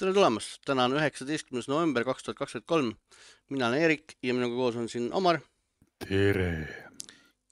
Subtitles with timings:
[0.00, 2.92] tere tulemast, täna on üheksateistkümnes november kaks tuhat kakskümmend kolm.
[3.52, 5.42] mina olen Eerik ja minuga koos on siin Omar
[6.00, 6.68] tere!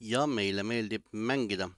[0.01, 1.69] ja meile meeldib mängida.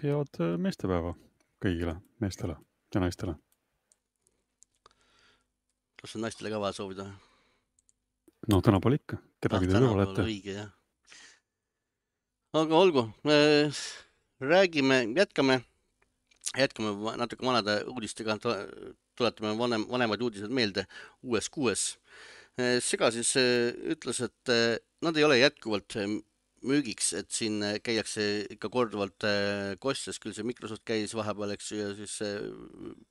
[0.00, 1.12] head meestepäeva
[1.60, 2.56] kõigile meestele
[2.94, 3.34] ja naistele.
[6.00, 7.06] kas on naistele ka vaja soovida?
[8.48, 10.24] no tänapäeval ikka, kedagi te kõrvale jätta.
[10.24, 10.72] õige jah.
[12.62, 13.04] aga olgu,
[14.54, 15.60] räägime, jätkame,
[16.56, 18.40] jätkame natuke vanade uudistega,
[19.20, 20.86] tuletame vanem, vanemaid uudiseid meelde
[21.26, 21.92] uues kuues.
[22.84, 25.96] Sega siis äh, ütles, et äh, nad ei ole jätkuvalt
[26.60, 29.24] müügiks, et siin käiakse ikka korduvalt
[29.80, 32.18] kostes, küll see Microsoft käis vahepeal, eks ju, ja siis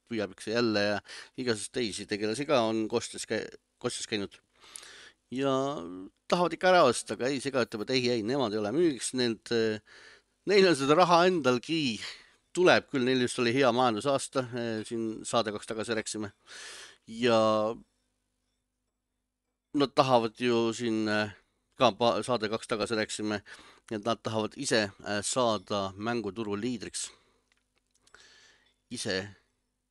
[0.05, 0.99] püüab, eks jälle ja
[1.41, 3.26] igasuguseid teisi tegelasi ka on kostes,
[3.82, 4.38] kostes käinud.
[5.34, 5.49] ja
[6.30, 9.15] tahavad ikka ära osta, aga ei, Sega ütleb, et ei, ei, nemad ei ole müügiks,
[9.18, 9.49] need,
[10.46, 11.98] neil on seda raha endalgi,
[12.60, 14.46] tuleb küll, neil just oli hea majandusaasta,
[14.88, 16.32] siin saade kaks tagasi rääkisime.
[17.07, 17.40] ja
[19.79, 21.07] nad tahavad ju siin
[21.80, 21.91] ka
[22.27, 23.41] saade kaks tagasi rääkisime,
[23.91, 27.12] et nad tahavad ise äh, saada mänguturu liidriks.
[28.91, 29.15] ise,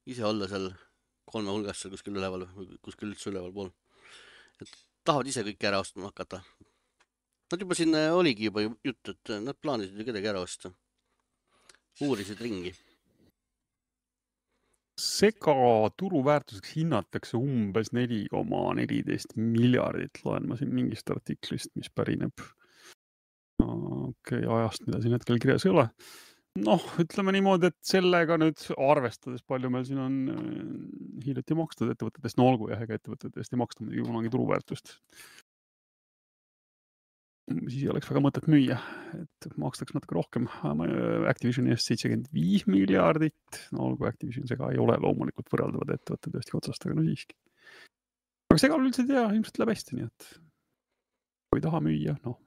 [0.06, 0.72] ise olla seal
[1.32, 3.70] kolme hulgas seal kuskil üleval või kuskil üldse ülevalpool.
[4.60, 4.74] et
[5.04, 6.42] tahavad ise kõike ära ostma hakata.
[7.52, 10.72] Nad juba siin oligi juba jutt, et nad plaanisid ju kedagi ära osta.
[12.04, 12.74] Uurisid ringi
[14.98, 15.54] sega
[15.98, 22.42] turuväärtuseks hinnatakse umbes neli koma neliteist miljardit, loen ma siin mingist artiklist, mis pärineb
[23.62, 25.86] okei okay,, ajast, mida siin hetkel kirjas ei ole.
[26.58, 30.40] noh, ütleme niimoodi, et sellega nüüd arvestades, palju meil siin on äh,
[31.26, 34.96] hiljuti makstud ettevõtetest, no olgu jah, ega ettevõtetest ei maksta muidugi kunagi turuväärtust
[37.48, 38.78] siis ei oleks väga mõtet müüa,
[39.18, 40.48] et makstaks natuke rohkem.
[41.30, 46.58] Activisioni eest seitsekümmend viis miljardit, no olgu Activision, sega ei ole loomulikult võrreldavad ettevõtted ühestki
[46.58, 47.38] otsast, aga no siiski.
[48.52, 50.28] aga segal üldiselt ja ilmselt läheb hästi, nii et
[51.48, 52.38] kui ei taha müüa, noh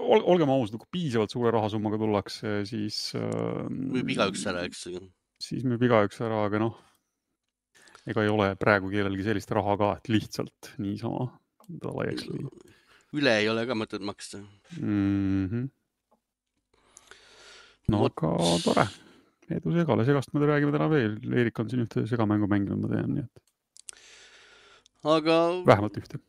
[0.00, 0.22] Ol,.
[0.32, 3.66] olgem ausad, kui piisavalt suure rahasummaga tullakse, siis äh,.
[3.68, 4.86] müüb igaüks ära, eks.
[5.42, 6.78] siis müüb igaüks ära, aga noh,
[8.08, 11.26] ega ei ole praegu kellelgi sellist raha ka, et lihtsalt niisama
[11.82, 12.78] ta laiaks lüüa
[13.16, 14.40] üle ei ole ka mõtet maksta
[14.78, 15.46] mm.
[15.50, 15.68] -hmm.
[17.90, 18.24] no What?
[18.24, 18.86] aga tore,
[19.50, 23.14] edu segale, segast me räägime täna veel, Eerik on siin ühte segamängu mänginud, ma tean,
[23.14, 23.46] nii et.
[25.18, 25.38] aga.
[25.66, 26.22] vähemalt ühte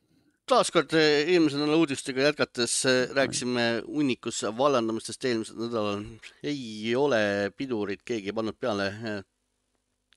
[0.52, 6.02] taaskord eh, eelmise nädala uudistega jätkates eh, rääkisime hunnikus vallandamistest eelmisel nädalal.
[6.44, 8.92] ei ole pidurit keegi pannud peale.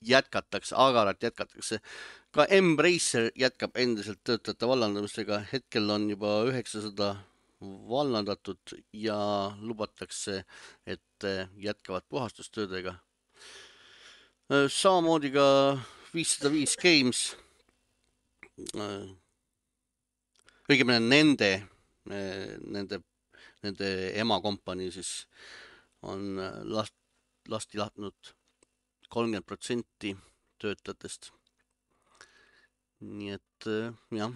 [0.04, 1.78] jätkatakse, agaralt jätkatakse
[2.34, 7.12] ka Embracer jätkab endiselt töötajate vallandamistega, hetkel on juba üheksasada
[7.62, 9.18] vallandatud ja
[9.60, 10.42] lubatakse,
[10.86, 12.96] et jätkavad puhastustöödega.
[14.68, 15.46] samamoodi ka
[16.14, 17.36] viissada viis Games,
[20.68, 21.52] õigemini nende,
[22.10, 23.00] nende,
[23.62, 25.14] nende emakompanii siis
[26.02, 26.36] on
[26.66, 26.94] last,
[27.48, 28.34] lasti lahtnud
[29.08, 30.16] kolmkümmend protsenti
[30.58, 31.30] töötajatest
[33.04, 34.34] nii et äh, jah,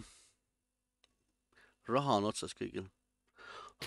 [1.89, 2.89] raha on otsas kõigil.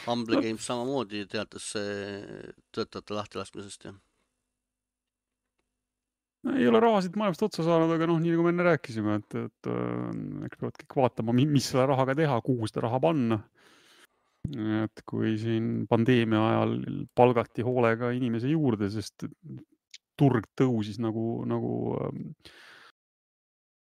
[0.05, 0.41] Humble no.
[0.45, 3.93] Games samamoodi teatas töötajate lahtilaskmisest ja.
[6.55, 9.71] ei ole rahasid maailmast otsa saanud, aga noh, nii nagu me enne rääkisime, et, et
[9.71, 13.41] äh, eks peavad kõik vaatama, mis selle rahaga teha, kuhu seda raha panna.
[14.81, 16.71] et kui siin pandeemia ajal
[17.13, 19.27] palgati hoolega inimesi juurde, sest
[20.17, 22.55] turg tõusis nagu, nagu äh,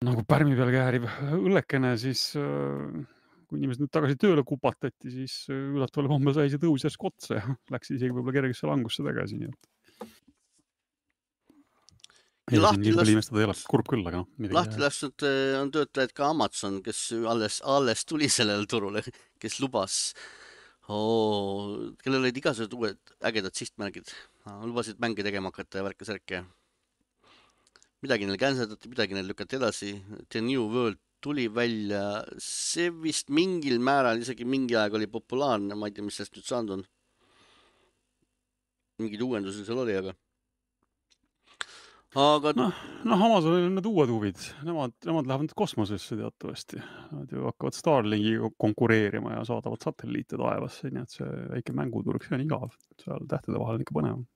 [0.06, 3.00] nagu pärmi peal kääriv õllekene, siis äh,
[3.48, 7.40] kui inimesed nüüd tagasi tööle kupatati, siis äh, üllataval kombel sai see tõus järsku otsa
[7.40, 9.70] ja läks isegi võib-olla kergesse langusse tagasi, nii et.
[13.16, 14.52] imestada ei ole, kurb küll, aga noh.
[14.56, 19.04] lahti lastud äh, on töötajaid ka Amazon, kes alles, alles tuli sellele turule,
[19.42, 19.98] kes lubas
[20.88, 21.74] oh,,
[22.04, 24.14] kellel olid igasugused uued ägedad sihtmärgid,
[24.62, 26.46] lubasid mänge tegema hakata ja värke-särke
[28.08, 29.92] midagi neil cancerdati, midagi neil lükati edasi.
[30.32, 35.90] The New World tuli välja, see vist mingil määral isegi mingi aeg oli populaarne, ma
[35.90, 36.86] ei tea, mis sellest nüüd saanud on.
[38.98, 40.14] mingeid uuendusi seal oli, aga.
[42.18, 42.54] aga.
[42.58, 46.82] noh, noh, Amazonil on need uued huvid, nemad, nemad lähevad kosmosesse teatavasti.
[47.12, 52.40] Nad ju hakkavad Starlinkiga konkureerima ja saadavad satelliite taevasse, nii et see väike mänguturg, see
[52.40, 54.28] on igav, seal tähtede vahel on ikka põnev.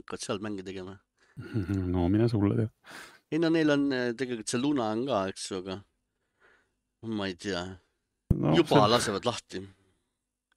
[0.00, 0.98] hakkavad seal mänge tegema
[1.94, 2.70] no mine sulle tead.
[3.32, 5.80] ei no neil on eh, tegelikult see Luna on ka, eks ju, aga
[7.16, 7.64] ma ei tea
[8.34, 8.54] no,.
[8.56, 8.92] juba see...
[8.94, 9.62] lasevad lahti.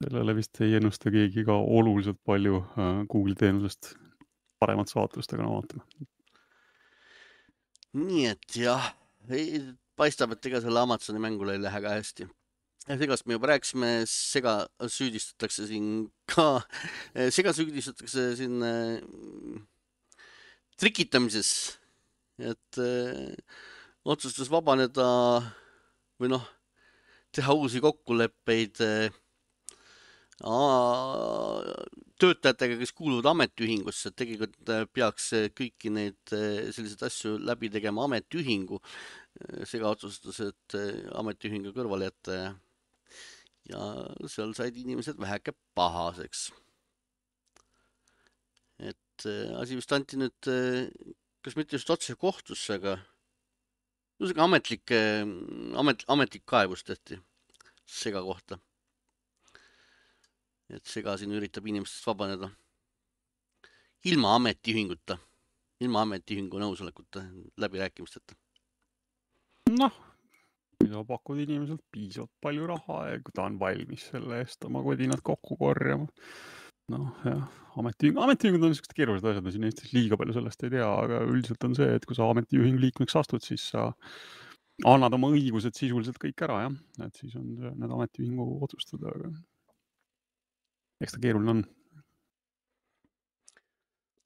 [0.03, 3.93] sellele vist ei ennusta keegi ka oluliselt palju uh, Google'i teenusest
[4.59, 6.07] paremat saatust, aga no vaatame.
[7.99, 8.91] nii et jah,
[9.99, 12.27] paistab, et ega selle Amazoni mängule ei lähe ka hästi.
[12.89, 16.61] segast me juba rääkisime, sega süüdistatakse siin ka,
[17.35, 19.67] sega süüdistatakse siin äh,
[20.79, 21.79] trikitamises,
[22.39, 23.33] et äh,
[24.07, 25.07] otsustas vabaneda
[26.19, 26.45] või noh,
[27.35, 29.09] teha uusi kokkuleppeid äh,
[32.19, 38.79] töötajatega, kes kuuluvad ametiühingusse, et tegelikult äh, peaks kõiki neid selliseid asju läbi tegema ametiühingu.
[39.67, 40.75] sega otsustas, et
[41.15, 42.49] ametiühingu kõrvale jätta ja,
[43.69, 43.83] ja
[44.31, 46.49] seal said inimesed väheke pahaseks.
[49.19, 50.51] Et asi vist anti nüüd,
[51.43, 52.95] kas mitte just otse kohtusse, aga
[54.19, 54.95] ühesõnaga ametlik,
[55.79, 57.19] amet, ametlik kaebus tehti
[57.89, 58.59] sega kohta
[60.69, 62.51] et Sega siin üritab inimestest vabaneda.
[64.07, 65.17] ilma ametiühinguta,
[65.83, 67.25] ilma ametiühingu nõusolekuta,
[67.59, 68.37] läbirääkimisteta.
[69.75, 69.97] noh,
[70.79, 75.21] sa pakud inimeselt piisavalt palju raha ja kui ta on valmis selle eest oma kodinad
[75.21, 76.07] kokku korjama.
[76.91, 77.41] Noh, jah,
[77.79, 81.21] ametiühing, ametiühingud on niisugused keerulised asjad, me siin Eestis liiga palju sellest ei tea, aga
[81.27, 83.89] üldiselt on see, et kui sa ametiühingu liikmeks astud, siis sa
[84.87, 86.77] annad oma õigused sisuliselt kõik ära, jah,
[87.07, 89.33] et siis on need ametiühingu otsustada, aga
[91.03, 91.61] eks ta keeruline on.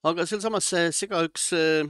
[0.09, 1.89] aga sealsamas sega üks äh,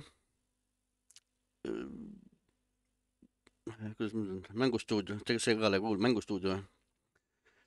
[3.63, 6.57] kuidas ma ütlen, mängustuudio, tegelikult see ei kuulu, mängustuudio.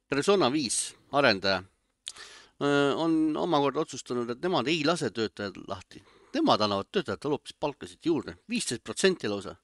[0.06, 6.00] Persona viis arendaja äh, on omakorda otsustanud, et nemad ei lase töötajad lahti.
[6.32, 9.56] Nemad annavad töötajatele hoopis palkasid juurde, viisteist protsenti lausa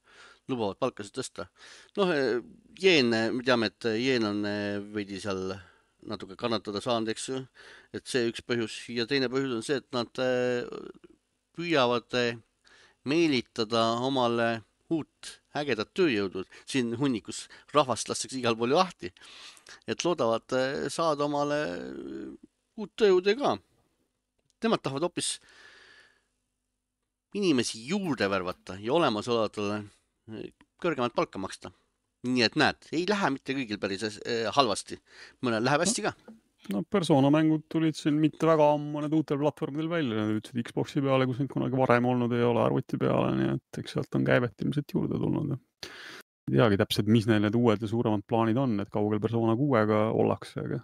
[0.51, 1.47] lubavad palkasid tõsta.
[1.97, 2.13] noh,
[2.81, 4.43] jeen, me teame, et jeen on
[4.93, 5.55] veidi seal
[6.09, 7.41] natuke kannatada saanud, eks ju.
[7.95, 10.67] et see üks põhjus ja teine põhjus on see, et nad äh,
[11.57, 12.41] püüavad äh,
[13.09, 14.63] meelitada omale
[14.93, 19.13] uut ägedat tööjõudu, siin hunnikus rahvast lastakse igal pool lahti.
[19.87, 21.61] et loodavad äh, saada omale
[22.77, 23.57] uut tööjõudu ka.
[24.63, 25.37] Nemad tahavad hoopis
[27.35, 29.83] inimesi juurde värvata ja olemasolevatele
[30.83, 31.73] kõrgemat palka maksta
[32.29, 34.99] nii et näed, ei lähe mitte kõigil päris äh, halvasti,
[35.43, 36.13] mõnel läheb hästi ka.
[36.73, 41.03] no persona mängud tulid siin mitte väga ammu need uutel platvormidel välja, nad ütlesid Xbox'i
[41.03, 44.27] peale, kus neid kunagi varem olnud ei ole, arvuti peale, nii et eks sealt on
[44.29, 45.59] käivet ilmselt juurde tulnud.
[46.51, 50.05] ei teagi täpselt, mis neil need uued ja suuremad plaanid on, et kaugel persona kuuega
[50.15, 50.83] ollakse, aga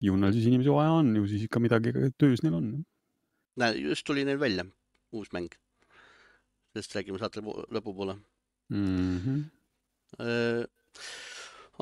[0.00, 2.72] ju neil siis inimesi vaja on, ju siis ikka midagi töös neil on.
[3.58, 4.66] näe, just tuli neil välja
[5.12, 5.50] uus mäng.
[6.72, 8.18] sellest räägime saate lõpupoole
[8.70, 9.16] mm.
[9.18, 9.46] -hmm
[10.16, 10.64] Äh,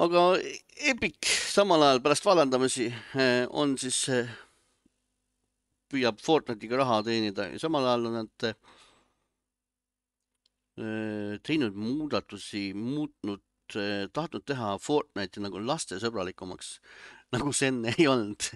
[0.03, 0.23] aga
[0.91, 4.33] Epic samal ajal pärast vallandamisi äh, on siis, äh,
[5.93, 8.49] püüab Fortnite'iga raha teenida ja samal ajal on nad
[11.47, 13.41] teinud muudatusi, muutnud,
[14.13, 16.75] tahtnud teha Fortnite'i nagu lastesõbralikumaks,
[17.35, 18.51] nagu see enne ei olnud.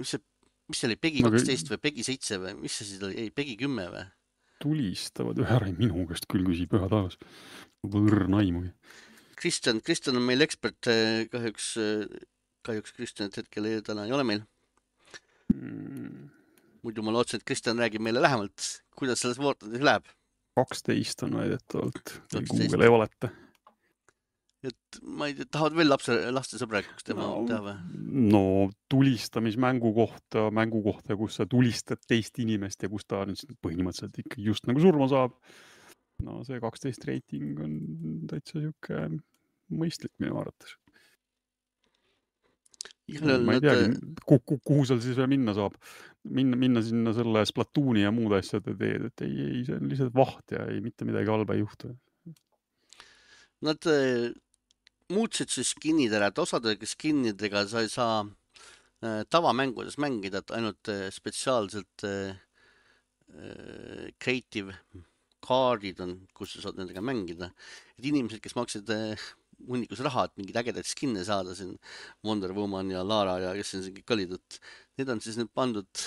[0.00, 0.24] mis see,
[0.70, 3.56] mis see oli, Pegi kaksteist või Pegi seitse või mis see siis oli, ei Pegi
[3.60, 4.04] kümme või?
[4.64, 7.18] tulistavad ühe ära minu käest küll küsib, püha taevas.
[7.84, 8.70] Õrna aimugi
[9.36, 12.06] Kristjan, Kristjan on meil ekspert, eh, kahjuks, eh,
[12.64, 14.40] kahjuks Kristjanit hetkel ei, täna ei ole meil
[15.52, 16.30] mm..
[16.86, 20.08] muidu ma lootsin, et Kristjan räägib meile lähemalt, kuidas selles Fortnite'is läheb.
[20.56, 23.32] kaksteist on väidetavalt, Google ei valeta.
[24.70, 27.76] Et ma ei tea, tahavad veel lapse, lastesõbralikuks tema no, teha või?
[28.32, 28.44] no
[28.92, 34.68] tulistamismängu kohta, mängu kohta, kus sa tulistad teist inimest ja kus ta põhimõtteliselt ikkagi just
[34.70, 35.36] nagu surma saab
[36.22, 37.76] no see kaksteist reiting on
[38.30, 39.04] täitsa sihuke
[39.74, 40.76] mõistlik minu arvates.
[43.44, 45.76] ma ei teagi, kuhu, kuhu seal siis veel minna saab,
[46.24, 50.14] minna, minna sinna selle Splatooni ja muude asjade teed, et ei, ei, see on lihtsalt
[50.16, 51.92] vaht ja ei, mitte midagi halba ei juhtu.
[53.64, 54.32] Nad äh,
[55.12, 60.92] muutsid siis skin'id ära, et osade skin'idega sa ei saa äh, tavamängudes mängida, et ainult
[60.92, 62.36] äh, spetsiaalselt äh,
[64.22, 64.76] creative
[65.44, 67.50] kaardid on, kus sa saad nendega mängida.
[67.98, 68.90] et inimesed, kes maksid
[69.68, 71.74] hunnikus raha, et mingeid ägedaid skin'e saada siin,
[72.24, 74.60] Wonder Woman ja Lara ja kes siin kõik olid, et
[75.00, 76.04] need on siis nüüd pandud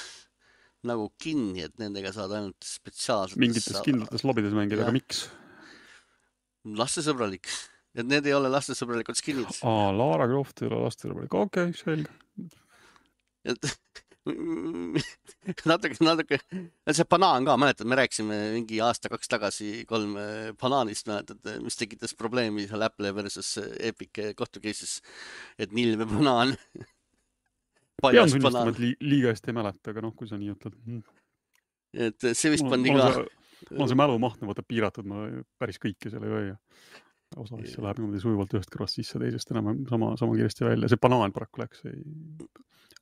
[0.88, 3.40] nagu kinni, et nendega saad ainult spetsiaalselt.
[3.42, 5.28] mingites kindlates lobides mängida, aga miks?
[6.78, 7.48] lastesõbralik,
[7.98, 9.62] et need ei ole lastesõbralikud skin'id.
[9.68, 12.12] aa, Lara Croft ei ole lastesõbralik, okei okay,, selge.
[13.48, 13.72] et
[15.72, 16.40] natuke, natuke,
[16.92, 22.16] see banaan ka, mäletad, me rääkisime mingi aasta-kaks tagasi kolm äh, banaanist, mäletad, mis tekitas
[22.18, 25.00] probleemi seal Apple versus Epic kohtu case'is,
[25.60, 26.56] et nilv ja banaan
[28.02, 30.78] pean tunnistama, et li liiga hästi ei mäleta, aga noh, kui sa nii ütled.
[32.08, 33.10] et see vist pandi ka.
[33.72, 35.28] mul on see mälumaht vaata piiratud, ma
[35.60, 36.58] päris kõike seal ei hoia.
[37.36, 41.02] Osa asju läheb niimoodi sujuvalt ühest kõrvast sisse, teisest enam sama, sama kiiresti välja, see
[41.02, 42.00] banaan paraku läks, ei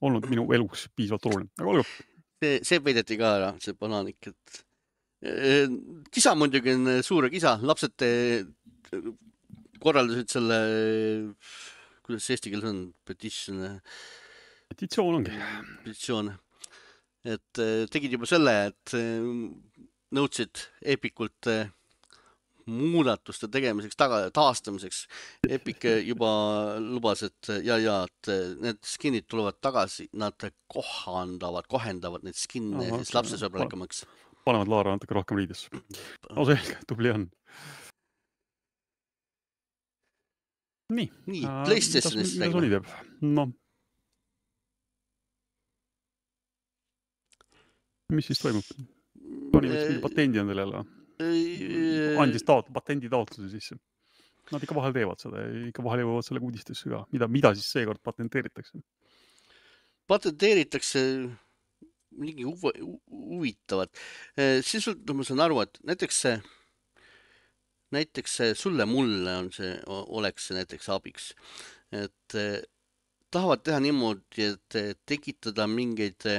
[0.05, 1.85] olnud minu elus piisavalt oluline, aga olgu.
[2.41, 4.61] see, see peideti ka ära, see banaanik, et
[5.29, 5.77] eh,
[6.13, 8.07] kisa muidugi on suur kisa, lapsed
[9.83, 10.59] korraldasid selle,
[12.05, 13.63] kuidas see eesti keeles on, petition.
[14.71, 15.37] petitsioon ongi.
[15.85, 16.33] petitsioon,
[17.29, 19.31] et eh, tegid juba selle, et eh,
[20.15, 21.49] nõudsid Epikult
[22.71, 25.05] muudatuste tegemiseks, taga, taastamiseks.
[25.49, 26.29] Epic juba
[26.81, 28.31] lubas, et ja, ja, et
[28.61, 34.05] need skin'id tulevad tagasi, nad kohandavad, kohendavad neid skin'e siis lapsesõbralikumaks.
[34.45, 35.69] panevad Laara natuke rohkem riidesse.
[36.31, 37.29] no selge, tubli on.
[40.93, 41.11] nii.
[41.25, 42.45] nii, PlayStationist räägime.
[42.45, 42.85] mida Sony teeb?
[43.21, 43.53] noh.
[48.13, 48.67] mis siis toimub?
[48.69, 51.04] Sony võttis mingi patendi endale jälle või?
[51.19, 53.77] Andis taot-, patenditaotluse sisse.
[54.51, 57.71] Nad ikka vahel teevad seda ja ikka vahel jõuavad sellega uudistesse ka, mida, mida siis
[57.73, 58.81] seekord patenteeritakse?
[60.05, 61.01] patenteeritakse
[62.21, 63.89] mingi huvitavat.
[64.61, 66.35] sisult ma saan aru, et näiteks see,
[67.95, 71.31] näiteks see sulle-mulle on see, oleks see näiteks abiks.
[71.91, 72.37] et
[73.33, 76.29] tahavad teha niimoodi, et tekitada mingeid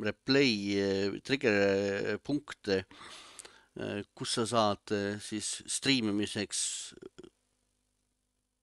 [0.00, 3.29] replay trigger punkte Äh,
[4.14, 6.60] kus sa saad äh, siis striimimiseks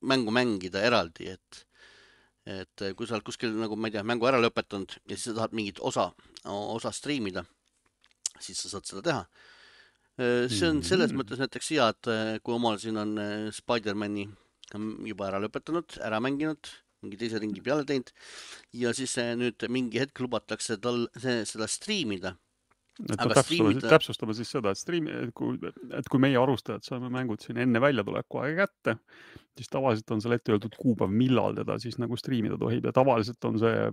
[0.07, 1.63] mängu mängida eraldi, et
[2.47, 5.35] et kui sa oled kuskil nagu ma ei tea, mängu ära lõpetanud ja siis sa
[5.41, 6.05] tahad mingit osa,
[6.47, 7.43] osa striimida,
[8.39, 9.25] siis sa saad seda teha.
[10.47, 11.19] see on selles mm.
[11.19, 13.11] mõttes näiteks hea, et kui omal siin on
[13.51, 14.29] Spider-man'i
[15.09, 16.71] juba ära lõpetanud, ära mänginud,
[17.03, 18.15] mingi teise ringi peale teinud
[18.79, 22.37] ja siis nüüd mingi hetk lubatakse tal seda striimida
[23.03, 24.93] et täpsustame striimida..., täpsustame siis seda, et
[25.27, 25.57] et kui,
[25.97, 28.97] et kui meie arvustajad saame mängud siin enne väljatuleku aega kätte,
[29.57, 33.49] siis tavaliselt on seal ette öeldud kuupäev, millal teda siis nagu striimida tohib ja tavaliselt
[33.49, 33.87] on see,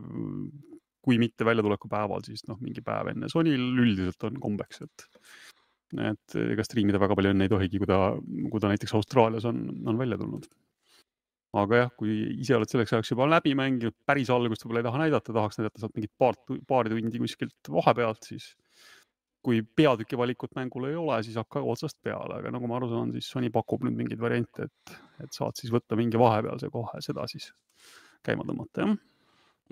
[1.04, 3.28] kui mitte väljatuleku päeval, siis noh, mingi päev enne.
[3.32, 5.08] Sonyl üldiselt on kombeks, et,
[6.10, 8.00] et ega striimida väga palju enne ei tohigi, kui ta,
[8.50, 10.48] kui ta näiteks Austraalias on, on välja tulnud
[11.54, 15.00] aga jah, kui ise oled selleks ajaks juba läbi mänginud, päris algust võib-olla ei taha
[15.04, 18.48] näidata, tahaks näidata sealt mingit paar, paari tundi kuskilt vahepealt, siis
[19.44, 23.12] kui peatüki valikut mängul ei ole, siis hakkage otsast peale, aga nagu ma aru saan,
[23.16, 27.26] siis Sony pakub nüüd mingeid variante, et, et saad siis võtta mingi vahepealse kohe, seda
[27.30, 27.50] siis
[28.24, 29.02] käima tõmmata, jah.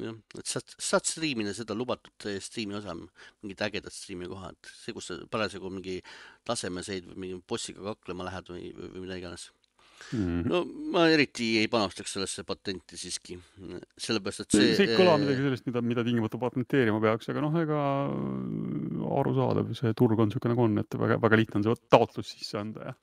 [0.01, 5.11] Jah, et saad, saad striimida seda lubatud striimi osa, mingit ägedat striimi kohad, see, kus
[5.11, 5.99] sa parasjagu mingi
[6.49, 9.51] tasemeseid või mingi bossiga kaklema lähed või, või mida iganes
[10.13, 10.23] mm.
[10.23, 10.49] -hmm.
[10.51, 10.63] no
[10.95, 13.39] ma eriti ei panustaks sellesse patenti siiski,
[14.07, 14.75] sellepärast et see.
[14.79, 17.81] see ei kõla midagi sellist, mida, mida tingimata patenteerima peaks, aga noh, ega
[19.23, 22.61] arusaadav, see turg on niisugune nagu on, et väga, väga lihtne on see taotlus sisse
[22.61, 22.99] anda ja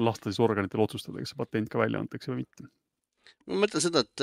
[0.00, 2.70] lasta siis organitel otsustada, kas see patent ka välja antakse või mitte
[3.50, 4.22] ma mõtlen seda, et,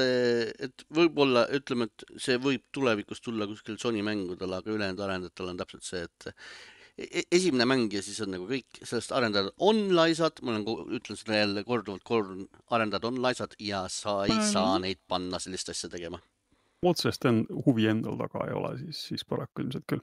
[0.68, 5.62] et võib-olla ütleme, et see võib tulevikus tulla kuskil Sony mängudel, aga ülejäänud arendajatel on
[5.62, 6.30] täpselt see, et
[6.98, 10.66] esimene mäng ja siis on nagu kõik, sellest arendajad on laisad, ma olen,
[10.98, 15.70] ütlen seda jälle korduvalt, kord arendajad on laisad ja sa ei saa neid panna sellist
[15.74, 16.20] asja tegema.
[16.86, 17.26] otsest
[17.66, 20.02] huvi endal taga ei ole, siis, siis paraku ilmselt küll.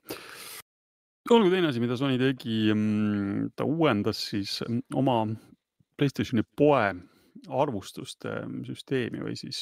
[1.31, 5.25] olgu teine asi, mida Sony tegi, mm, ta uuendas siis mm, oma
[5.95, 6.95] Playstationi poe
[7.55, 8.31] arvustuste
[8.67, 9.61] süsteemi või siis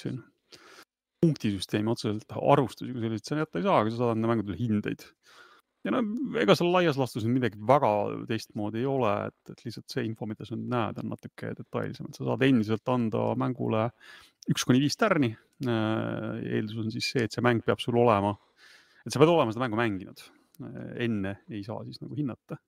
[1.21, 3.27] punktisüsteemi otseselt arvustusi kui selliseid.
[3.29, 5.05] Sa jätta ei saa, aga sa saad anda mängudele hindeid
[5.83, 6.03] ja no
[6.41, 7.91] ega seal laias laastus midagi väga
[8.29, 12.09] teistmoodi ei ole, et, et lihtsalt see info, mida sa nüüd näed, on natuke detailsem,
[12.09, 13.89] et sa saad endiselt anda mängule
[14.53, 15.33] üks kuni viis tärni.
[15.63, 18.35] Äh, eeldus on siis see, et see mäng peab sul olema,
[19.05, 20.25] et sa pead olema seda mängu mänginud.
[20.63, 22.59] Äh, enne ei saa siis nagu hinnata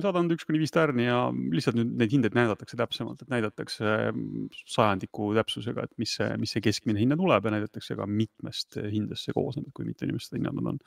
[0.00, 1.16] saad anda üks kuni viis tärni ja
[1.52, 6.54] lihtsalt nüüd neid hindeid näidatakse täpsemalt, et näidatakse mm, sajandiku täpsusega, et mis see, mis
[6.54, 10.40] see keskmine hinne tuleb ja näidatakse ka mitmest hindest see koosneb, kui mitu inimest seda
[10.40, 10.78] hinnanud on.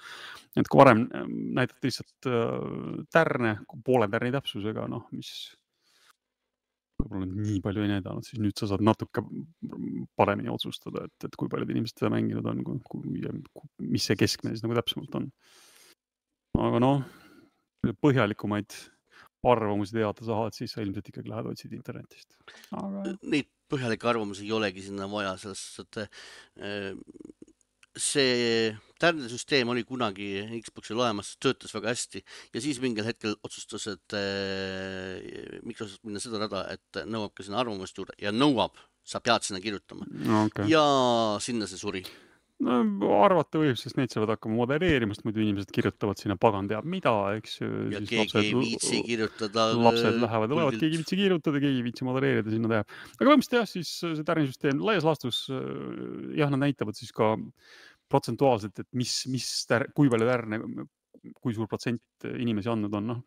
[0.57, 5.35] et kui varem mm, näidati lihtsalt äh, tärne poole tärni täpsusega, noh, mis
[7.03, 9.21] võib-olla nii palju ei näidanud, siis nüüd sa saad natuke
[10.17, 12.65] paremini otsustada, et, et kui paljud inimesed seda mänginud on,
[13.85, 15.29] mis see keskmine siis nagu täpsemalt on.
[16.65, 17.05] aga noh,
[18.01, 18.73] põhjalikumaid
[19.51, 22.31] arvamusi teada saad, siis sa ilmselt ikkagi lähed otsid internetist.
[22.75, 23.15] Aga....
[23.23, 27.45] Neid põhjalikke arvamusi ei olegi sinna vaja, selles suhtes, et äh,
[27.95, 30.27] see tärnesüsteem oli kunagi
[30.63, 32.21] Xboxil olemas, töötas väga hästi
[32.55, 37.61] ja siis mingil hetkel otsustas, et äh, Microsoft minna seda rada, et nõuab ka sinna
[37.63, 40.07] arvamust juurde ja nõuab, sa pead sinna kirjutama.
[40.47, 40.69] Okay.
[40.71, 40.85] ja
[41.43, 42.03] sinna see suri
[42.63, 46.87] no arvata võib, sest neid saavad hakkama modereerima, sest muidu inimesed kirjutavad sinna pagan teab
[46.87, 47.69] mida, eks ju.
[47.91, 49.67] ja keegi lapsed, ei viitsi kirjutada.
[49.75, 52.85] lapsed lähevad ja loevad, keegi ei viitsi kirjutada, keegi ei viitsi modereerida, sinna teha.
[52.85, 57.33] aga põhimõtteliselt jah, siis see tärnisüsteem laias laastus jah, nad näitavad siis ka
[58.11, 59.51] protsentuaalselt, et mis, mis,
[59.97, 60.61] kui palju tärne,
[61.41, 63.23] kui suur protsent inimesi andnud on, noh,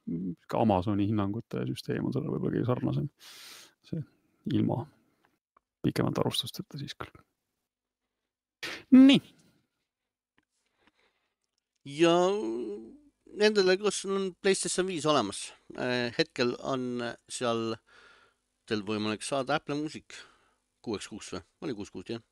[0.49, 3.09] ka Amazoni hinnangute süsteem on sellele võib-olla kõige sarnasem.
[3.89, 4.05] see
[4.55, 4.85] ilma
[5.85, 7.28] pikemat arvustusteta siis küll
[8.95, 9.21] nii.
[11.99, 12.15] ja
[13.39, 17.77] nendele, kus on PlayStation viis olemas, äh, hetkel on seal
[18.69, 20.17] teil võimalik saada Apple Music
[20.85, 22.25] kuueks kuuks või, oli kuus kuud jah?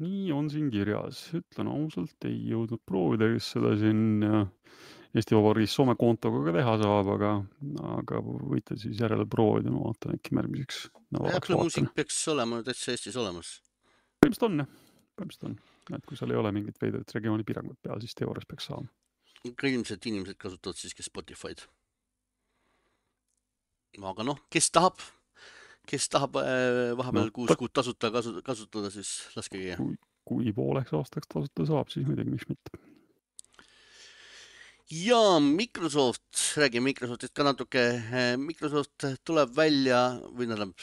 [0.00, 4.22] nii on siin kirjas, ütlen ausalt, ei jõudnud proovida, kes seda siin
[5.10, 7.32] Eesti Vabariigis Soome kontoga ka teha saab, aga,
[7.98, 10.84] aga võite siis järele proovida, ma vaatan äkki järgmiseks.
[11.34, 13.58] Apple Music peaks olema täitsa Eestis olemas.
[14.22, 14.89] põhimõtteliselt on jah
[15.20, 18.68] põhimõtteliselt on, et kui seal ei ole mingit veidrat regiooni piirangut peal, siis teoorias peaks
[18.70, 18.88] saama.
[19.44, 21.64] ilmselt inimesed kasutavad siiski Spotify'd.
[24.12, 25.00] aga noh, kes tahab,
[25.88, 27.56] kes tahab äh, vahepeal no, kuus ta...
[27.60, 29.76] kuud tasuta kasu, kasutada, siis laske käia.
[30.24, 32.80] kui, pooleks aastaks tasuta saab, siis muidugi, miks mitte
[34.90, 37.84] ja Microsoft, räägime Microsoftist ka natuke.
[38.10, 40.00] Äh, Microsoft tuleb välja
[40.34, 40.74] või tähendab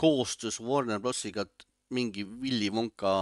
[0.00, 1.44] koostöös Warner Brossiga
[1.92, 3.12] mingi Willy Wonka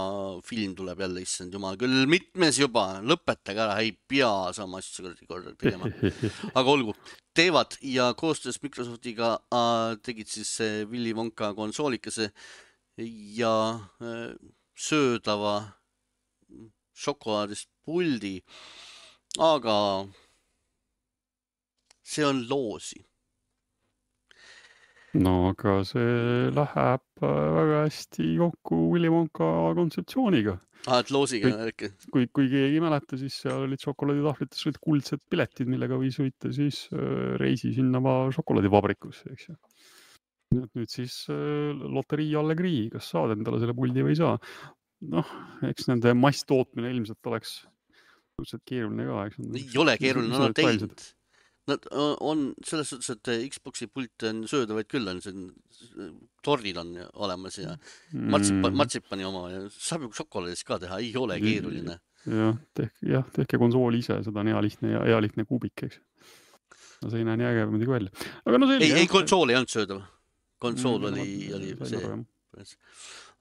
[0.47, 5.27] film tuleb jälle, issand jumal, küll mitmes juba, lõpetage ära, ei pea sama asja kuradi
[5.29, 5.91] korda tegema.
[6.57, 6.95] aga olgu,
[7.37, 12.31] teevad ja koostöös Microsoftiga äh, tegid siis äh, Willy Wonka konsoolikese
[13.37, 13.53] ja
[14.01, 14.33] äh,
[14.75, 15.55] söödava
[16.93, 18.41] šokolaadist puldi.
[19.39, 19.75] aga
[22.03, 22.99] see on loosi
[25.19, 30.57] no aga see läheb äh, väga hästi kokku Willy Wonka kontseptsiooniga.
[30.87, 31.91] aa, et loosiga äkki?
[32.13, 36.53] kui, kui keegi ei mäleta, siis seal olid šokolaaditahvlites olid kuldsed piletid, millega võis võita
[36.55, 37.99] siis äh, reisi sinna
[38.37, 39.57] šokolaadivabrikusse, eks ju.
[40.61, 44.37] et nüüd siis äh, loterii allegrii, kas saad endale selle puldi või ei saa.
[45.11, 45.35] noh,
[45.67, 49.41] eks nende masstootmine ilmselt oleks suhteliselt keeruline ka, eks.
[49.59, 51.09] ei ole keeruline, nad on teinud
[51.69, 56.07] Nad on selles suhtes, et Xbox'i pult on söödavaid küll, on see,
[56.45, 57.75] tordid on olemas ja
[58.13, 58.71] mm.
[58.77, 61.99] martsipani oma ja saab ju šokolaadist ka teha, ei ole keeruline.
[62.25, 66.01] jah, tehke, jah, tehke konsool ise, seda on hea lihtne ja hea lihtne kuubik, eks.
[67.03, 68.31] no see ei näe nii äge muidugi välja.
[68.45, 68.89] aga no selge.
[68.89, 70.01] ei, ei konsool ei olnud söödav.
[70.61, 72.01] konsool mm, oli, oli see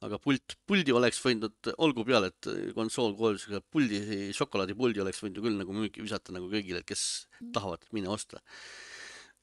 [0.06, 5.44] aga pult, puldi oleks võinud, olgu peale, et konsool koos puldi, šokolaadipuldi oleks võinud ju
[5.44, 8.40] küll nagu müüki visata nagu kõigile, kes tahavad, mine osta.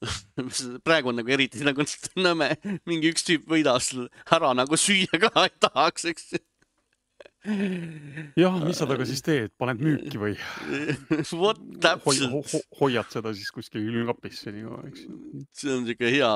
[0.85, 1.85] Praegu on nagu eriti nagu
[2.27, 2.51] nõme,
[2.89, 3.81] mingi üks tüüp võidab
[4.33, 6.31] ära nagu süüa ka ei tahaks, eks
[7.47, 10.33] jah, mis sa temaga siis teed, paned müüki või
[11.41, 12.41] vot täpselt ho.
[12.51, 15.15] Ho hoiad seda siis kuskil külmkapisse nii kaua, eks ju.
[15.55, 16.31] see on siuke hea,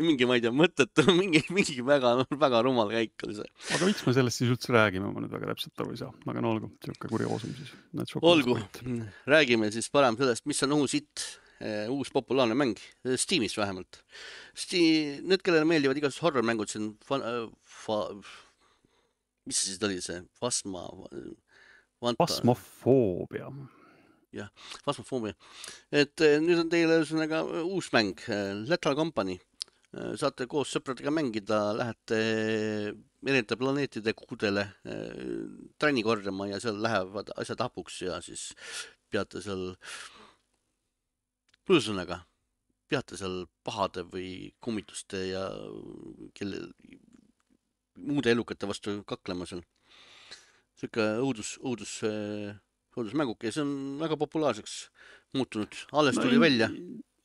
[0.00, 3.52] mingi, ma ei tea, mõttetu, mingi, mingi väga, väga rumal käik oli see.
[3.76, 6.44] aga miks me sellest siis üldse räägime, ma nüüd väga täpselt aru ei saa, aga
[6.44, 7.74] no olgu, siuke kurioosum siis.
[8.22, 8.58] olgu,
[9.30, 11.26] räägime siis parem sellest, mis on uus hitt
[11.60, 12.80] eh, uus populaarne mäng,
[13.20, 14.00] Steamis vähemalt.
[14.56, 17.20] Sti-, need, kellele meeldivad igasugused horror-mängud, siin fa-,
[17.84, 18.08] fa-,
[19.46, 20.86] mis see siis oli, see Fasma
[22.04, 22.26] Vanta...?
[22.26, 23.48] Fasmofoobia.
[24.34, 24.50] jah,
[24.84, 25.34] Fasmofoobia.
[25.92, 29.38] et eh, nüüd on teil ühesõnaga uus mäng, eh, Lethal Company.
[29.94, 32.18] Eh, saate koos sõpradega mängida, lähete
[33.24, 34.66] erinevate planeetide kuudele
[35.80, 38.50] trenni korjama ja seal lähevad asjad hapuks ja siis
[39.08, 39.70] peate seal,
[41.70, 42.18] ühesõnaga,
[42.90, 45.46] peate seal pahade või kummituste ja
[46.36, 46.66] kelle,
[47.96, 49.62] muude elukate vastu kaklema seal.
[50.74, 52.00] sihuke õudus, õudus,
[52.96, 54.74] õudusmänguke ja see on väga populaarseks
[55.34, 56.68] muutunud, alles tuli no, välja.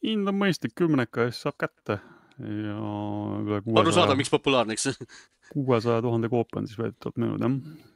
[0.05, 1.99] hind on mõistlik, kümneka eest saab kätte
[2.39, 3.81] ja üle kuuesaja.
[3.83, 4.91] arusaadav, miks populaarne, eks.
[5.53, 7.87] kuuesaja tuhande koopi on siis väidetavalt müünud, jah.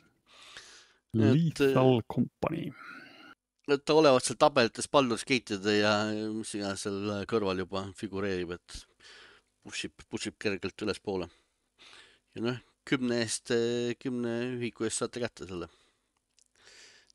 [1.13, 2.71] Lethal Company.
[3.69, 5.93] et ta olevat seal tabelites Baldur's Gate'ide ja
[6.33, 8.81] mis iganes seal kõrval juba figureerib, et
[9.63, 11.29] push ib, push ib kergelt ülespoole
[12.36, 13.54] ja noh, kümne eest,
[14.02, 15.69] kümne ühiku eest saate kätte selle.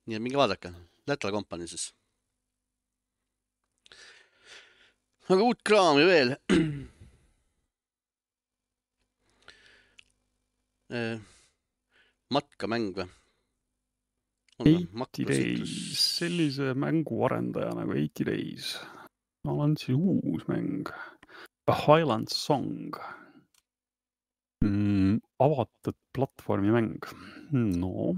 [0.09, 0.73] nii et minge vaadake,
[1.09, 1.91] Lätla kompanii siis.
[5.29, 6.31] aga uut kraami veel
[10.89, 11.21] äh,
[12.35, 13.09] matkamäng või?
[14.67, 15.73] Eighty Days,
[16.19, 18.73] sellise mängu arendaja nagu Eighty Days.
[19.47, 20.89] on siis uus mäng.
[21.71, 22.97] A Highland Song
[24.65, 25.21] mm,.
[25.45, 26.99] avatud platvormimäng,
[27.53, 28.17] no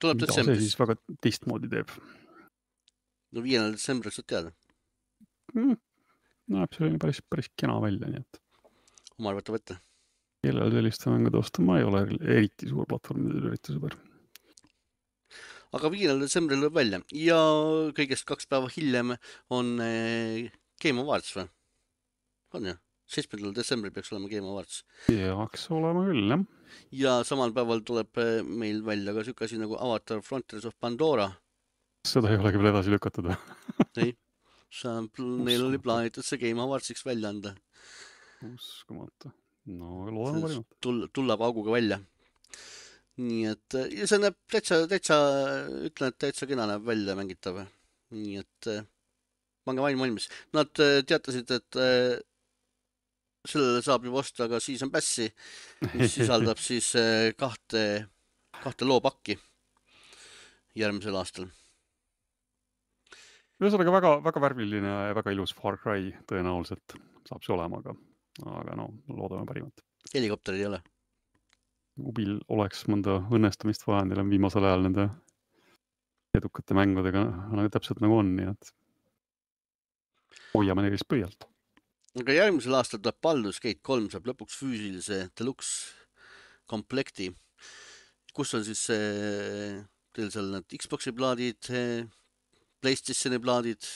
[0.00, 1.92] tuleb detsembris siis, väga teistmoodi teeb
[3.34, 4.54] no viiendal detsembril saad teada,
[5.54, 5.76] mm.?
[6.54, 8.40] näeb selline päris, päris kena välja, nii et
[9.18, 9.78] Omar võtab ette.
[10.44, 13.96] kellel sellist mängu osta, ma ei ole eriti suur platvormide ürituse sõber.
[15.74, 17.40] aga viiendal detsembril tuleb välja ja
[17.96, 19.16] kõigest kaks päeva hiljem
[19.54, 20.50] on eh,
[20.82, 21.48] Game Awards või?
[22.54, 22.80] on ju?
[23.10, 26.44] Seitsmendal detsembril peaks olema Game Awards peaks olema küll, jah.
[27.04, 31.28] ja samal päeval tuleb eh, meil välja ka siuke asi nagu Avatar Frontiers of Pandora.
[32.08, 34.10] seda ei olegi veel edasi lükatud või?
[35.46, 37.54] Neil oli plaanitud see Game Awardsiks välja anda,
[38.48, 39.30] uskumatu.
[39.70, 40.80] no loodame parimat.
[40.82, 42.00] tulla, tulla pauguga välja.
[43.20, 45.20] nii et eh, ja see näeb täitsa, täitsa,
[45.86, 47.66] ütlen, et täitsa kena näeb välja mängitav.
[48.16, 48.86] nii et eh,
[49.64, 50.26] pange vaim valmis.
[50.56, 51.78] Nad teatasid, et
[53.44, 55.26] sellele saab juba osta ka Season Passi,
[55.94, 57.82] mis sisaldab siis eh, kahte,
[58.62, 59.36] kahte loopakki
[60.78, 61.50] järgmisel aastal.
[63.62, 66.96] ühesõnaga väga, väga värviline ja väga ilus Far Cry tõenäoliselt
[67.28, 67.94] saab see olema, aga,
[68.58, 69.84] aga no loodame parimat.
[70.14, 70.82] helikopterid ei ole.
[72.04, 75.08] Ubil oleks mõnda õnnestumist vaja, neil on viimasel ajal nende
[76.34, 77.22] edukate mängudega
[77.54, 78.72] nagu täpselt nagu on, nii et
[80.54, 81.46] hoiame neist pöialt.
[82.20, 85.94] Aga järgmisel aastal tuleb Baldur's Gate kolm saab lõpuks füüsilise deluxe
[86.70, 87.30] komplekti,
[88.34, 91.70] kus on siis teil seal need Xbox'i plaadid,
[92.84, 93.86] Playstationi plaadid,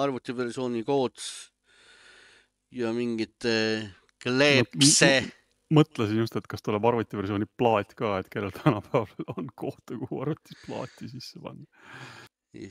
[0.00, 1.20] arvutiversiooni kood
[2.72, 3.46] ja mingid
[4.24, 5.10] kleepse.
[5.76, 10.58] mõtlesin just, et kas tuleb arvutiversiooni plaat ka, et kellel tänapäeval on kohta, kuhu arvutis
[10.64, 11.68] plaati sisse panna.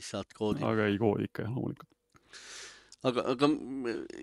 [0.04, 0.66] saad koodi.
[0.66, 1.99] aga ei koodi ikka jah, loomulikult.
[3.06, 3.48] aga, aga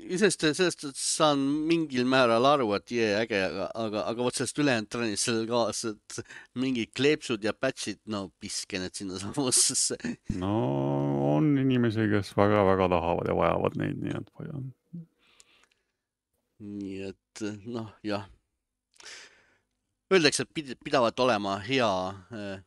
[0.06, 4.92] iseenesest sellest saan mingil määral aru, et jee, äge, aga, aga, aga vot sellest ülejäänud
[4.94, 6.20] trennist sellel kaasa, et
[6.62, 9.98] mingid kleepsud ja patch'id, no piske need sinnasamusesse.
[10.42, 10.54] no
[11.34, 14.64] on inimesi, kes väga-väga tahavad ja vajavad neid, nii et palju.
[16.68, 18.30] nii et noh, jah.
[20.14, 21.90] Öeldakse, et pid-, pidavat olema hea
[22.32, 22.62] äh,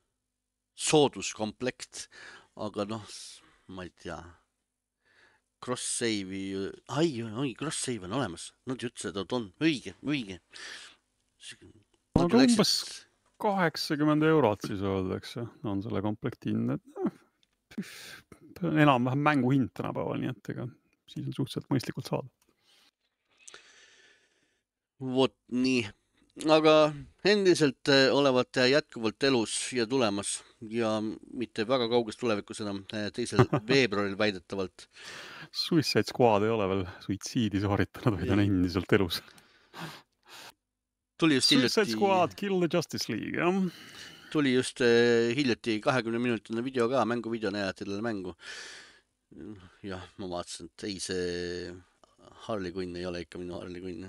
[0.76, 2.08] sooduskomplekt,
[2.60, 3.16] aga noh,
[3.72, 4.20] ma ei tea.
[5.60, 10.40] Cross-save'i, ai, oi, cross-save on olemas, nad ütlesid, et on õige, õige.
[12.20, 12.74] Aga umbes
[13.40, 17.16] kaheksakümmend eurot siis öeldakse, on selle komplekti hind, et noh,
[18.60, 20.66] enam-vähem mängu hind tänapäeval, nii et ega
[21.10, 22.28] siis on suhteliselt mõistlikult saada.
[25.00, 25.86] vot nii,
[26.52, 26.74] aga
[27.24, 30.34] endiselt äh, olevat jätkuvalt elus ja tulemas
[30.68, 32.82] ja mitte väga kauges tulevikus enam,
[33.16, 34.84] teisel veebruaril väidetavalt.
[35.50, 39.20] Suicide Squad ei ole veel suitsiidi sooritanud, vaid on endiselt elus.
[41.18, 43.54] tuli just Suicide hiljuti, Squad, Kill the Justice League, jah.
[44.32, 48.34] tuli just äh, hiljuti kahekümne minutine video ka, mänguvideo näidati talle mängu.
[49.82, 51.74] jah, ma vaatasin, et ei, see
[52.46, 54.06] Harley Quinn ei ole ikka minu Harley Quinn.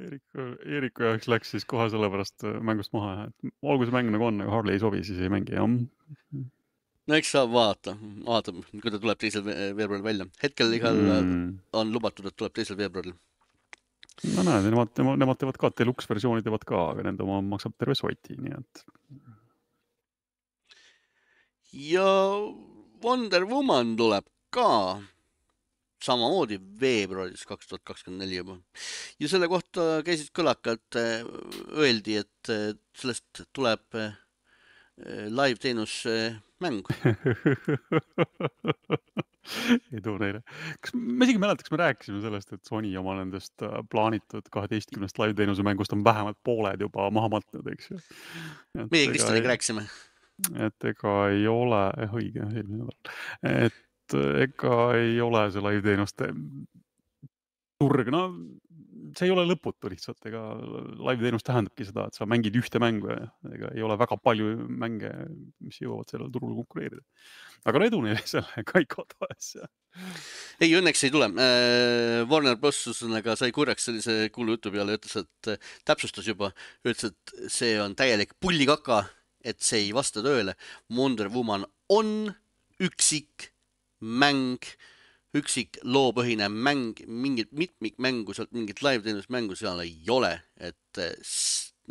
[0.00, 4.28] Eeriku, Eeriku jaoks läks siis kohe sellepärast äh, mängust maha, et olgu see mäng nagu
[4.28, 5.68] on, aga Harley ei sobi, siis ei mängi, jah.
[7.08, 10.28] No eks saab vaadata, vaatab, kui ta tuleb teisel ve- veebruaril välja.
[10.42, 11.50] hetkel igal mm.
[11.80, 13.16] on lubatud, et tuleb teisel veebruaril.
[14.36, 17.76] no näed, nemad, nemad, nemad teevad ka, deluxe versiooni teevad ka, aga nende oma maksab
[17.80, 18.84] terve soti, nii et
[21.72, 22.10] ja
[23.04, 25.00] Wonder Woman tuleb ka
[26.04, 28.56] samamoodi veebruaris kaks tuhat kakskümmend neli juba.
[29.20, 30.98] ja selle kohta käisid kõlakad,
[31.76, 34.16] öeldi, et eh, sellest tuleb eh,
[35.30, 36.82] live-teenus eh, mäng.
[39.96, 40.42] edu neile.
[40.84, 44.46] kas ma isegi ei mäleta, kas me rääkisime sellest, et Sony oma nendest äh, plaanitud
[44.52, 48.00] kaheteistkümnest live-teenuse mängust on vähemalt pooled juba maha matnud, eks ju.
[48.82, 49.86] meie Kristjaniga rääkisime.
[50.66, 53.14] et ega ei ole, õige, eelmine nädal,
[53.66, 56.32] et äh, ega ei ole see live-teenuste
[57.80, 58.24] turg, no
[59.16, 60.40] see ei ole lõputu lihtsalt, ega
[61.00, 65.10] live-teenus tähendabki seda, et sa mängid ühte mängu ja ega ei ole väga palju mänge,
[65.64, 67.02] mis jõuavad sellel turul konkureerida.
[67.68, 69.52] aga no edu neile sellega igatahes.
[70.60, 71.30] ei, õnneks ei tule.
[72.30, 76.52] Warner Bros ühesõnaga sai kurjaks sellise kuulu jutu peale ütles, et eh, täpsustas juba,
[76.84, 79.04] ütles, et see on täielik pullikaka,
[79.44, 80.54] et see ei vasta tõele.
[80.92, 82.30] Wonder Woman on
[82.80, 83.50] üksik
[84.00, 84.64] mäng,
[85.36, 91.12] üksik loopõhine mäng, mingit mitmikmängu sealt, mingit live-teenusmängu seal ei ole, et eh,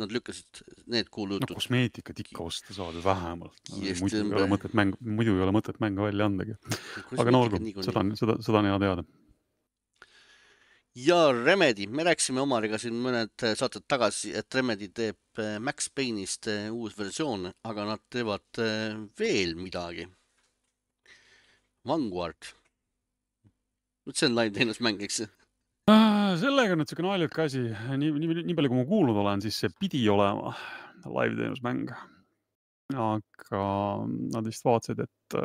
[0.00, 0.60] nad lükkasid
[0.92, 1.54] need no kuulujutud.
[1.56, 3.56] kosmeetikat ikka osta saad ju vähemalt.
[3.80, 6.56] Just, muidu ei ole mõtet mäng, muidu ei ole mõtet mänge välja andagi.
[7.16, 9.06] aga no olgu, seda, seda, seda on hea teada.
[11.00, 16.48] ja Remedy, me rääkisime Omariga siin mõned saated tagasi, et Remedy teeb äh, Max Payne'ist
[16.70, 18.64] uus versioon, aga nad teevad
[19.20, 20.08] veel midagi.
[21.88, 22.59] Vanguard.
[24.06, 25.30] Vot see on live teenusmäng, eks ju?
[26.40, 27.64] sellega on nüüd siuke naljakas asi,
[27.98, 30.54] nii, nii, nii palju kui ma kuulnud olen, siis see pidi olema
[31.04, 31.90] live teenusmäng.
[32.90, 33.66] aga
[34.34, 35.36] nad vist vaatasid, et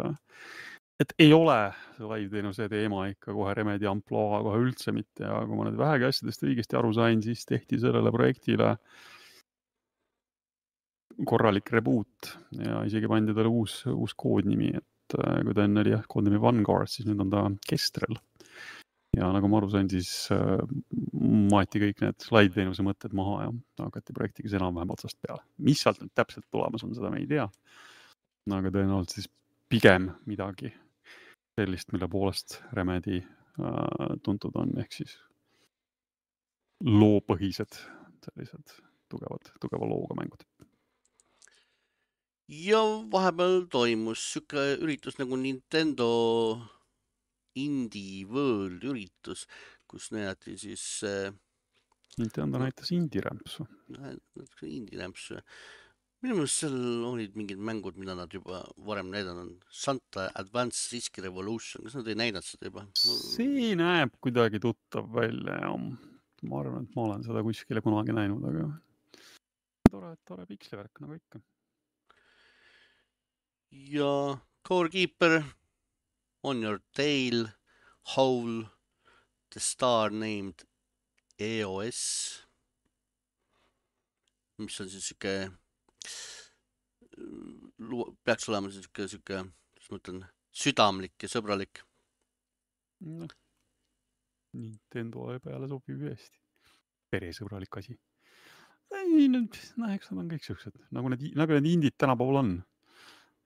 [1.01, 1.57] et ei ole
[1.97, 6.07] see live-teenuse teema ikka kohe Remedi ampluaa kohe üldse mitte ja kui ma nüüd vähegi
[6.07, 8.75] asjadest õigesti aru sain, siis tehti sellele projektile
[11.27, 15.93] korralik reboot ja isegi pandi talle uus, uus koodnimi, et äh, kui ta enne oli
[15.93, 18.17] jah, koodnimi Vanguard, siis nüüd on ta Kestrel.
[19.15, 20.61] Ja nagu ma aru sain, siis äh,
[21.51, 23.51] maeti kõik need live-teenuse mõtted maha ja
[23.83, 25.43] hakati projektiga siis enam-vähem otsast peale.
[25.57, 27.47] mis sealt nüüd täpselt tulemas on, seda me ei tea.
[28.51, 29.29] aga tõenäoliselt siis
[29.69, 30.73] pigem midagi
[31.55, 35.15] sellist, mille poolest Remedi äh, tuntud on, ehk siis
[36.83, 37.79] loopõhised,
[38.27, 38.75] sellised
[39.09, 40.43] tugevad, tugeva looga mängud.
[42.47, 46.09] ja vahepeal toimus sihuke üritus nagu Nintendo
[47.61, 49.45] Indie World üritus,
[49.87, 51.33] kus näidati siis äh,.
[52.15, 53.65] Nintendo näitas indie-rämpsu.
[53.91, 55.41] natuke indie-rämpsu
[56.25, 59.51] minu meelest seal olid mingid mängud, mida nad juba varem näidanud on.
[59.69, 62.85] Santa Advanced Risk Revolution, kas nad ei näidanud seda juba?
[62.97, 68.47] see näeb kuidagi tuttav välja ja ma arvan, et ma olen seda kuskile kunagi näinud,
[68.49, 68.69] aga
[69.91, 71.43] tore, tore pikslivärk nagu ikka.
[73.93, 74.11] ja
[74.65, 75.41] Core Keeper,
[76.45, 77.47] On Your Tail,
[78.13, 78.65] Howl,
[79.49, 80.65] The Star Named
[81.41, 82.01] EOS,
[84.61, 85.35] mis on siis sihuke
[88.25, 89.41] peaks olema sihuke, sihuke,
[89.75, 90.21] kuidas ma ütlen,
[90.55, 91.81] südamlik ja sõbralik
[93.05, 93.27] no,.
[94.55, 96.39] Nintendo peale sobib hästi.
[97.11, 97.97] peresõbralik asi.
[98.95, 99.49] ei, noh,
[99.91, 102.55] eks nad on kõik siuksed, nagu need, nagu need indid tänapäeval on.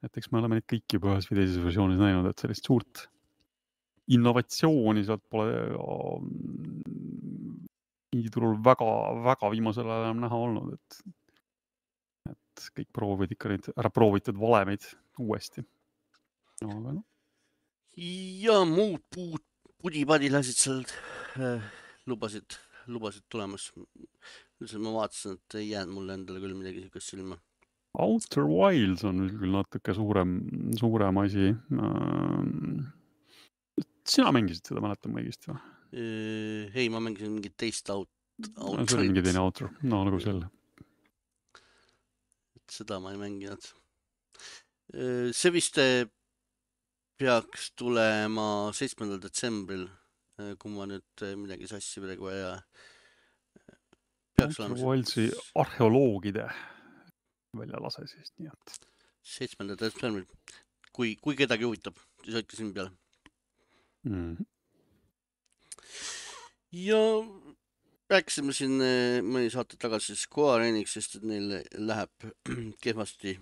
[0.06, 3.08] Et eks me oleme neid kõiki juba ühes või teises versioonis näinud, et sellist suurt
[4.10, 5.54] innovatsiooni sealt pole
[8.16, 11.02] indieturul väga-väga viimasel ajal enam näha olnud, et
[12.30, 14.86] et kõik proovivad ikka neid ära proovitud valemeid
[15.24, 15.64] uuesti.
[16.66, 17.04] aga noh.
[17.96, 19.44] ja muud puud,
[19.80, 20.82] pudi-padilasid seal
[21.40, 21.64] äh,
[22.10, 22.58] lubasid,
[22.88, 23.72] lubasid tulemas.
[24.60, 27.38] üldiselt ma vaatasin, et ei jäänud mulle endale küll midagi siukest silma.
[27.98, 30.38] Outer Wilds on küll natuke suurem,
[30.78, 31.50] suurem asi
[34.06, 35.60] sina mängisid seda, mäletan ma õigesti või?
[36.70, 38.12] Ei, ma mängisin mingit teist out-.
[38.46, 40.52] see oli mingi teine Outer, no nagu selle
[42.74, 43.68] seda ma ei mänginud.
[45.36, 46.08] see vist äh,
[47.20, 49.86] peaks tulema seitsmendal detsembril,
[50.40, 52.56] äh, kui ma nüüd äh, midagi sassi praegu ei aja.
[54.40, 54.80] peaks olema.
[54.82, 55.30] Wildsi
[55.62, 56.48] arheoloogide
[57.58, 58.90] väljalase siis, nii et.
[59.26, 60.26] seitsmendal detsembril,
[60.94, 62.90] kui, kui kedagi huvitab, siis hoidke silm peal
[64.04, 64.36] mm.
[64.36, 64.46] -hmm.
[66.72, 67.02] ja
[68.10, 72.30] rääkisime siin eh, mõni saate tagasi Square Enixist, et neil läheb
[72.86, 73.40] kehvasti.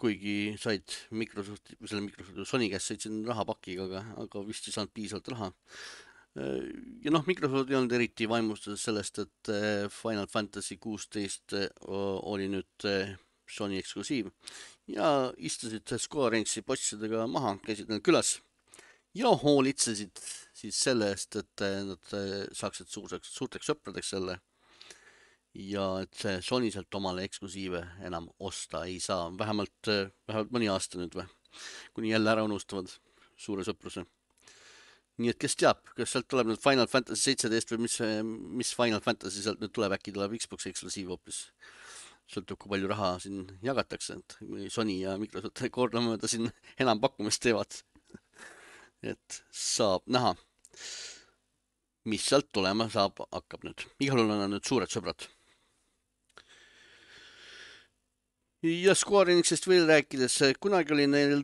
[0.00, 4.92] kuigi said Microsoft, selle Microsofti Sony käest said siin rahapakiga, aga, aga vist ei saanud
[4.96, 5.48] piisavalt raha.
[6.38, 6.66] Eh,
[7.02, 11.56] ja noh, Microsoft ei olnud eriti vaimustuses sellest, et eh, Final Fantasy kuusteist
[11.90, 12.86] oli nüüd
[13.50, 14.28] Sony eksklusiiv
[14.94, 15.08] ja
[15.42, 18.36] istusid Square Enixi bossidega maha, käisid neil külas
[19.18, 20.22] ja hoolitsesid
[20.54, 22.12] siis selle eest, et nad
[22.54, 24.38] saaksid suureks, suurteks sõpradeks selle.
[25.50, 29.90] ja et Sony sealt omale eksklusiive enam osta ei saa, vähemalt,
[30.28, 31.26] vähemalt mõni aasta nüüd või,
[31.92, 32.94] kuni jälle ära unustavad
[33.34, 34.06] suure sõpruse.
[35.20, 37.98] Nii et kes teab, kas sealt tuleb nüüd Final Fantasy seitseteist või mis,
[38.62, 41.44] mis Final Fantasy sealt nüüd tuleb, äkki tuleb Xbox'i eksklusiiv hoopis
[42.30, 47.80] sõltub, kui palju raha siin jagatakse, et Sony ja Microsoft kordamööda siin enampakkumist teevad
[49.02, 50.32] et saab näha,
[52.10, 53.84] mis sealt tulema saab, hakkab nüüd.
[54.00, 55.28] igal juhul on nad nüüd suured sõbrad.
[58.60, 61.40] ja Square Enixist veel rääkides, kunagi oli neil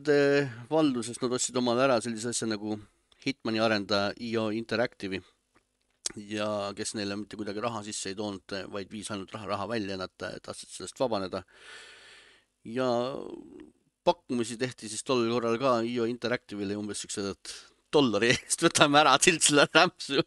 [0.69, 2.77] valduses, nad ostsid omale ära sellise asja nagu
[3.27, 5.21] Hitmani arendaja IO Interactive'i
[6.15, 9.97] ja kes neile mitte kuidagi raha sisse ei toonud, vaid viis ainult raha, raha välja,
[9.99, 11.43] nad tahtsid sellest vabaneda.
[12.67, 12.87] ja
[14.07, 17.53] pakkumisi tehti siis tol korral ka IO Interactive'ile umbes siuksed, et
[17.93, 20.23] dollari eest võtame ära tilt selle rämpsu.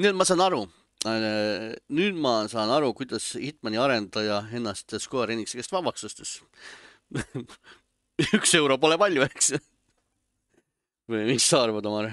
[0.00, 0.64] nüüd ma saan aru,
[1.08, 6.38] äh, nüüd ma saan aru, kuidas Hitmani arendaja ennast Square Enixi käest vabaks ostis
[8.36, 9.54] üks euro pole palju, eks
[11.10, 12.10] või mis sa arvad, Omar?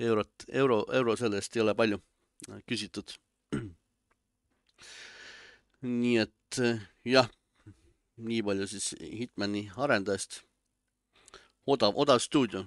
[0.00, 1.98] eurot, euro, euro selle eest ei ole palju
[2.68, 3.12] küsitud.
[6.00, 7.28] nii et eh, jah,
[8.16, 10.40] nii palju siis Hitmani arendajast.
[11.66, 12.64] odav, odav stuudio,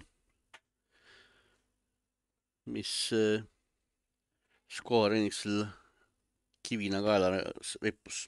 [2.65, 3.43] mis eh,
[4.69, 5.65] Square Enixil
[6.63, 7.33] kivina kaela
[7.81, 8.27] rippus.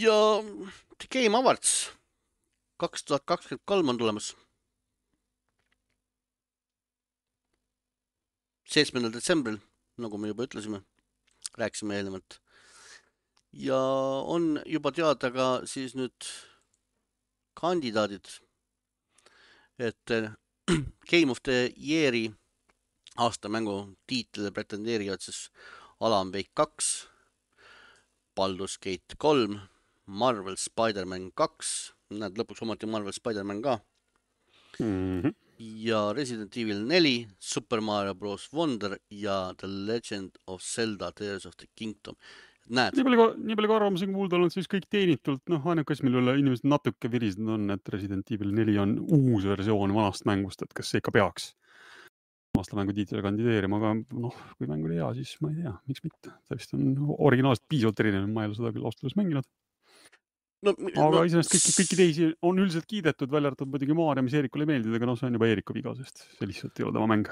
[0.00, 0.42] Ja
[0.98, 1.92] The Game Awards
[2.80, 4.34] kaks tuhat kakskümmend kolm on tulemas.
[8.66, 9.60] seitsmendal detsembril,
[10.02, 10.80] nagu me juba ütlesime,
[11.56, 12.40] rääkisime eelnevalt.
[13.52, 13.78] ja
[14.26, 16.26] on juba teada ka siis nüüd
[17.54, 18.26] kandidaadid.
[19.78, 20.12] et
[21.10, 22.34] Game of the Year'i
[23.16, 25.50] aastamängu tiitlile pretendeerivad siis
[26.00, 27.08] Alan Wake kaks,
[28.34, 29.60] Baldur's Gate kolm,
[30.06, 31.72] Marvel Spider-man kaks,
[32.14, 33.78] näed lõpuks ometi Marvel Spider-man ka
[34.78, 35.20] mm.
[35.22, 35.34] -hmm.
[35.58, 41.56] ja Resident Evil neli, Super Mario Bros Wonder ja The Legend of Zelda Tears of
[41.56, 42.14] the Kingdom.
[42.66, 45.94] näed, nii palju, nii palju kui arvamusi on kuulda olnud, siis kõik teenitult, noh, ainuke
[45.94, 50.26] asi, mille üle inimesed natuke virisenud on, et Resident Evil neli on uus versioon vanast
[50.26, 51.52] mängust, et kas see ikka peaks
[52.58, 56.32] aastamängu tiitlile kandideerima, aga noh, kui mäng oli hea, siis ma ei tea, miks mitte.
[56.48, 56.96] ta vist on
[57.28, 59.48] originaalselt piisavalt erinev, ma ei ole seda küll ausalt öeldes mänginud.
[60.66, 64.34] No, aga no iseenesest kõiki, kõiki teisi on üldiselt kiidetud, välja arvatud muidugi Maarja, mis
[64.38, 66.96] Eerikule ei meeldinud, aga noh, see on juba Eeriku viga, sest see lihtsalt ei ole
[66.98, 67.30] tema mäng.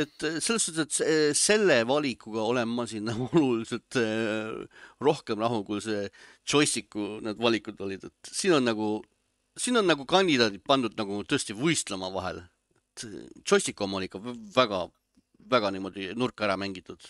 [0.00, 4.62] et eh, selles suhtes, et se- selle valikuga olen ma siin nagu oluliselt eh,
[5.02, 6.06] rohkem rahul, kui see
[6.48, 8.90] joystic'u need valikud olid, et siin on nagu,
[9.58, 12.42] siin on nagu kandidaadid pandud nagu tõesti võistlema vahel.
[13.48, 14.18] joystick oma on ikka
[14.54, 14.80] väga,
[15.50, 17.00] väga niimoodi nurka ära mängitud.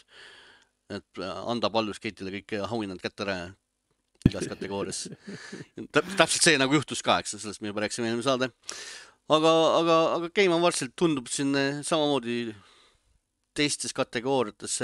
[0.91, 3.37] et anda Baldur's Gate'ile kõik auhinnad kätte ära
[4.29, 5.05] igas kategoorias.
[5.93, 8.51] täpselt see nagu juhtus ka, eks, sellest me juba rääkisime eelmine saade.
[9.31, 11.55] aga, aga, aga Game Awardsil tundub siin
[11.87, 12.55] samamoodi
[13.57, 14.79] teistes kategooriates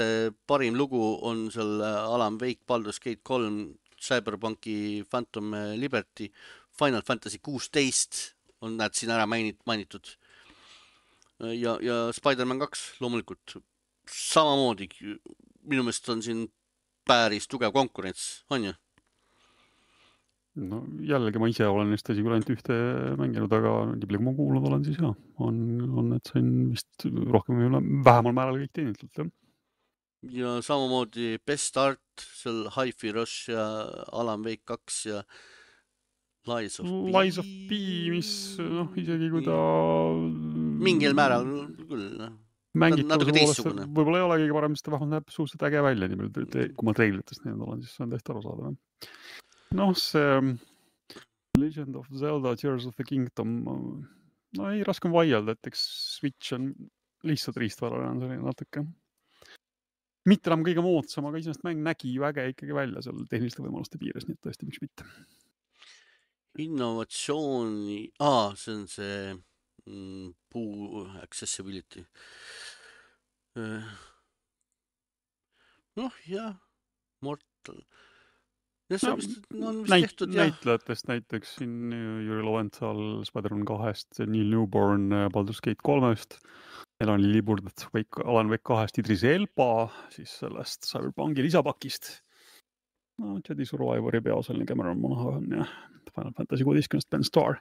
[0.47, 6.29] parim lugu on seal äh, Alan Wake, Baldur's Gate kolm, Cyberpunki Phantom Liberty,
[6.77, 10.17] Final Fantasy kuusteist on näed siin ära mainit-, mainitud.
[11.39, 13.57] ja, ja Spider-man kaks loomulikult
[14.09, 14.89] samamoodi,
[15.67, 16.45] minu meelest on siin
[17.07, 18.73] päris tugev konkurents, on ju?
[20.57, 22.77] No jällegi ma ise olen neist tõsi küll ainult ühte
[23.19, 27.05] mänginud, aga nii palju, kui ma kuulnud olen, siis jah, on, on need sain vist
[27.33, 29.29] rohkem või vähemal määral kõik teenitult jah.
[30.37, 33.67] ja samamoodi Best Art, seal Hi-Fi Rush ja
[34.11, 35.21] Alan Wake kaks ja
[36.47, 37.13] Lies of P.
[37.13, 37.79] Lies of P,
[38.13, 38.31] mis
[38.63, 39.57] noh, isegi kui ta
[40.87, 41.45] mingil määral
[41.83, 42.37] küll, noh.
[42.77, 46.21] mängitavuse poolest võib-olla ei ole kõige parem, sest ta vähemalt näeb suhteliselt äge välja, nii
[46.23, 48.77] palju, kui ma treilritest näinud olen, siis see on täiesti arusaadav.
[49.75, 50.53] noh, see um,
[51.57, 53.57] Legend of Zelda Tears of the Kingdom,
[54.57, 55.83] no ei, raske on vaielda, et eks
[56.17, 56.69] Switch on
[57.27, 58.85] lihtsalt riistvara on selline natuke.
[60.27, 63.99] mitte enam kõige moodsam, aga iseenesest mäng nägi ju äge ikkagi välja seal tehniliste võimaluste
[64.01, 65.07] piires, nii et tõesti, miks mitte.
[66.57, 69.17] innovatsiooni, aa, see on see
[69.85, 72.03] mm, puu accessibility.
[75.97, 76.53] noh, jah,
[77.25, 77.81] Mortal.
[78.91, 80.47] jah, see No, vist on vist näit-, tehtud jah.
[80.47, 86.39] näitlejatest näiteks siin äh, Jüri Loventsal Spider-man kahest, Neil Newborn äh, Baldur's Gate kolmest,
[87.03, 92.21] Elani Liburt Wake, Alan Wake kahest, Idris Elba siis sellest Cyberpunki lisapakist.
[93.21, 95.65] no Jedi Survivori peaosaline Cameron Monaghan ja
[96.13, 97.59] Final Fantasy kuueteistkümnest Ben Starr.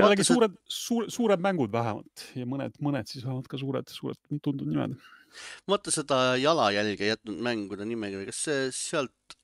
[0.00, 4.66] jällegi suured, suur, suured mängud vähemalt ja mõned, mõned siis vähemalt ka suured, suured tuntud
[4.66, 4.96] nimed.
[5.70, 9.36] vaata seda jalajälge jätnud mängude nimekirja, kas see sealt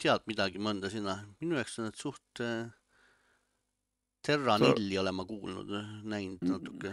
[0.00, 1.16] tead midagi mõnda sinna?
[1.40, 2.68] minu jaoks on need suht äh,
[4.26, 5.70] Terra nilli olen ma kuulnud,
[6.04, 6.92] näinud natuke.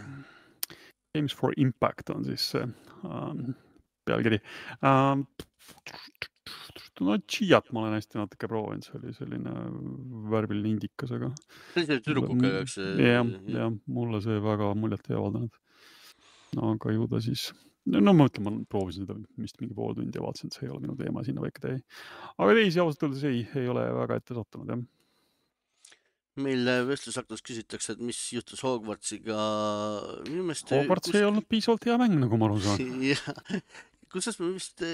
[1.16, 2.64] Games for Impact on siis see
[3.04, 3.52] ähm,
[4.08, 4.40] pealkiri
[4.84, 5.26] ähm,.
[7.04, 9.52] no Chiat ma olen hästi natuke proovinud, see oli selline
[10.32, 12.78] värviline indikas, aga see oli selle tüdrukuga, eks.
[13.04, 15.60] jah, jah, mulle see väga muljet ei avaldanud.
[16.72, 17.50] aga ju ta siis,
[17.96, 20.72] no ma ütlen, ma proovisin seda vist mingi pool tundi ja vaatasin, et see ei
[20.74, 21.74] ole minu teema, sinna väike täi.
[22.36, 24.82] aga teisi ausalt öeldes ei, ei ole väga ette sattunud jah.
[26.38, 29.38] meil vestlusaktus küsitakse, et mis juhtus Hogwartsiga.
[30.28, 30.70] minu meelest.
[30.74, 32.82] Hogwarts ei olnud piisavalt hea mäng, nagu ma aru saan.
[34.12, 34.84] kuidas ma vist,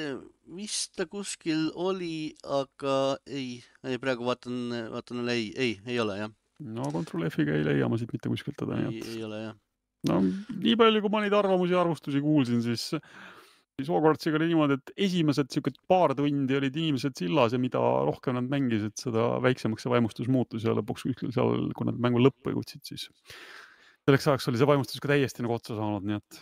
[0.56, 6.18] vist ta kuskil oli, aga ei, ei praegu vaatan, vaatan jälle ei, ei, ei ole
[6.18, 6.32] jah,
[6.64, 9.60] no Control F-iga ei leia ma siit mitte kuskilt teda, ei, ei ole jah.
[10.08, 12.90] No nii palju, kui ma neid arvamusi ja arvustusi kuulsin, siis
[13.74, 18.36] siis Hogwartsiga oli niimoodi, et esimesed sihuke paar tundi olid inimesed sillas ja mida rohkem
[18.38, 22.54] nad mängisid, seda väiksemaks see vaimustus muutus ja lõpuks kuskil seal, kui nad mängu lõppu
[22.54, 23.08] jõudsid, siis
[24.04, 26.40] selleks ajaks oli see vaimustus ka täiesti nagu otsa saanud, nii et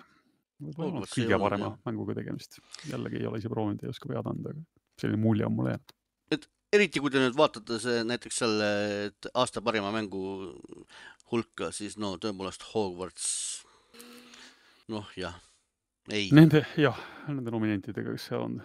[0.62, 2.60] võib-olla ei olnud kõige parema mänguga tegemist.
[2.90, 6.48] jällegi ei ole ise proovinud, ei oska pead anda, aga selline mulje on mulle jäänud.
[6.72, 8.68] eriti kui te nüüd vaatate see näiteks selle
[9.08, 10.52] et aasta parima mängu
[11.33, 13.26] hulka, siis no tõepoolest Hogwarts.
[14.93, 15.37] noh, jah,
[16.11, 18.59] ei, Nende, jah, nende nominentidega, kes seal on.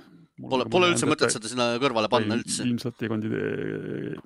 [0.50, 2.66] pole, pole üldse mõtet seda sinna kõrvale panna üldse.
[2.66, 4.18] ilmselt ei kandidee-,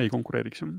[0.00, 0.72] ei konkureeriks jah.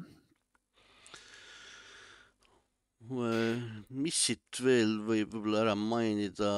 [3.12, 6.52] mis siit veel võib võib-olla ära mainida,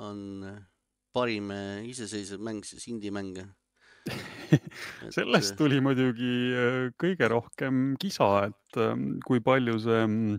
[0.00, 0.20] on
[1.12, 1.50] parim
[1.84, 3.44] iseseisev mäng siis indie-mänge.
[5.16, 10.38] sellest tuli muidugi äh, kõige rohkem kisa, et ähm, kui palju see mm,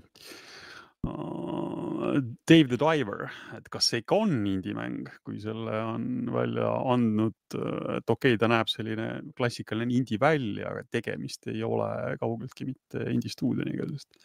[2.49, 7.99] Dave the Diver, et kas see ikka on indie-mäng, kui selle on välja andnud, äh,
[7.99, 9.07] et okei okay, ta näeb selline
[9.37, 14.19] klassikaline indie välja, aga tegemist ei ole kaugeltki mitte indie stuudioniga, sest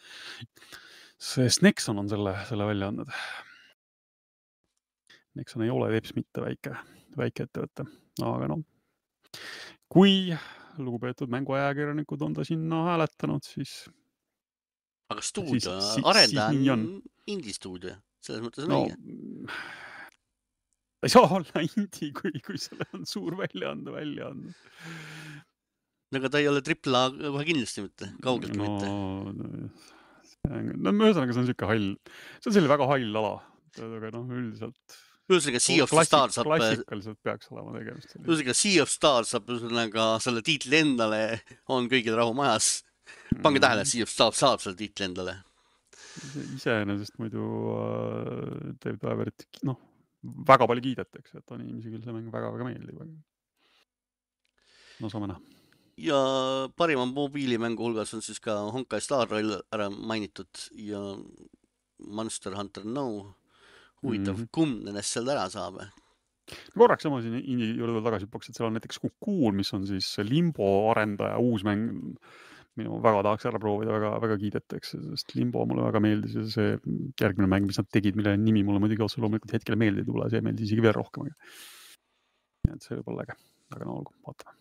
[1.25, 3.11] sest Nexon on selle, selle välja andnud.
[5.39, 6.75] Nexon ei ole teps mitte väike,
[7.15, 7.87] väike ettevõte,
[8.23, 8.65] aga noh,
[9.91, 10.33] kui
[10.81, 13.85] lugupeetud mänguajakirjanikud on ta sinna hääletanud, siis
[15.13, 16.85] aga stuudio arendaja on on.
[17.31, 18.95] indie-stuudio, selles mõttes on no õige.
[20.99, 24.55] ta ei saa olla indie, kui, kui selle on suur väljaande välja andnud.
[26.19, 28.87] aga ta ei ole triple A kohe kindlasti mitte, kaugeltki no, mitte.
[30.49, 31.91] no ühesõnaga, see on sihuke hall,
[32.39, 33.35] see on selline väga hall ala,
[33.85, 35.01] aga noh, üldiselt.
[35.29, 39.49] Ühesõnaga Sea of the Stars saab, klassikaliselt peaks olema tegemist ühesõnaga Sea of Stars saab
[39.49, 41.21] ühesõnaga selle tiitli endale,
[41.73, 42.83] on kõigil rahu majas.
[43.41, 43.89] pange tähele, Mm.
[43.91, 45.35] Sea of Stars saab selle tiitli endale.
[46.55, 47.43] iseenesest muidu
[47.75, 49.77] äh, Dave Diverit, noh,
[50.47, 53.01] väga palju kiidetakse, et on inimesi, kellele see mäng väga-väga meeldib,
[55.01, 55.41] no saame näha.
[55.97, 56.19] ja
[56.77, 61.01] parima mobiilimängu hulgas on siis ka Honkai Star Rail ära mainitud ja
[62.07, 63.35] Monster Hunter No.
[64.03, 64.41] Huvitav mm.
[64.41, 64.51] -hmm.
[64.51, 65.79] kumb nendest sealt ära saab?
[66.77, 69.85] korraks sama siin indie juurde veel tagasi hüppaks, et seal on näiteks Cocoon, mis on
[69.89, 72.19] siis Limbo arendaja uus mäng.
[72.75, 76.73] minu väga tahaks ära proovida, väga, väga kiidetakse, sest Limbo mulle väga meeldis ja see
[77.21, 80.25] järgmine mäng, mis nad tegid, mille nimi mulle muidugi otse loomulikult hetkel meelde ei tule,
[80.33, 81.29] see meeldis isegi veel rohkem,
[82.67, 83.37] et see võib olla äge,
[83.71, 84.57] aga no olgu, vaatame.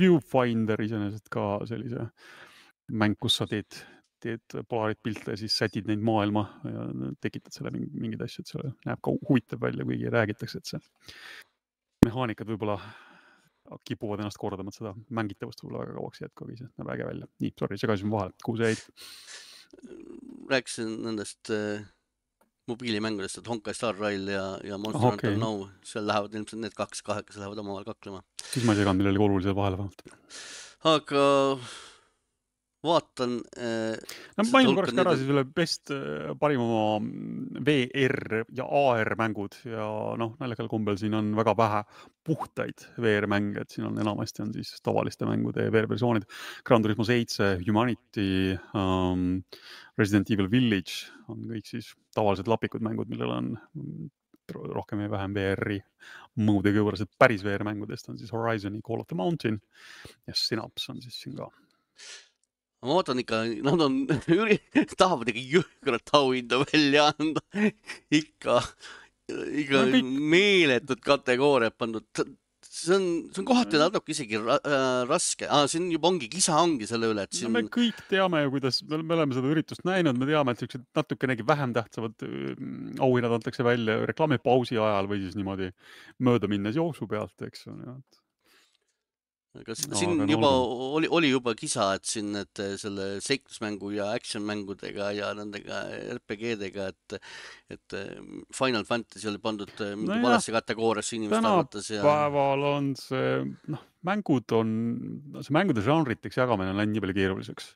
[0.00, 2.06] Viewfinder iseenesest ka sellise
[2.96, 3.82] mäng, kus sa teed,
[4.22, 6.86] teed Polarit pilte ja siis sätid neid maailma ja
[7.22, 10.80] tekitad selle mingi, mingeid asju, et see näeb ka huvitav välja, kuigi räägitakse, et see
[12.06, 12.78] mehaanikad võib-olla
[13.86, 17.10] kipuvad ennast kordama, et seda mängitavust võib-olla väga kauaks ei jätku, aga ise näeb äge
[17.10, 17.28] välja.
[17.42, 18.86] nii, sorry, segasin vahele, kuhu sa jäid?
[20.46, 21.82] rääkisin nendest äh,
[22.70, 25.34] mobiilimängudest, et Honkai Star Rail ja, ja Monster Okei.
[25.34, 28.22] Hunter No, seal lähevad ilmselt need kaks kahekesi lähevad omavahel kaklema.
[28.52, 30.06] siis ma ei seganud millelegi olulisele vahele vähemalt.
[30.94, 31.26] aga
[32.86, 38.66] vaatan äh, no mainin korraks ka ära siis üle best äh, parima mm, VR ja
[38.66, 39.88] AR mängud ja
[40.20, 41.82] noh, naljakal kombel siin on väga vähe
[42.26, 46.26] puhtaid VR mänge, et siin on enamasti on siis tavaliste mängude VR versioonid.
[46.66, 49.42] Gran Turismo seitse, Humanity um,,
[49.98, 53.52] Resident Evil Village on kõik siis tavalised lapikud mängud, millel on
[54.52, 55.78] ro- rohkem ja vähem VR-i
[56.46, 59.60] mõõdega juures, et päris VR mängudest on siis Horizon'i Call of the Mountain
[60.26, 61.50] ja Synapse on siis siin ka
[62.84, 63.94] ma vaatan ikka, nad on,
[65.00, 67.42] tahavad ikka jõhkrat auhinda välja anda.
[68.12, 68.60] ikka,
[69.32, 72.04] ikka No kõik- meeletud kategooriad pandud.
[72.76, 76.58] see on, see on kohati natuke isegi ra äh, raske ah,, siin juba ongi, kisa
[76.60, 79.48] ongi selle üle, et no siin me kõik teame ju, kuidas, me me oleme seda
[79.54, 85.08] üritust näinud, me teame, et siuksed natukenegi vähem tähtsamad mm, auhinnad antakse välja reklaamipausi ajal
[85.08, 85.70] või siis niimoodi
[86.28, 87.78] mööda minnes jooksu pealt, eks ju.
[89.62, 90.50] Aga s- No siin no juba
[90.98, 95.80] oli, oli juba kisa, et siin need äh, selle seiklusmängu ja action mängudega ja nendega
[96.16, 97.18] RPG-dega, et,
[97.76, 98.14] et äh,
[98.56, 103.36] Final Fantasy oli pandud äh, mingi Nojah, valesse kategooriasse inimeste arvates ja tänapäeval on see,
[103.74, 104.72] noh, mängud on,
[105.42, 107.72] see mängude žanriteks jagamine on läinud nii palju keeruliseks.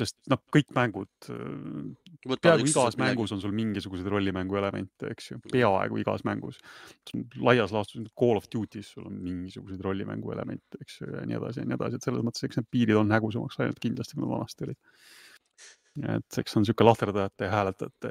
[0.00, 5.40] Sest noh, kõik mängud, võtavad peaaegu igas mängus on sul mingisuguseid rollimängu elemente, eks ju,
[5.52, 6.60] peaaegu igas mängus.
[7.36, 11.62] laias laastus Call of Duty's sul on mingisuguseid rollimängu elemente, eks ju, ja nii edasi
[11.62, 14.34] ja nii edasi, et selles mõttes, eks need piirid on hägusamaks läinud kindlasti, kui nad
[14.34, 14.80] vanasti olid.
[16.16, 18.10] et eks see on niisugune lahterdajate ja hääletajate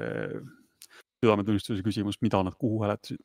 [1.20, 3.20] südametunnistuse küsimus, mida nad kuhu hääletasid.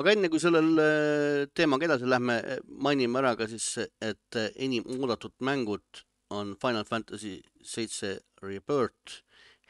[0.00, 2.38] aga enne kui sellel äh, teemaga edasi lähme,
[2.86, 9.22] mainime ära ka siis, et äh, enim oodatud mängud on Final Fantasy seitse Rebirth,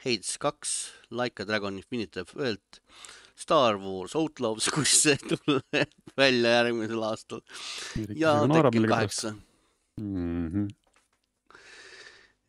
[0.03, 2.81] Hades kaks, Like a Dragon Infinite World,
[3.35, 7.41] Star Wars Outlaws, kus see tuleb välja järgmisel aastal
[8.15, 9.35] ja Tekken kaheksa.
[10.01, 10.69] Mhm.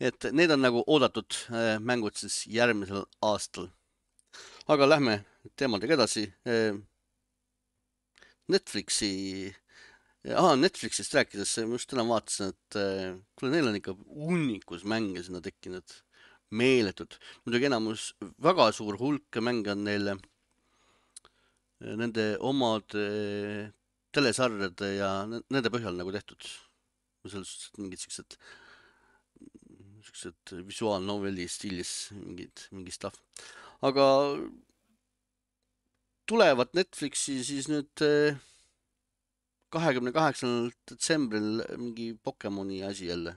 [0.00, 3.68] et need on nagu oodatud äh, mängud siis järgmisel aastal.
[4.68, 5.24] aga lähme
[5.56, 6.32] teemadega edasi.
[8.48, 9.54] Netflixi,
[10.30, 15.22] ahah Netflixist rääkides, ma just täna vaatasin, et äh, kuule, neil on ikka hunnikus mänge
[15.26, 15.96] sinna tekkinud,
[16.54, 17.16] meeletud.
[17.44, 18.12] muidugi enamus,
[18.42, 20.20] väga suur hulk mänge on neil äh,
[21.82, 23.72] nende omade
[24.14, 26.50] telesarjade ja ne- nende põhjal nagu tehtud.
[27.26, 28.38] selles suhtes, et mingid siuksed,
[30.06, 33.18] siuksed visuaalnoveli stiilis mingid, mingi stuff.
[33.82, 34.06] aga
[36.30, 38.38] tulevad Netflixi siis nüüd äh,
[39.72, 43.36] kahekümne kaheksandal detsembril mingi Pokemoni asi jälle.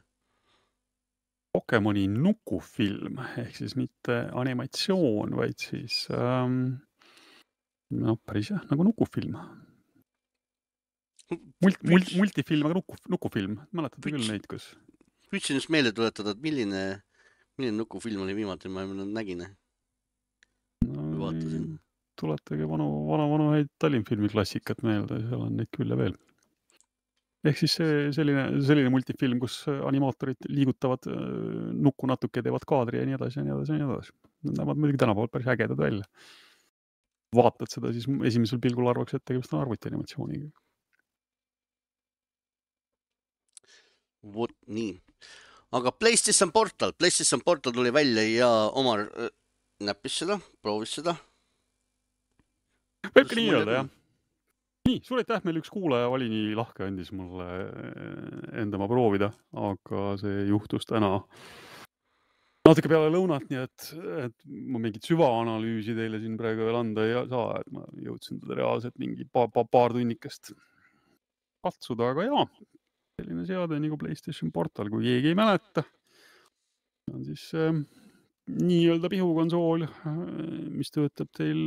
[1.56, 6.58] Pokemoni nukufilm ehk siis mitte animatsioon, vaid siis ähm,
[7.96, 9.38] noh, päris jah, nagu nukufilm.
[11.64, 14.74] mult-, mult-, multifilm, aga nuku, nukufilm, mäletate küll neid, kus
[15.36, 16.82] püüdsin just meelde tuletada, et milline,
[17.60, 19.44] milline nukufilm oli viimati, ma nägin.
[20.86, 21.55] no, vaatasin..
[22.26, 26.16] Tuletage vanu, vanu, vanu häid Tallinna filmi klassikat meelde, seal on neid küll ja veel.
[27.46, 31.20] ehk siis see selline, selline multifilm, kus animaatorid liigutavad äh,
[31.88, 34.16] nukku natuke, teevad kaadri ja nii edasi ja nii edasi ja nii edasi.
[34.48, 36.10] Need näevad muidugi tänapäeval päris ägedad välja.
[37.36, 40.50] vaatad seda, siis esimesel pilgul arvaks, et tegemist on arvutianimatsiooniga.
[44.34, 44.98] vot nii.
[45.78, 49.30] aga PlayStation Portal, PlayStation Portal tuli välja ja Omar äh,
[49.84, 51.16] näppis seda, proovis seda.
[53.14, 53.88] Võib ka nii öelda, jah.
[54.90, 59.32] nii, suur aitäh, meil üks kuulaja oli nii lahke, andis mulle äh, enda oma proovida,
[59.70, 61.18] aga see juhtus täna.
[62.66, 63.90] Natuke peale lõunat, nii et,
[64.26, 64.38] et
[64.74, 68.96] ma mingit süvaanalüüsi teile siin praegu veel anda ei saa, et ma jõudsin teda reaalselt
[69.02, 70.56] mingi pa, pa, paar tunnikest
[71.66, 72.48] katsuda, aga jaa,
[73.20, 75.86] selline seade nagu Playstation Portal, kui keegi ei mäleta,
[77.14, 77.70] on siis äh,
[78.46, 79.86] nii-öelda pihukonsool,
[80.76, 81.62] mis töötab teil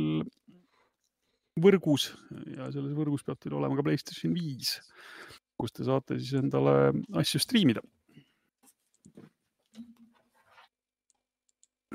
[1.59, 2.11] võrgus
[2.55, 4.77] ja selles võrgus peab teil olema ka Playstation viis,
[5.59, 7.83] kus te saate siis endale asju striimida.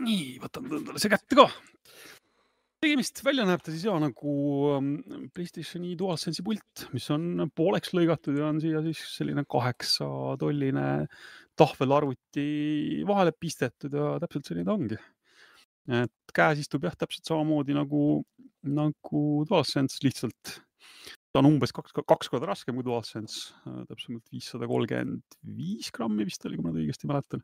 [0.05, 1.47] nii, võtan endale see kätte ka.
[2.85, 4.35] tegemist, välja näeb ta siis ja nagu
[4.75, 4.91] ähm,
[5.35, 10.89] Playstationi DualSense'i pult, mis on pooleks lõigatud ja on siia siis selline kaheksatolline
[11.57, 15.01] tahvelarvuti vahele pistetud ja täpselt selline ta ongi.
[16.03, 18.25] et käes istub jah, täpselt samamoodi nagu,
[18.65, 20.59] nagu DualSense, lihtsalt
[21.35, 23.57] ta on umbes kaks, kaks korda raskem kui DualSense,
[23.89, 27.43] täpsemalt viissada kolmkümmend viis grammi vist oli, kui ma nüüd õigesti mäletan.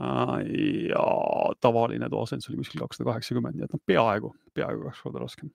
[0.00, 1.04] ja
[1.60, 5.52] tavaline DualSense oli kuskil kakssada kaheksakümmend, nii et noh, peaaegu, peaaegu kaks korda raskem.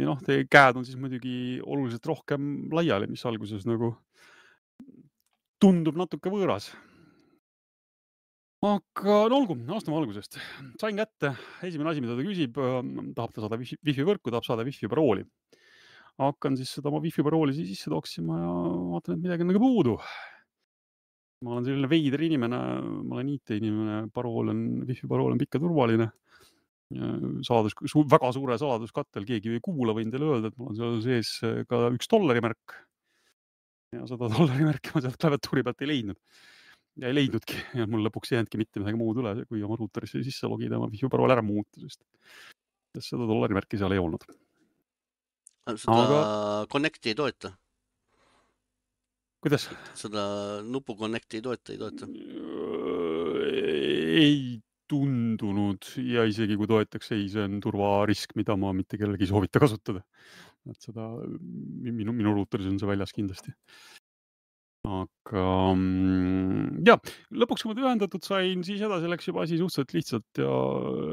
[0.00, 3.92] ja noh, teie käed on siis muidugi oluliselt rohkem laiali, mis alguses nagu
[5.60, 6.72] tundub natuke võõras
[8.64, 10.38] aga no olgu, alustame algusest.
[10.80, 11.34] sain kätte,
[11.66, 12.56] esimene asi, mida ta küsib,
[13.16, 15.26] tahab ta saada wifi, võrku, tahab saada wifi parooli.
[16.16, 18.52] hakkan siis seda oma wifi parooli sisse toksima ja
[18.94, 19.98] vaatan, et midagi on nagu puudu.
[21.44, 22.62] ma olen selline veider inimene,
[23.04, 26.10] ma olen IT-inimene, parool on, wifi parool on pikk ja turvaline.
[27.44, 31.00] saladus su,, väga suure saladuskattel, keegi ei kuula, võin teile öelda, et mul on seal
[31.04, 31.36] sees
[31.68, 32.80] ka üks dollarimärk.
[33.92, 36.20] ja seda dollarimärki ma sealt klaviatuuri pealt ei leidnud
[36.96, 40.22] ja ei leidnudki ja mul lõpuks ei jäänudki mitte midagi muud üle, kui oma ruuterisse
[40.24, 42.02] sisse logida, oma parool ära muuta, sest
[43.10, 44.24] seda dollarimärki seal ei olnud.
[45.76, 46.66] seda Aga-.
[46.72, 47.52] Connect'i ei toeta,
[49.44, 49.68] kuidas?
[49.98, 50.26] seda
[50.64, 52.08] nupu Connect'i ei toeta, ei toeta.
[54.22, 54.38] ei
[54.86, 59.62] tundunud ja isegi kui toetaks, ei, see on turvarisk, mida ma mitte kellelgi ei soovita
[59.62, 60.04] kasutada.
[60.66, 61.04] et seda
[61.94, 63.52] minu, minu ruuteris on see väljas kindlasti.
[64.86, 66.96] Aga mm, ja
[67.34, 70.52] lõpuks, kui ma ühendatud sain, siis edasi läks juba asi suhteliselt lihtsalt ja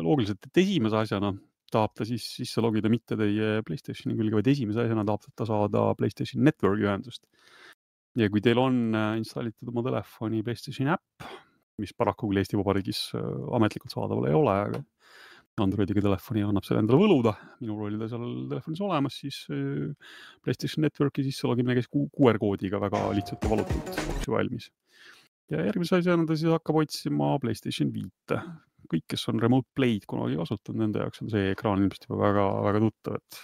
[0.05, 1.33] loogiliselt, et esimese asjana
[1.73, 5.87] tahab ta siis sisse logida mitte teie Playstationi külge, vaid esimese asjana tahab ta saada
[5.97, 7.25] Playstation Network'i ühendust.
[8.19, 11.29] ja kui teil on äh, installitud oma telefoni Playstationi äpp,
[11.81, 14.83] mis paraku küll Eesti Vabariigis äh, ametlikult saadaval ei ole, aga
[15.61, 20.81] Androidiga telefoni annab selle endale võluda, minul oli ta seal telefonis olemas, siis äh, PlayStation
[20.85, 24.69] Networki sisse logimine käis QR koodiga väga lihtsalt ja valutult otsi valmis.
[25.53, 28.41] ja järgmise asjana ta siis hakkab otsima Playstation viite.
[28.89, 32.81] kõik, kes on Remote Play'd kunagi kasutanud, nende jaoks on see ekraan ilmselt juba väga-väga
[32.83, 33.41] tuttav, et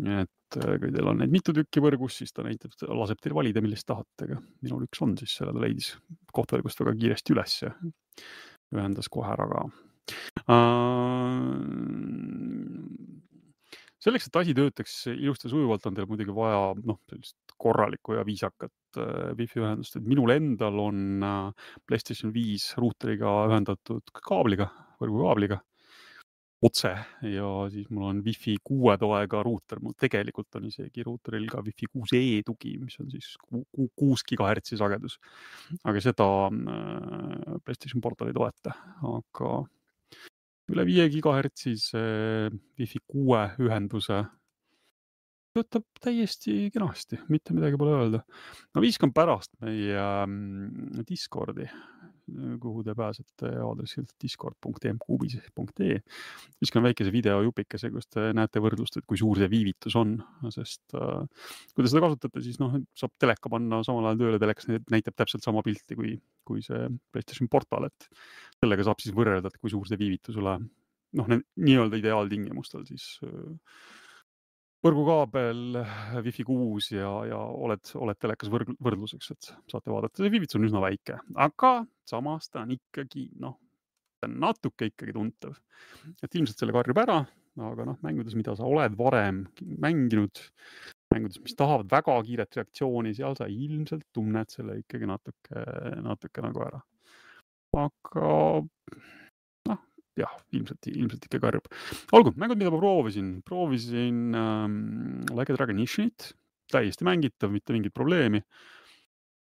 [0.00, 3.62] et äh, kui teil on neid mitu tükki võrgus, siis ta näitab, laseb teil valida,
[3.62, 5.92] millist tahate, aga minul üks on siis, selle ta leidis
[6.34, 7.74] kohtavõrgust väga kiiresti üles ja
[8.74, 9.64] ühendas kohe ära ka.
[14.00, 19.00] Selleks, et asi töötaks ilusti sujuvalt, on teil muidugi vaja noh, sellist korralikku ja viisakat
[19.00, 24.70] äh, wifi ühendust, et minul endal on äh, PlayStation viis ruuteriga ühendatud kaabliga,
[25.02, 25.60] võrgukaabliga
[26.60, 26.90] otse
[27.24, 31.88] ja siis mul on Wi-Fi kuue toega ruuter, mul tegelikult on isegi ruuteril ka Wi-Fi
[31.88, 33.32] kuus E tugi, mis on siis
[33.96, 35.16] kuus gigahertsi sagedus.
[35.84, 38.76] aga seda äh, PlayStation Portal ei toeta,
[39.08, 39.54] aga
[40.70, 42.02] üle viie gigahertsise
[42.78, 44.22] Wi-Fi kuue ühenduse
[45.50, 48.20] töötab täiesti kenasti, mitte midagi pole öelda.
[48.74, 51.66] ma viskan pärast meie mm, Discordi
[52.62, 55.98] kuhu te pääsete aadressilt discord.mqbis.ee.
[56.62, 60.16] viskan väikese videojupikese, kus te näete võrdlust, et kui suur see viivitus on,
[60.54, 64.70] sest äh, kui te seda kasutate, siis noh, saab teleka panna samal ajal tööle, telekas
[64.70, 66.16] näitab täpselt sama pilti kui,
[66.46, 68.10] kui see PlayStation portal, et
[68.60, 70.58] sellega saab siis võrrelda, et kui suur see viivitus üle
[71.18, 73.56] noh, nii-öelda ideaaltingimustel siis äh,
[74.84, 75.80] võrgukaabel,
[76.24, 80.68] Wi-Fi kuus ja, ja oled, oled telekas võrg, võrdluseks, et saate vaadata, see viivitus on
[80.68, 81.74] üsna väike, aga
[82.08, 83.58] samas ta on ikkagi noh,
[84.20, 85.58] ta on natuke ikkagi tuntav.
[86.22, 87.20] et ilmselt selle karjub ära,
[87.70, 90.40] aga noh, mängudes, mida sa oled varem mänginud,
[91.12, 95.64] mängudes, mis tahavad väga kiiret reaktsiooni, seal sa ilmselt tunned selle ikkagi natuke,
[96.06, 96.82] natuke nagu ära.
[97.76, 98.30] aga
[100.22, 101.70] jah, ilmselt, ilmselt ikka karjub.
[102.16, 104.76] olgu, mängud, mida ma proovisin, proovisin ähm,
[105.34, 106.32] Like a Dragon Ishinit,
[106.70, 108.42] täiesti mängitav, mitte mingit probleemi.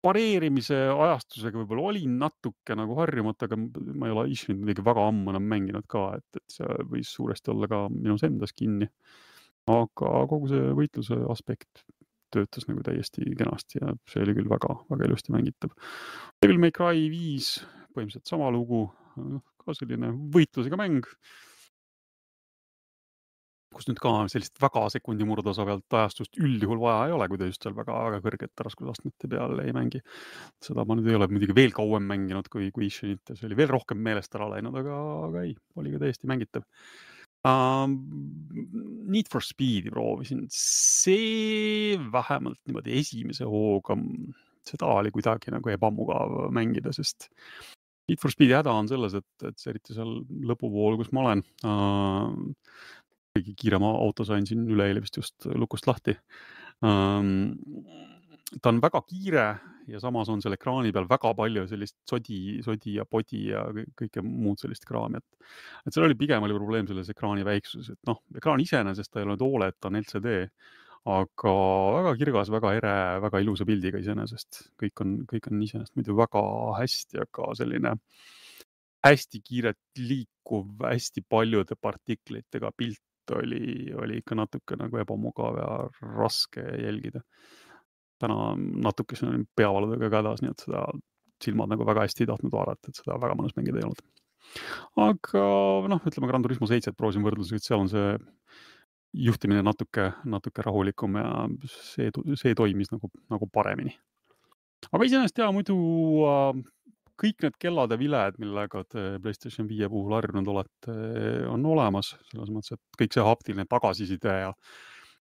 [0.00, 5.34] pareerimise ajastusega võib-olla olin natuke nagu harjumatu, aga ma ei ole Ishinit muidugi väga ammu
[5.34, 8.88] enam mänginud ka, et, et see võis suuresti olla ka minus endas kinni.
[9.68, 11.84] aga kogu see võitluse aspekt
[12.32, 15.74] töötas nagu täiesti kenasti ja see oli küll väga-väga ilusti mängitav.
[16.42, 17.58] Devil May Cry viis,
[17.94, 18.86] põhimõtteliselt sama lugu,
[19.66, 21.06] ka selline võitlusega mäng.
[23.70, 27.46] kus nüüd ka sellist väga sekundi murdosa pealt ajastust üldjuhul vaja ei ole, kui te
[27.46, 30.00] just seal väga-väga kõrgete raskusastmete peal ei mängi.
[30.64, 33.60] seda ma nüüd ei ole muidugi veel kauem mänginud kui, kui Ishinit ja see oli
[33.60, 34.98] veel rohkem meelest ära läinud, aga,
[35.28, 36.66] aga ei, oli ka täiesti mängitav
[37.46, 37.86] uh,.
[39.10, 43.96] Need for Speed'i proovisin, see vähemalt niimoodi esimese hooga,
[44.66, 47.30] seda oli kuidagi nagu ebamugav mängida, sest
[48.10, 50.16] Need for Speed'i häda on selles, et, et eriti seal
[50.50, 52.86] lõpupool, kus ma olen äh,,
[53.36, 56.16] kõige kiirema auto sain siin üleeile vist just lukust lahti
[56.86, 57.52] ähm,.
[58.58, 59.46] ta on väga kiire
[59.90, 63.64] ja samas on seal ekraani peal väga palju sellist sodi, sodi ja podi ja
[63.98, 65.48] kõike muud sellist kraami, et,
[65.86, 69.26] et seal oli pigem oli probleem selles ekraani väiksuses, et noh, ekraan iseenesest ta ei
[69.26, 70.34] ole nüüd Oled, ta on LCD
[71.08, 71.52] aga
[71.96, 72.94] väga kirgas, väga ere,
[73.24, 74.66] väga ilusa pildiga iseenesest.
[74.80, 76.42] kõik on, kõik on iseenesest muidu väga
[76.80, 77.94] hästi, aga selline
[79.06, 85.70] hästi kiirelt liikuv, hästi paljude partiklitega pilt oli, oli ikka natuke nagu ebamugav ja
[86.16, 87.20] raske jälgida.
[88.20, 88.52] täna
[88.84, 90.82] natukese olin peavaludega ka hädas, nii et seda
[91.40, 94.02] silmad nagu väga hästi ei tahtnud vaadata, et seda väga mõnus mängida ei olnud.
[95.06, 95.44] aga
[95.88, 98.10] noh, ütleme Gran Turismo seitset proovisin võrdluseks, et seal on see
[99.12, 101.30] juhtimine natuke, natuke rahulikum ja
[101.66, 103.96] see, see toimis nagu, nagu paremini.
[104.90, 105.76] aga iseenesest ja muidu
[106.28, 106.60] äh,
[107.20, 110.94] kõik need kellad ja viled, millega te Playstation viie puhul harjunud olete,
[111.50, 114.54] on olemas selles mõttes, et kõik see haptiline tagasiside ja,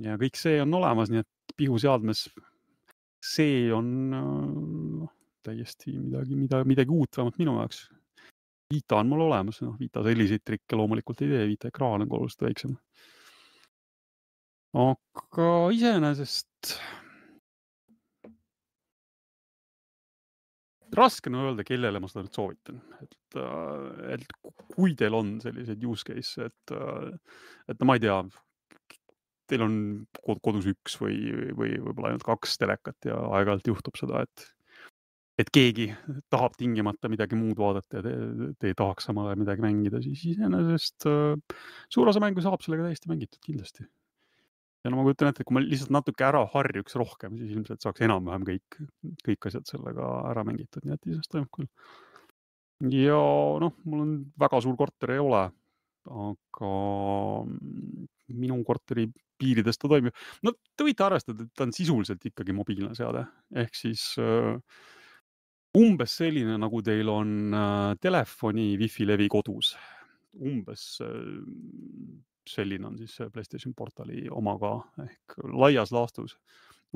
[0.04, 2.26] ja kõik see on olemas, nii et pihuseadmes
[3.24, 5.14] see on noh,
[5.44, 7.86] täiesti midagi, mida, midagi uut, vähemalt minu jaoks.
[8.70, 12.44] Vita on mul olemas, noh, Vita selliseid trikke loomulikult ei tee, Vita ekraan on oluliselt
[12.44, 12.76] väiksem
[14.78, 16.78] aga iseenesest
[20.96, 24.24] raske on öelda, kellele ma seda nüüd soovitan, et, äh, et
[24.74, 27.10] kui teil on selliseid use case, et, äh,
[27.70, 28.20] et no ma ei tea,
[29.50, 29.76] teil on
[30.44, 31.18] kodus üks või,
[31.58, 34.44] või võib-olla ainult kaks telekat ja aeg-ajalt juhtub seda, et,
[35.42, 35.88] et keegi
[36.30, 40.22] tahab tingimata midagi muud vaadata ja te, te ei tahaks samal ajal midagi mängida, siis
[40.34, 41.58] iseenesest äh,
[41.90, 43.86] suur osa mängu saab sellega täiesti mängitud kindlasti
[44.84, 47.84] ja no ma kujutan ette, et kui ma lihtsalt natuke ära harjuks rohkem, siis ilmselt
[47.84, 48.78] saaks enam-vähem kõik,
[49.26, 51.68] kõik asjad sellega ära mängitud, nii et iseenesest toimub küll.
[52.96, 53.18] ja
[53.64, 55.42] noh, mul on väga suur korter ei ole,
[56.10, 56.70] aga
[58.30, 59.10] minu korteri
[59.40, 60.16] piirides ta toimib.
[60.46, 63.26] no te võite arvestada, et ta on sisuliselt ikkagi mobiilne seade,
[63.62, 64.56] ehk siis uh,
[65.76, 69.74] umbes selline, nagu teil on uh, telefoni wifi levi kodus.
[70.40, 71.36] umbes uh,
[72.56, 74.74] selline on siis Playstation portali oma ka
[75.04, 76.36] ehk laias laastus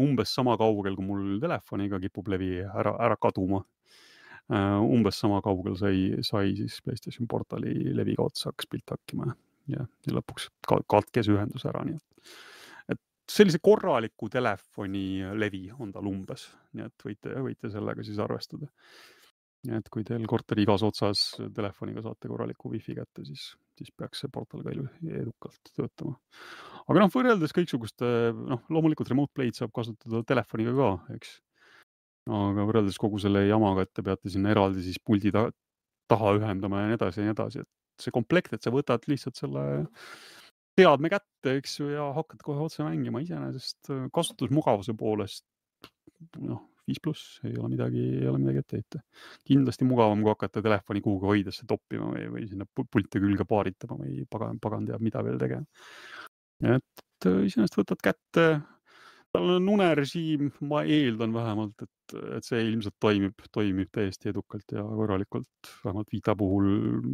[0.01, 3.63] umbes sama kaugel, kui mul telefoniga kipub levi ära, ära kaduma.
[4.53, 9.31] Uh, umbes sama kaugel sai, sai siis Playstation portali leviga otsa, hakkas pilt hakkima
[9.73, 13.01] ja, ja lõpuks katkes ühendus ära, nii et,
[13.31, 16.45] sellise korraliku telefonilevi on tal umbes,
[16.77, 18.69] nii et võite, võite sellega siis arvestada.
[19.73, 21.23] Et kui teil korteri igas otsas
[21.57, 23.47] telefoniga saate korraliku wifi kätte, siis,
[23.79, 26.19] siis peaks see portal ka edukalt töötama.
[26.85, 28.07] aga noh, võrreldes kõiksuguste,
[28.37, 31.39] noh, loomulikult remote play'd saab kasutada telefoniga ka, eks
[32.31, 35.49] aga võrreldes kogu selle jamaga, et te peate sinna eraldi siis puldi ta
[36.09, 39.39] taha ühendama ja nii edasi ja nii edasi, et see komplekt, et sa võtad lihtsalt
[39.41, 39.65] selle
[40.75, 45.45] seadme kätte, eks ju, ja hakkad kohe otse mängima, iseenesest kasutusmugavuse poolest
[46.41, 49.03] noh, viis pluss ei ole midagi, ei ole midagi ette heita.
[49.49, 54.26] kindlasti mugavam, kui hakata telefoni kuhugi hoidesse toppima või, või sinna pulti külge paaritama või
[54.30, 55.64] pagan, pagan teab mida veel tegema.
[56.64, 58.49] et äh, iseenesest võtad kätte
[59.35, 64.85] tal on unerežiim, ma eeldan vähemalt, et, et see ilmselt toimib, toimib täiesti edukalt ja
[64.85, 65.70] korralikult.
[65.85, 66.68] vähemalt Vita puhul,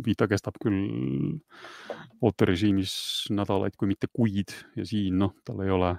[0.05, 1.39] Vita kestab küll
[2.21, 2.93] ooterežiimis
[3.33, 5.95] nädalaid, kui mitte kuid ja siin noh, tal ei ole,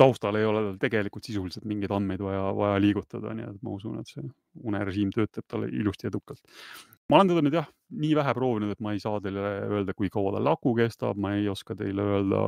[0.00, 4.00] taustal ei ole tal tegelikult sisuliselt mingeid andmeid vaja, vaja liigutada, nii et ma usun,
[4.00, 4.24] et see
[4.66, 6.42] unerežiim töötab tal ilusti edukalt.
[7.10, 7.70] ma olen teda nüüd jah,
[8.02, 11.34] nii vähe proovinud, et ma ei saa teile öelda, kui kaua tal aku kestab, ma
[11.36, 12.44] ei oska teile öelda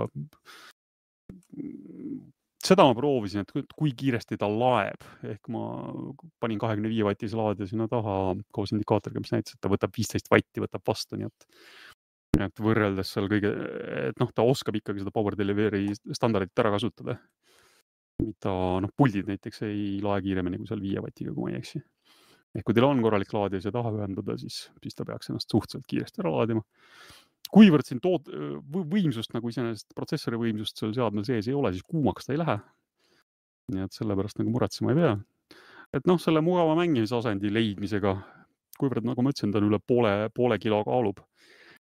[2.63, 5.65] seda ma proovisin, et kui kiiresti ta laeb, ehk ma
[6.43, 10.31] panin kahekümne viie vatise laadija sinna taha koos indikaatoriga, mis näitas, et ta võtab viisteist
[10.33, 11.47] vatti, võtab vastu, nii et,
[12.47, 13.51] et võrreldes seal kõige,
[14.09, 17.19] et noh, ta oskab ikkagi seda power delivery standardit ära kasutada.
[18.21, 18.53] Mida
[18.85, 21.83] noh, puldid näiteks ei lae kiiremini kui seal viie vatiga, kui ma ei eksi.
[22.53, 25.89] ehk kui teil on korralik laadija siia taha ühendada, siis, siis ta peaks ennast suhteliselt
[25.89, 26.65] kiiresti ära laadima
[27.53, 28.31] kuivõrd siin tood-,
[28.71, 32.61] võimsust nagu iseenesest, protsessori võimsust seal seadmel sees ei ole, siis kuumaks ta ei lähe.
[33.73, 35.17] nii et sellepärast nagu muretsema ei pea.
[35.93, 38.15] et noh, selle mugava mängimisasendi leidmisega,
[38.81, 41.21] kuivõrd nagu ma ütlesin, ta on üle poole, poole kilo kaalub,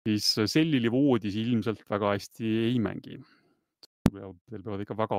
[0.06, 3.18] siis sellili voodis ilmselt väga hästi ei mängi.
[4.12, 5.18] Teil peavad ikka väga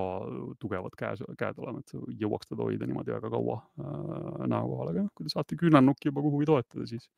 [0.62, 5.06] tugevad käes, käed olema, et jõuaks teda hoida niimoodi väga kaua äh, näo kohal, aga
[5.06, 7.10] noh, kui te saate küünarnukki juba kuhugi toetada, siis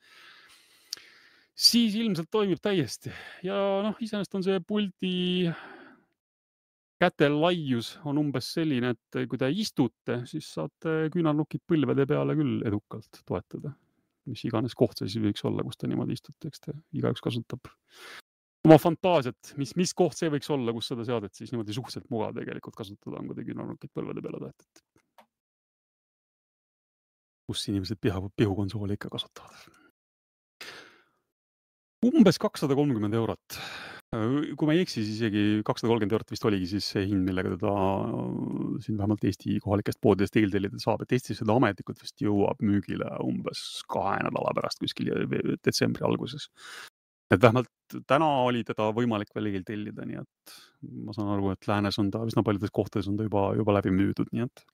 [1.61, 3.11] siis ilmselt toimib täiesti
[3.45, 3.55] ja
[3.85, 5.51] noh, iseenesest on see puldi
[7.01, 12.61] käte laius on umbes selline, et kui te istute, siis saate küünarnukid põlvede peale küll
[12.67, 13.73] edukalt toetada.
[14.29, 17.65] mis iganes koht see siis võiks olla, kus te niimoodi istute, eks te igaüks kasutab
[18.67, 22.35] oma fantaasiat, mis, mis koht see võiks olla, kus seda seadet siis niimoodi suhteliselt mugav
[22.37, 24.87] tegelikult kasutada on, kui te küünarnukid põlvede peale toetate.
[27.51, 29.81] kus inimesed piha, pihukonsooli ikka kasutavad
[32.09, 33.57] umbes kakssada kolmkümmend eurot.
[34.11, 37.53] kui ma ei eksi, siis isegi kakssada kolmkümmend eurot vist oligi siis see hind, millega
[37.53, 37.73] teda
[38.83, 43.61] siin vähemalt Eesti kohalikest poodidest eeltellida saab, et Eestis seda ametlikult vist jõuab müügile umbes
[43.93, 45.13] kahe nädala pärast kuskil
[45.63, 46.49] detsembri alguses.
[47.31, 50.55] Et vähemalt täna oli teda võimalik veel eeltellida, nii et
[51.05, 53.93] ma saan aru, et läänes on ta üsna paljudes kohtades on ta juba, juba läbi
[53.95, 54.65] müüdud, nii et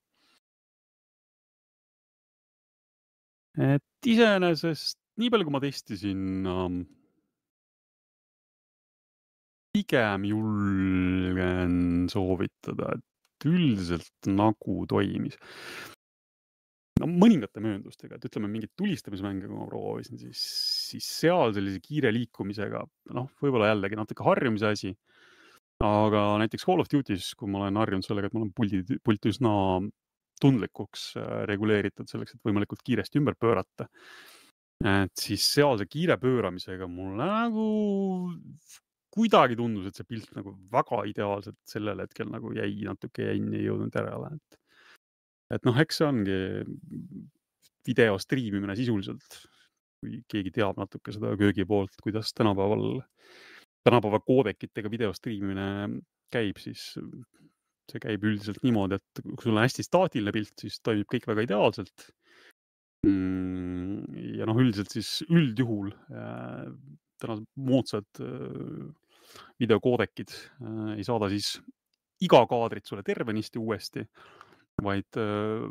[3.58, 6.82] et iseenesest nii palju, kui ma testisin ähm,
[9.74, 15.38] pigem julgen soovitada, et üldiselt nagu toimis.
[17.02, 20.42] No mõningate mööndustega, et ütleme, mingeid tulistamismänge, kui ma proovisin, siis,
[20.92, 22.84] siis seal sellise kiire liikumisega,
[23.18, 24.96] noh, võib-olla jällegi natuke harjumise asi.
[25.84, 29.30] aga näiteks Call of Duty's, kui ma olen harjunud sellega, et mul on puldi, pult
[29.30, 29.52] üsna
[30.42, 33.88] tundlikuks äh, reguleeritud selleks, et võimalikult kiiresti ümber pöörata
[34.86, 37.64] et siis seal see kiire pööramisega mulle nagu
[39.14, 43.66] kuidagi tundus, et see pilt nagu väga ideaalselt sellel hetkel nagu jäi natuke jäin, ei
[43.66, 44.60] jõudnud järele, et.
[45.54, 46.40] Et noh, eks see ongi
[47.88, 49.40] video striimimine sisuliselt,
[50.02, 53.00] kui keegi teab natuke seda köögi poolt, kuidas tänapäeval,
[53.88, 56.02] tänapäeva koodekitega video striimimine
[56.34, 56.92] käib, siis
[57.88, 61.46] see käib üldiselt niimoodi, et kui sul on hästi staatiline pilt, siis toimib kõik väga
[61.48, 62.10] ideaalselt
[63.08, 64.38] mm,.
[64.38, 66.68] ja noh, üldiselt siis üldjuhul äh,
[67.22, 68.90] tänased moodsad äh,
[69.62, 71.56] videokoodekid äh, ei saada siis
[72.24, 74.04] iga kaadrit sulle tervenisti uuesti,
[74.84, 75.64] vaid äh,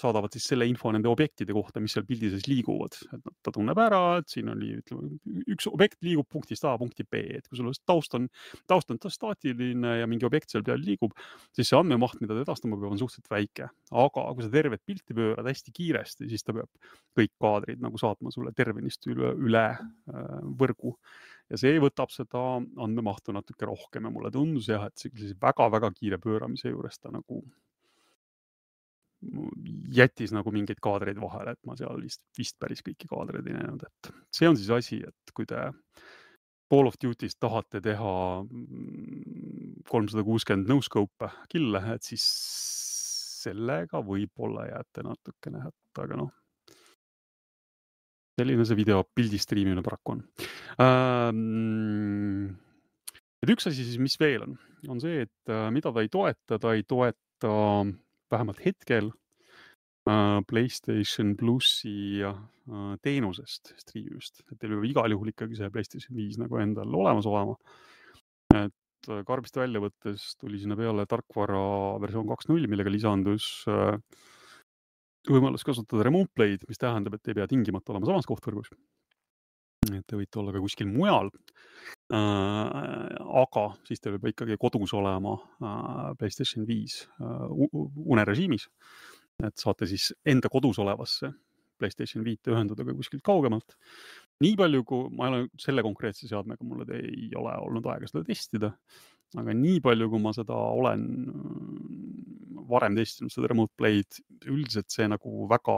[0.00, 3.78] saadavad siis selle info nende objektide kohta, mis seal pildi sees liiguvad, et ta tunneb
[3.80, 5.18] ära, et siin oli, ütleme,
[5.52, 8.30] üks objekt liigub punktist A punkti B, et kui sul taust on,
[8.70, 11.12] taust on staatiline ja mingi objekt seal peal liigub,
[11.56, 13.68] siis see andmemaht, mida ta edastama peab, on suhteliselt väike.
[14.06, 18.32] aga kui sa tervet pilti pöörad hästi kiiresti, siis ta peab kõik kaadrid nagu saatma
[18.32, 20.96] sulle tervenisti üle, üle äh, võrgu
[21.50, 26.18] ja see võtab seda andmemahtu natuke rohkem ja mulle tundus jah, et sellise väga-väga kiire
[26.22, 27.44] pööramise juures ta nagu
[29.96, 33.84] jättis nagu mingeid kaadreid vahele, et ma seal vist, vist päris kõiki kaadreid ei näinud,
[33.86, 35.68] et see on siis asi, et kui te
[36.66, 42.24] Call of Duty's tahate teha mm, kolmsada kuuskümmend no-scope'e kill'e, et siis
[43.46, 46.32] sellega võib-olla jääte natukene hätta, aga noh.
[48.36, 50.24] selline see video pildi striimimine paraku on
[50.82, 52.56] ähm,.
[53.42, 54.58] et üks asi siis, mis veel on,
[54.90, 57.54] on see, et äh, mida ta ei toeta, ta ei toeta
[58.36, 59.10] vähemalt hetkel
[60.08, 62.38] äh, Playstation plussi äh,
[63.04, 67.56] teenusest striimimist, et teil peab igal juhul ikkagi see Playstation viis nagu endal olemas olema.
[68.54, 71.60] et äh, karbist välja võttes tuli sinna peale tarkvara
[72.02, 73.66] versioon kaks null, millega lisandus
[75.26, 78.70] võimalus kasutada remote play'd, mis tähendab, et ei pea tingimata olema samas kohtvõrgus.
[80.06, 81.30] Te võite olla ka kuskil mujal
[82.12, 83.16] äh,.
[83.42, 87.48] aga siis teil peab ikkagi kodus olema äh, Playstation viis äh,
[88.06, 88.68] unerežiimis.
[89.44, 91.32] et saate siis enda kodus olevasse
[91.78, 93.76] Playstation viite ühendada ka kuskilt kaugemalt.
[94.40, 98.24] nii palju, kui ma ei ole selle konkreetse seadmega, mul ei ole olnud aega seda
[98.24, 98.72] testida,
[99.36, 101.06] aga nii palju, kui ma seda olen
[102.68, 104.20] varem testinud, seda remote play'd,
[104.50, 105.76] üldiselt see nagu väga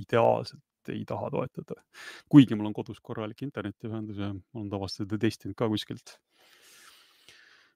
[0.00, 1.78] ideaalselt ei taha toetada.
[2.28, 6.16] kuigi mul on kodus korralik internetiühendus ja ma olen tavaliselt seda testinud ka kuskilt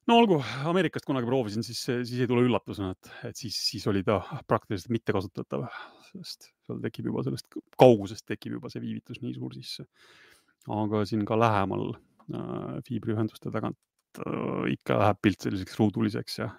[0.06, 0.38] no olgu,
[0.70, 4.94] Ameerikast kunagi proovisin, siis, siis ei tule üllatusena, et, et siis, siis oli ta praktiliselt
[4.94, 5.66] mittekasutatav,
[6.12, 9.86] sest seal tekib juba sellest kaugusest tekib juba see viivitus nii suur sisse.
[10.76, 13.78] aga siin ka lähemal äh, fiibriühenduste tagant
[14.22, 16.50] äh, ikka läheb pilt selliseks ruuduliseks ja,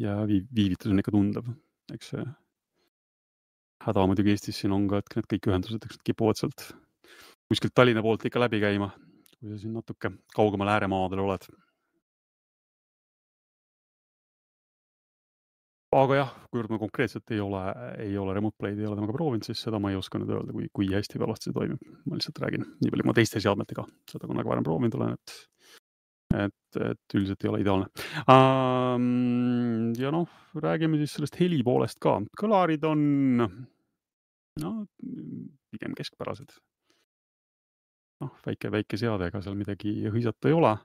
[0.00, 1.48] ja viiv, viivitus on ikka tundav,
[1.92, 2.24] eks see
[3.86, 6.68] häda muidugi Eestis siin on ka, et need kõik ühendused, eks nad kipuvad sealt
[7.50, 8.92] kuskilt Tallinna poolt ikka läbi käima,
[9.38, 11.50] kui sa siin natuke kaugemal ääremaadel oled
[15.92, 17.62] aga jah, kuivõrd ma konkreetselt ei ole,
[18.00, 20.54] ei ole remote play'd ei ole temaga proovinud, siis seda ma ei oska nüüd öelda,
[20.54, 21.90] kui, kui hästi või halvasti see toimib.
[22.06, 25.34] ma lihtsalt räägin, nii palju ma teiste seadmetega seda kunagi varem proovinud olen, et,
[26.46, 27.90] et, et üldiselt ei ole ideaalne
[28.24, 29.92] um,.
[30.00, 32.18] ja noh, räägime siis sellest heli poolest ka.
[32.40, 33.04] kõlarid on
[34.60, 34.72] no
[35.72, 36.52] pigem keskpärased.
[38.22, 40.76] noh, väike, väike seade, ega seal midagi hõisata ei ole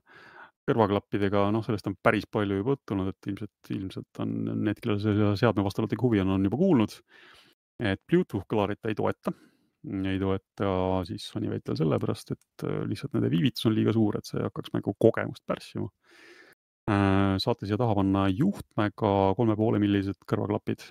[0.67, 4.33] kõrvaklappidega, noh, sellest on päris palju juba juttu olnud, et ilmselt, ilmselt on
[4.65, 6.95] need, kellel selle seadme vastu natuke huvi on, on juba kuulnud,
[7.91, 9.31] et Bluetooth kõlarit ta ei toeta.
[9.87, 10.71] ei toeta
[11.07, 14.93] siis Honeywell sellepärast, et äh, lihtsalt nende viivitus on liiga suur, et see hakkaks nagu
[14.99, 15.87] kogemust pärssima.
[16.91, 20.83] Äh, saate siia taha panna juhtmega kolme poole millised kõrvaklapid.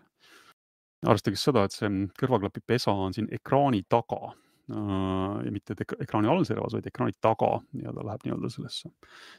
[1.04, 4.32] Arvestage seda, et see kõrvaklapi pesa on siin ekraani taga
[4.66, 8.90] Äh, ja mitte ekraani allservas, vaid ekraani taga nii-öelda läheb nii-öelda sellesse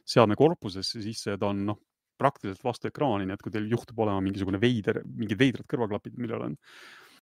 [0.08, 1.82] seadme korpusesse sisse ja ta on noh,
[2.18, 6.46] praktiliselt vastu ekraani, nii et kui teil juhtub olema mingisugune veider, mingid veidrad kõrvaklapid, millel
[6.48, 6.56] on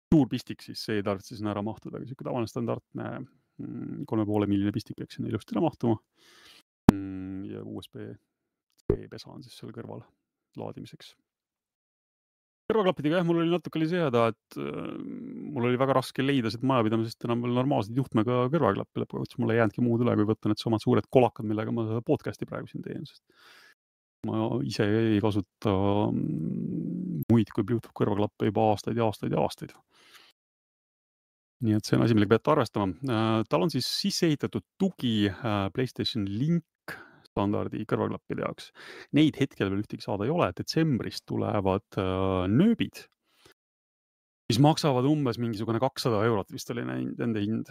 [0.08, 4.24] suur pistik, siis see ei tarvitse sinna ära mahtuda, aga niisugune tavaline standardne mm, kolme
[4.32, 6.00] poole milline pistik peaks sinna ilusti ära mahtuma.
[6.94, 10.00] Mm, ja USB-C pesa on siis seal kõrval
[10.56, 11.12] laadimiseks
[12.70, 14.90] kõrvaklappidega jah, mul oli natuke oli see häda, et äh,
[15.54, 19.60] mul oli väga raske leida siit majapidamisest enam veel normaalseid juhtmega kõrvaklappe, lõppkokkuvõttes mul ei
[19.60, 23.04] jäänudki muud üle, kui võtta needsamad suured kolakad, millega ma seda podcast'i praegu siin teen,
[23.08, 23.24] sest
[24.28, 25.74] ma ise ei kasuta
[26.12, 29.76] mm, muid kui Bluetooth kõrvaklappe juba aastaid ja aastaid ja aastaid.
[31.64, 32.94] nii et see on asi, millega peate arvestama.
[33.04, 36.64] Äh, tal on siis sisse ehitatud tugi äh, PlayStation Link
[37.30, 38.70] standardi kõrvaklappide jaoks.
[39.16, 43.04] Neid hetkel veel ühtegi saada ei ole, detsembris tulevad äh, nööbid,
[44.50, 47.70] mis maksavad umbes mingisugune kakssada eurot vist oli nende hind.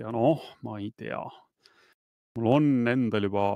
[0.00, 1.22] ja noh, ma ei tea.
[2.38, 3.46] mul on endal juba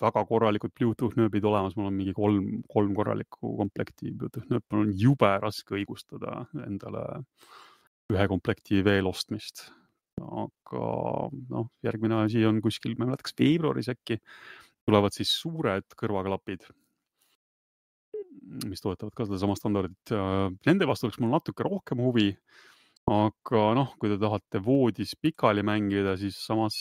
[0.00, 4.86] väga korralikud Bluetooth nööbid olemas, mul on mingi kolm, kolm korralikku komplekti Bluetooth nööp, mul
[4.86, 7.04] on jube raske õigustada endale
[8.08, 9.66] ühe komplekti veel ostmist
[10.18, 10.84] aga
[11.54, 14.18] noh, järgmine asi on kuskil, ma ei mäleta, kas veebruaris äkki
[14.88, 16.64] tulevad siis suured kõrvaklapid,
[18.68, 20.14] mis toetavad ka sedasama standardit.
[20.66, 22.32] Nende vastu oleks mul natuke rohkem huvi.
[23.08, 26.74] aga noh, kui te tahate voodis pikali mängida, siis samas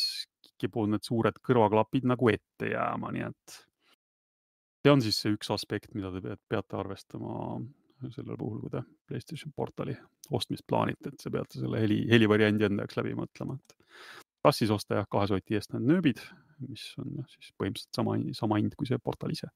[0.60, 3.56] kipuvad need suured kõrvaklapid nagu ette jääma, nii et
[4.84, 7.62] see on siis see üks aspekt, mida te peate arvestama
[8.14, 9.96] sellel puhul, kui te PlayStation portali
[10.36, 13.78] ostmist plaanite, et te peate selle heli, helivariandi enda jaoks läbi mõtlema, et
[14.46, 16.22] kas siis osta jah, kahe soti eest need nööbid,
[16.68, 19.50] mis on siis põhimõtteliselt sama, sama hind kui see portal ise.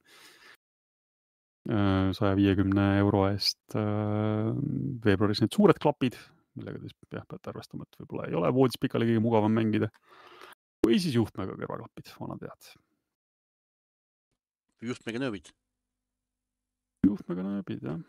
[2.18, 3.76] saja viiekümne euro eest
[5.04, 6.18] veebruaris need suured klapid,
[6.58, 9.90] millega te siis jah, peate arvestama, et võib-olla ei ole voodis pikali kõige mugavam mängida.
[10.82, 12.72] või siis juhtmega kõrvaklapid, vanad head.
[14.82, 15.52] juhtmega nööbid.
[17.06, 18.02] juhtmega nööbid, jah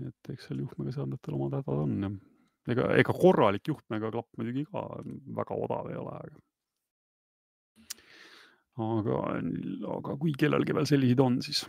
[0.00, 2.12] et eks seal juhtmega seadmetel omad hädad on ja
[2.72, 4.86] ega, ega korralik juhtmega klapp muidugi ka
[5.38, 6.42] väga odav ei ole, aga
[8.80, 9.20] aga,
[9.98, 11.62] aga kui kellelgi veel selliseid on, siis,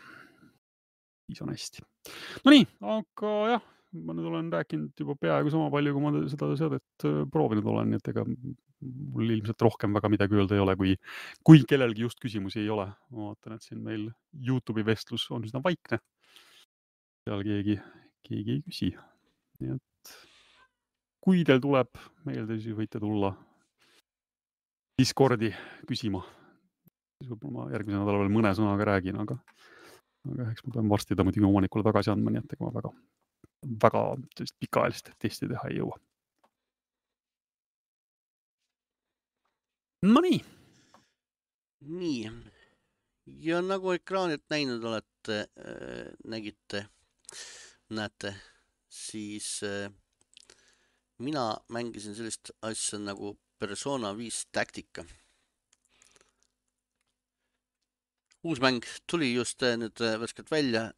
[1.27, 1.83] siis on hästi.
[2.45, 3.65] Nonii, aga jah,
[4.03, 7.91] ma nüüd olen rääkinud juba peaaegu sama palju, kui ma seda seadet äh, proovinud olen,
[7.91, 8.23] nii et ega
[8.83, 10.95] mul ilmselt rohkem väga midagi öelda ei ole, kui,
[11.45, 12.87] kui kellelgi just küsimusi ei ole.
[13.11, 14.07] ma vaatan, et siin meil
[14.47, 16.01] Youtube'i vestlus on üsna vaikne.
[17.23, 17.77] seal keegi,
[18.27, 18.93] keegi ei küsi.
[19.61, 20.13] nii et
[21.23, 23.33] kui teil tuleb meelde, siis võite tulla
[24.99, 25.49] Discordi
[25.87, 26.21] küsima
[27.23, 29.37] siis võib-olla ma järgmisel nädalal veel mõne sõnaga räägin, aga,
[30.29, 32.91] aga eks ma pean varsti ta muidugi omanikule tagasi andma, nii et ega ma väga,
[33.85, 34.01] väga
[34.37, 35.99] sellist pikaajalist testi teha ei jõua.
[40.03, 40.41] Nonii.
[41.83, 42.31] nii
[43.43, 46.85] ja nagu ekraanilt näinud olete äh,, nägite,
[47.95, 48.33] näete,
[48.89, 49.91] siis äh,
[51.17, 55.05] mina mängisin sellist asja nagu Persona viis taktika
[58.43, 60.89] uus mäng tuli just äh, nüüd äh, värskelt välja,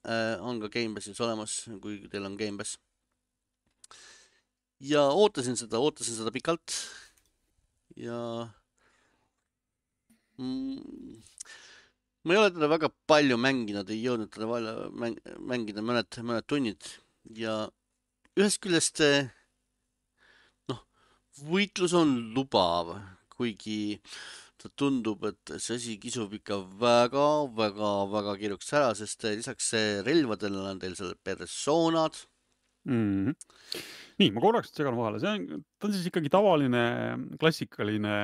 [0.41, 2.79] on ka Gamepassis olemas, kui teil on Gamepass.
[4.79, 6.73] ja ootasin seda, ootasin seda pikalt.
[7.95, 8.49] ja
[10.37, 11.21] mm,
[12.25, 15.17] ma ei ole teda väga palju mänginud, ei jõudnud teda palju mäng,
[15.51, 16.87] mängida mõned, mõned tunnid.
[17.37, 17.57] Ja
[18.37, 19.01] ühest küljest
[20.71, 20.81] noh,
[21.45, 22.95] võitlus on lubav,
[23.35, 23.99] kuigi
[24.61, 29.73] ta tundub, et see asi kisub ikka väga-väga-väga kiiruks ära, sest lisaks
[30.07, 32.17] relvadele on teil seal persoonad
[32.85, 33.25] mm.
[33.25, 33.83] -hmm.
[34.21, 36.83] nii, ma korraks segan vahele, see on, ta on siis ikkagi tavaline
[37.41, 38.15] klassikaline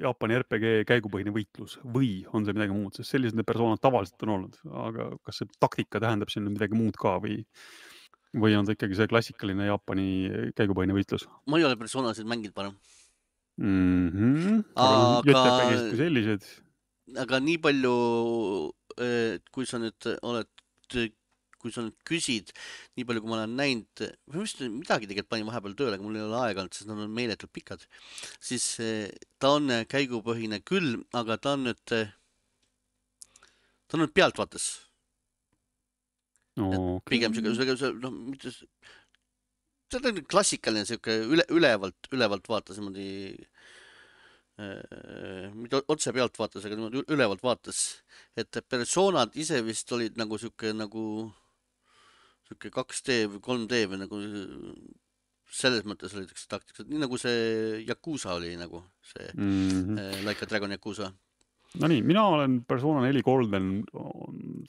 [0.00, 4.34] Jaapani RPG käigupõhine võitlus või on see midagi muud, sest sellised need persoonad tavaliselt on
[4.38, 7.42] olnud, aga kas see taktika tähendab siin midagi muud ka või?
[8.30, 10.08] või on ta ikkagi see klassikaline Jaapani
[10.58, 11.26] käigupõhine võitlus?
[11.50, 12.76] ma ei ole persoonasid mänginud varem
[13.60, 14.08] mm.
[14.08, 14.64] -hmm.
[14.74, 15.22] aga
[15.66, 16.46] kui sellised.
[17.18, 17.94] aga nii palju,
[19.50, 20.50] kui sa nüüd oled,
[21.60, 22.52] kui sa nüüd küsid,
[22.96, 26.18] nii palju, kui ma olen näinud, ma vist midagi tegelikult panin vahepeal tööle, aga mul
[26.18, 27.84] ei ole aega olnud, sest nad on meeletult pikad,
[28.42, 28.68] siis
[29.42, 34.70] ta on käigupõhine küll, aga ta on nüüd, ta on nüüd pealtvaates.
[36.60, 36.98] Okay.
[37.08, 43.06] pigem siuke, noh, mitte see on klassikaline sihuke üle, ülevalt, ülevalt vaates niimoodi
[45.56, 47.80] mitte otse pealt vaates, aga niimoodi ülevalt vaates,
[48.36, 51.04] et persoonad ise vist olid nagu sihuke nagu
[52.50, 54.20] sihuke 2D või 3D või nagu
[55.50, 60.24] selles mõttes olid siuksed taktikad, nii nagu see Yakuusa oli nagu see mm -hmm.
[60.26, 61.10] Like a Dragon Yakuusa
[61.80, 63.84] Nonii, mina olen Persona neli Golden,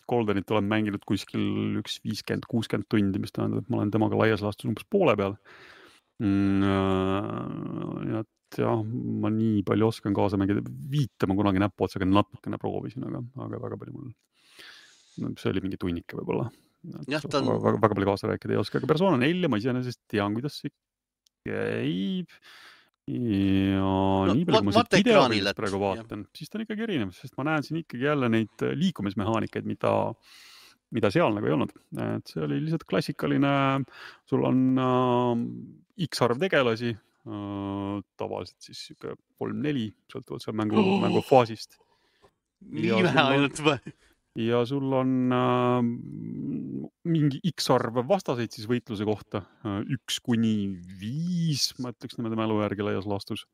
[0.09, 4.43] Goldenit olen mänginud kuskil üks viiskümmend, kuuskümmend tundi, mis tähendab, et ma olen temaga laias
[4.45, 5.33] laastus umbes poole peal
[6.21, 6.61] mm,.
[6.61, 8.83] äh, et jah,
[9.23, 10.61] ma nii palju oskan kaasa mängida,
[10.91, 14.11] viite ma kunagi näpuotsaga natukene proovisin, aga, aga väga palju mul,
[15.41, 16.51] see oli mingi tunnike võib-olla.
[17.11, 17.53] Jah, ta on.
[17.53, 20.73] väga, väga palju kaasa rääkida ei oska, aga Persona nelja ma iseenesest tean, kuidas see
[21.45, 22.31] käib
[23.09, 27.13] ja no, nii palju, kui ma siit videopildist praegu vaatan, siis ta on ikkagi erinev,
[27.17, 29.93] sest ma näen siin ikkagi jälle neid äh, liikumismehaanikaid, mida,
[30.95, 31.73] mida seal nagu ei olnud.
[32.05, 33.53] et see oli lihtsalt klassikaline,
[34.29, 40.93] sul on äh, X arv tegelasi äh,, tavaliselt siis sihuke kolm-neli, sõltuvalt seal mängu oh.,
[41.05, 41.79] mängufaasist.
[42.69, 43.97] nii vähe ainult või?
[44.39, 50.71] Ja sul on äh, mingi X arv vastaseid siis võitluse kohta, äh, üks kuni
[51.01, 53.45] viis, ma ütleks niimoodi mälu järgi laias laastus.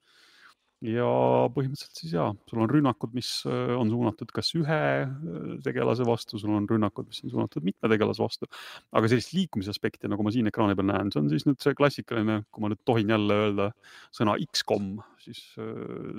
[0.85, 1.07] ja
[1.55, 6.37] põhimõtteliselt siis jaa, sul on rünnakud, mis äh, on suunatud kas ühe äh, tegelase vastu,
[6.37, 8.49] sul on rünnakud, mis on suunatud mitme tegelase vastu.
[8.93, 11.77] aga sellist liikumise aspekti, nagu ma siin ekraani peal näen, see on siis nüüd see
[11.77, 13.71] klassikaline, kui ma nüüd tohin jälle öelda
[14.13, 15.41] sõna X-kom, siis.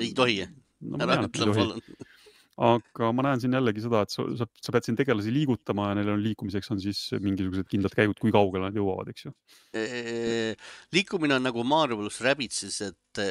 [0.00, 0.98] ei tohi no,.
[1.04, 1.84] ära ütle palun
[2.58, 5.98] aga ma näen siin jällegi seda, et sa, sa, sa pead siin tegelasi liigutama ja
[5.98, 9.32] neil on liikumiseks on siis mingisugused kindlad käigud, kui kaugele nad jõuavad, eks ju.
[10.96, 13.22] liikumine on nagu Mario pluss Rabbitsis, et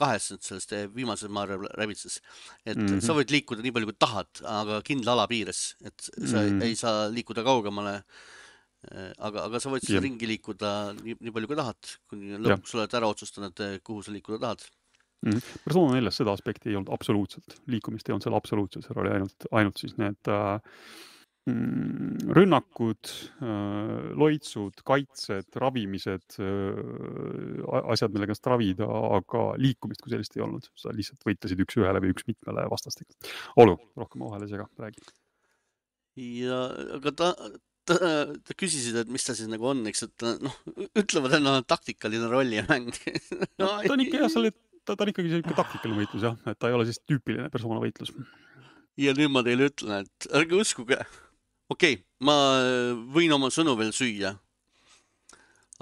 [0.00, 2.18] kahes sellest viimases Mario Rabbitsis,
[2.64, 3.04] et mm -hmm.
[3.06, 6.64] sa võid liikuda nii palju, kui tahad, aga kindla ala piires, et sa mm -hmm.
[6.66, 8.00] ei saa liikuda kaugemale
[9.18, 10.72] aga, aga sa võid siis ringi liikuda
[11.04, 14.66] nii, nii palju, kui tahad, kuni lõpuks oled ära otsustanud, kuhu sa liikuda tahad
[15.24, 15.32] mm.
[15.32, 15.64] -hmm.
[15.64, 19.50] persona neljas seda aspekti ei olnud absoluutselt, liikumist ei olnud seal absoluutselt, seal oli ainult,
[19.50, 20.56] ainult siis need äh,
[21.50, 23.12] mm, rünnakud
[23.42, 28.88] äh,, loitsud, kaitsed, ravimised äh,, asjad, millega saad ravida,
[29.20, 33.16] aga liikumist kui sellist ei olnud, sa lihtsalt võitlesid üks-ühele või üks mitmele vastastikku.
[33.62, 35.06] olgu, rohkem vahele ei sega, räägi.
[36.42, 36.60] ja,
[36.98, 37.32] aga ta,
[37.86, 37.96] ta,
[38.42, 40.60] ta küsisid, et mis ta siis nagu on, eks, et noh,
[41.02, 42.90] ütlevad, et noh, taktikaline rollimäng
[43.62, 44.50] no, ta on ikka jah, seal,
[44.86, 48.14] ta, ta on ikkagi siuke taktikaline võitlus jah, et ta ei ole siis tüüpiline persoonavõitlus.
[49.02, 51.00] ja nüüd ma teile ütlen, et ärge uskuge.
[51.68, 52.36] okei okay,, ma
[53.16, 54.36] võin oma sõnu veel süüa.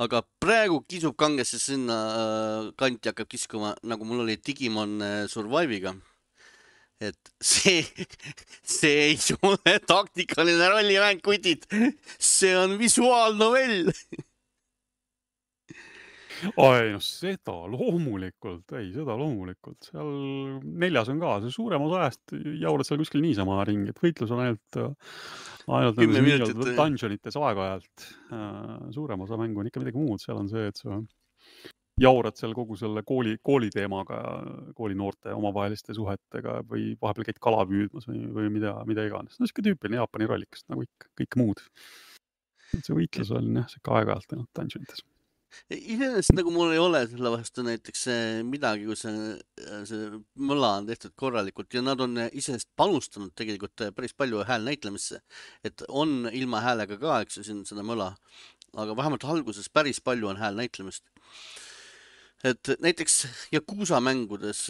[0.01, 5.95] aga praegu kisub kangesse sinna äh, kanti hakkab kiskuma, nagu mul oli Digimon äh, Survive'iga
[7.01, 7.85] et see,
[8.77, 11.67] see ei ole taktikaline rollimäng, kutid,
[12.19, 13.91] see on visuaalnovell.
[16.61, 20.11] ai noh, seda loomulikult, ei seda loomulikult, seal
[20.65, 24.43] neljas on ka, see suurem osa ajast jaurad seal kuskil niisama ringi, et võitlus on
[24.45, 24.81] ainult,
[25.69, 28.09] ainult nagu dungeonites aeg-ajalt.
[28.35, 31.01] Äh, suurem osa mängu on ikka midagi muud, seal on see, et sa
[32.01, 34.19] jaurad seal kogu selle kooli, kooli teemaga,
[34.77, 39.39] koolinoorte omavaheliste suhetega või vahepeal käid kala püüdmas või, või mida, mida iganes.
[39.39, 41.65] no sihuke tüüpiline Jaapani rollikas nagu ikka, kõik muud.
[42.75, 45.05] see võitlus on jah, sihuke aeg-ajalt ainult dungeonites
[45.71, 48.07] iseenesest nagu mul ei ole selle vastu näiteks
[48.49, 49.35] midagi, kui see,
[49.89, 50.09] see
[50.51, 55.21] mõla on tehtud korralikult ja nad on iseenesest panustanud tegelikult päris palju häälnäitlemisse.
[55.65, 58.15] et on ilma häälega ka, eks ju, siin seda mõla,
[58.75, 61.07] aga vähemalt alguses päris palju on häälnäitlemist
[62.45, 63.15] et näiteks
[63.55, 64.67] Yakuusa mängudes,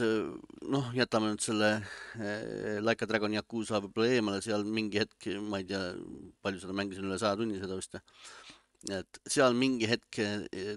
[0.71, 5.61] noh, jätame nüüd selle eh, Like a Dragon Yakuusa võib-olla eemale, seal mingi hetk, ma
[5.61, 5.81] ei tea,
[6.45, 7.99] palju seda mängisin, üle saja tunni seda vist.
[8.93, 10.77] Et seal mingi hetk eh,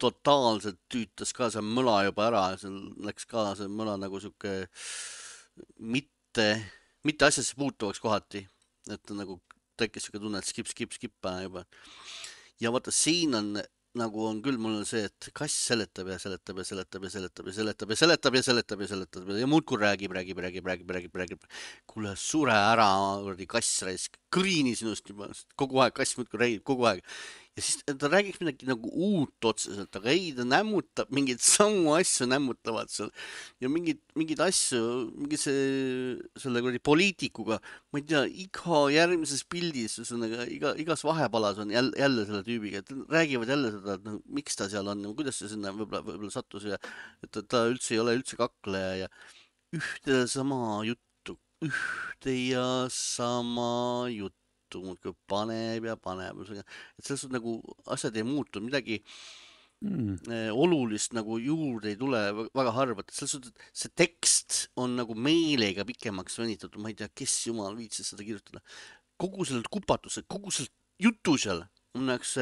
[0.00, 4.64] totaalselt tüütas ka see mõla juba ära, seal läks ka see mõla nagu sihuke
[5.78, 6.48] mitte,
[7.06, 8.42] mitte asjasse puutuvaks kohati,
[8.90, 9.38] et nagu
[9.78, 11.64] tekkis sihuke tunne, et skip, skip, skip juba.
[12.60, 13.54] ja vaata, siin on
[13.94, 17.54] nagu on küll mul see, et kass seletab ja seletab ja seletab ja seletab ja
[17.54, 21.46] seletab ja seletab ja seletab ja seletab ja muudkui räägib, räägib, räägib, räägib, räägib, räägib.
[21.86, 22.88] kuule, sure ära,
[23.22, 27.06] kuradi kass raisk, kõrini sinust juba, kogu aeg kass muudkui räägib, kogu aeg
[27.54, 32.26] ja siis ta räägiks midagi nagu uut otseselt, aga ei, ta nämmutab mingeid samu asju,
[32.26, 33.12] nämmutavad seal.
[33.62, 34.80] Ja mingeid, mingeid asju,
[35.14, 37.60] mingi see, selle kuradi poliitikuga,
[37.94, 42.82] ma ei tea, iga järgmises pildis, ühesõnaga iga, igas vahepalas on jälle, jälle selle tüübiga,
[42.82, 46.34] et räägivad jälle seda, et noh, miks ta seal on, kuidas ta sinna võib-olla, võib-olla
[46.34, 46.80] sattus ja
[47.22, 49.12] et ta, ta üldse ei ole üldse kakleja ja
[49.78, 54.43] ühte sama juttu, ühte ja sama juttu
[54.74, 59.00] juttu muudkui paneb ja paneb, et selles suhtes nagu asjad ei muutu, midagi
[59.84, 60.30] mm.
[60.30, 62.20] Eh, olulist nagu juurde ei tule
[62.54, 66.98] väga harva, et selles suhtes, et see tekst on nagu meelega pikemaks venitatud, ma ei
[66.98, 68.62] tea, kes jumal viitsis seda kirjutada.
[69.16, 71.62] kogu sellelt kupatusel, kogu sellelt jutu seal
[71.94, 72.34] on üks,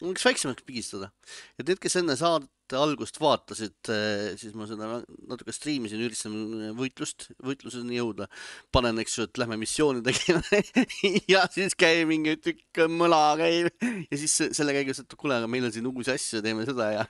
[0.00, 1.10] üks väiksemaks pigistada,
[1.58, 2.48] et need, kes enne saadet
[2.78, 8.28] algust vaatasid, eh, siis ma seda natuke striimisin, üritasin võitlust, võitluseni jõuda.
[8.72, 10.42] panen, eks ju, et lähme missiooni tegema
[11.32, 13.70] ja siis käib mingi tükk mõla käib.
[14.10, 17.04] Ja siis selle käigus, et kuule, aga meil on siin uusi asju, teeme seda ja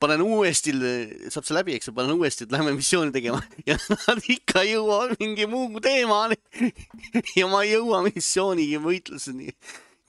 [0.00, 0.74] panen uuesti,
[1.32, 3.42] saab see läbi, eks ju, panen uuesti, et lähme missiooni tegema.
[3.68, 6.38] Ja nad ikka jõuavad mingi muu teemani.
[7.38, 9.52] Ja ma ei jõua missiooni võitluseni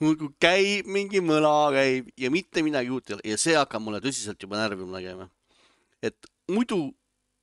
[0.00, 4.00] muudkui käib, mingi mõla käib ja mitte midagi uut ei ole ja see hakkab mulle
[4.04, 5.28] tõsiselt juba närvima tegema.
[6.02, 6.94] et muidu,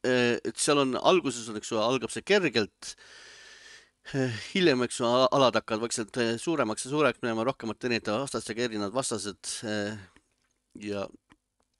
[0.04, 2.96] eh, et seal on alguses on, eks ju, algab see kergelt.
[4.16, 8.66] Eh, hiljem, eks ju, alad hakkavad vaikselt eh, suuremaks ja suureks minema, rohkemate erinevate vastastega
[8.66, 9.54] erinevad vastased.
[10.78, 11.08] ja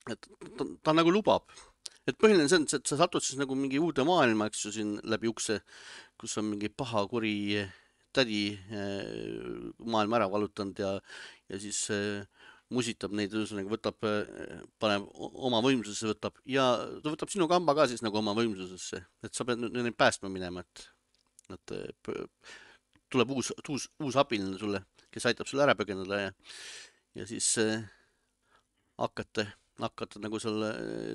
[0.10, 1.44] et ta, ta nagu lubab,
[2.08, 4.96] et põhiline see on, et sa satud siis nagu mingi uude maailma, eks ju, siin
[5.04, 5.60] läbi ukse,
[6.20, 7.66] kus on mingi paha kuri
[8.18, 10.94] tädi eh, maailma ära vallutanud ja,
[11.52, 12.26] ja siis eh,
[12.74, 16.70] musitab neid, ühesõnaga võtab, eh, paneb oma võimsusesse, võtab ja
[17.04, 20.66] ta võtab sinu kamba ka siis nagu oma võimsusesse, et sa pead neid päästma minema,
[20.66, 20.88] et,
[21.56, 21.78] et
[23.10, 24.84] tuleb uus, uus, uus abiline sulle,
[25.14, 26.34] kes aitab sul ära põgeneda ja,
[27.16, 27.86] ja siis äh,
[29.00, 29.48] hakkate,
[29.82, 30.72] hakkate nagu selle,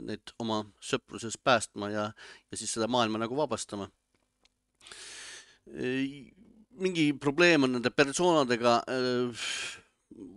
[0.06, 2.06] neid oma sõpruses päästma ja,
[2.50, 3.90] ja siis seda maailma nagu vabastama
[6.82, 8.74] mingi probleem on nende persoonadega.
[8.90, 9.46] Äh,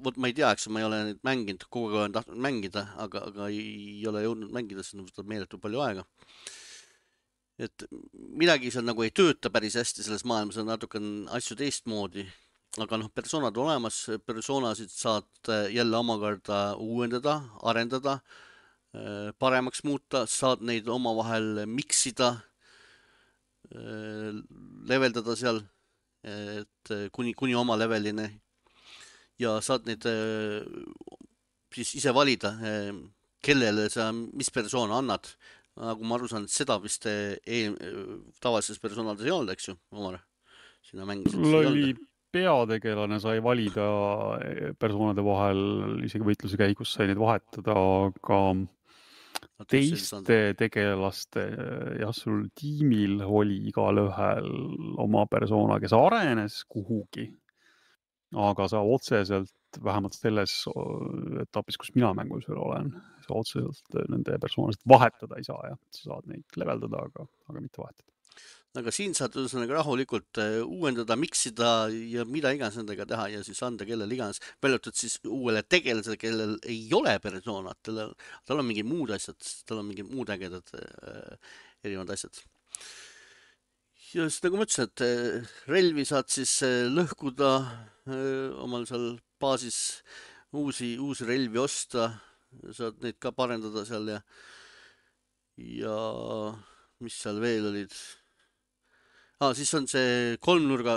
[0.06, 2.86] vot ma ei tea, eks ma ei ole neid mänginud, kogu aeg olen tahtnud mängida,
[3.02, 6.06] aga, aga ei ole jõudnud mängida, sest võtab meeletult palju aega.
[7.56, 7.86] et
[8.36, 12.26] midagi seal nagu ei tööta päris hästi selles maailmas, on natuke on asju teistmoodi.
[12.84, 18.20] aga noh, persoonad olemas, persoonasid saad äh, jälle omakorda uuendada, arendada,
[18.96, 22.36] äh, paremaks muuta, saad neid omavahel mix ida,
[24.86, 25.58] leveldada seal
[26.26, 28.26] et eh, kuni, kuni oma levelini
[29.42, 30.64] ja saad neid eh,
[31.76, 32.92] siis ise valida, eh,
[33.46, 35.30] kellele sa, mis persoone annad.
[35.76, 37.58] nagu ma aru saan, seda vist e
[38.40, 40.22] tavalises personaalses ei olnud, eks ju, Omar?
[40.86, 41.42] sina mängisid.
[41.42, 41.90] mul oli
[42.32, 43.84] peategelane sai valida
[44.80, 45.60] persoonade vahel,
[46.08, 48.40] isegi võitluse käigus sai neid vahetada, aga
[49.72, 51.46] teiste tegelaste,
[52.02, 54.50] jah, sul tiimil oli igalühel
[55.02, 57.30] oma persona, kes arenes kuhugi.
[58.36, 59.54] aga sa otseselt,
[59.84, 60.66] vähemalt selles
[61.42, 62.90] etapis, kus mina mängus veel olen,
[63.24, 67.84] sa otseselt nende personasid vahetada ei saa, jah, sa saad neid leveldada, aga, aga mitte
[67.84, 68.15] vahetada
[68.80, 73.62] aga siin saad ühesõnaga rahulikult äh, uuendada, miksida ja mida iganes nendega teha ja siis
[73.66, 78.02] anda kellele iganes, välja arvatud siis uuele tegelasele, kellel ei ole persoonat, tal,
[78.48, 81.54] tal on mingid muud asjad, tal on mingid muud ägedad äh,
[81.86, 82.42] erinevad asjad.
[84.16, 89.14] ja siis nagu ma ütlesin, et äh, relvi saad siis äh, lõhkuda äh, omal seal
[89.40, 89.80] baasis
[90.56, 92.10] uusi, uusi relvi osta,
[92.76, 94.20] saad neid ka parendada seal ja,
[95.56, 95.98] ja
[97.04, 97.96] mis seal veel olid
[99.40, 99.54] ah,.
[99.58, 100.96] siis on see kolmnurga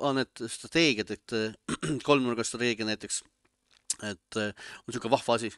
[0.00, 1.36] ah,, need strateegiad, et
[2.08, 3.22] kolmnurga strateegia näiteks,
[4.10, 4.52] et on
[4.88, 5.52] niisugune vahva asi,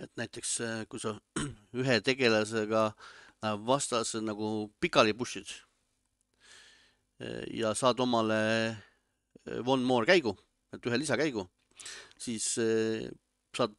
[0.00, 0.56] et näiteks
[0.90, 1.16] kui sa
[1.80, 2.90] ühe tegelasega
[3.64, 5.48] vastas nagu pikali push'id
[7.52, 8.40] ja saad omale
[9.64, 10.34] one more käigu,
[10.72, 11.46] et ühe lisakäigu,
[12.20, 12.52] siis
[13.56, 13.76] saad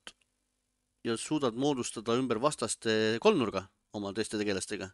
[1.05, 3.65] ja suudad moodustada ümber vastaste kolmnurga
[3.97, 4.91] oma teiste tegelastega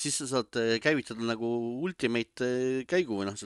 [0.00, 1.48] siis sa saad eh, käivitada nagu
[1.84, 3.36] ultimate eh, käigu või noh,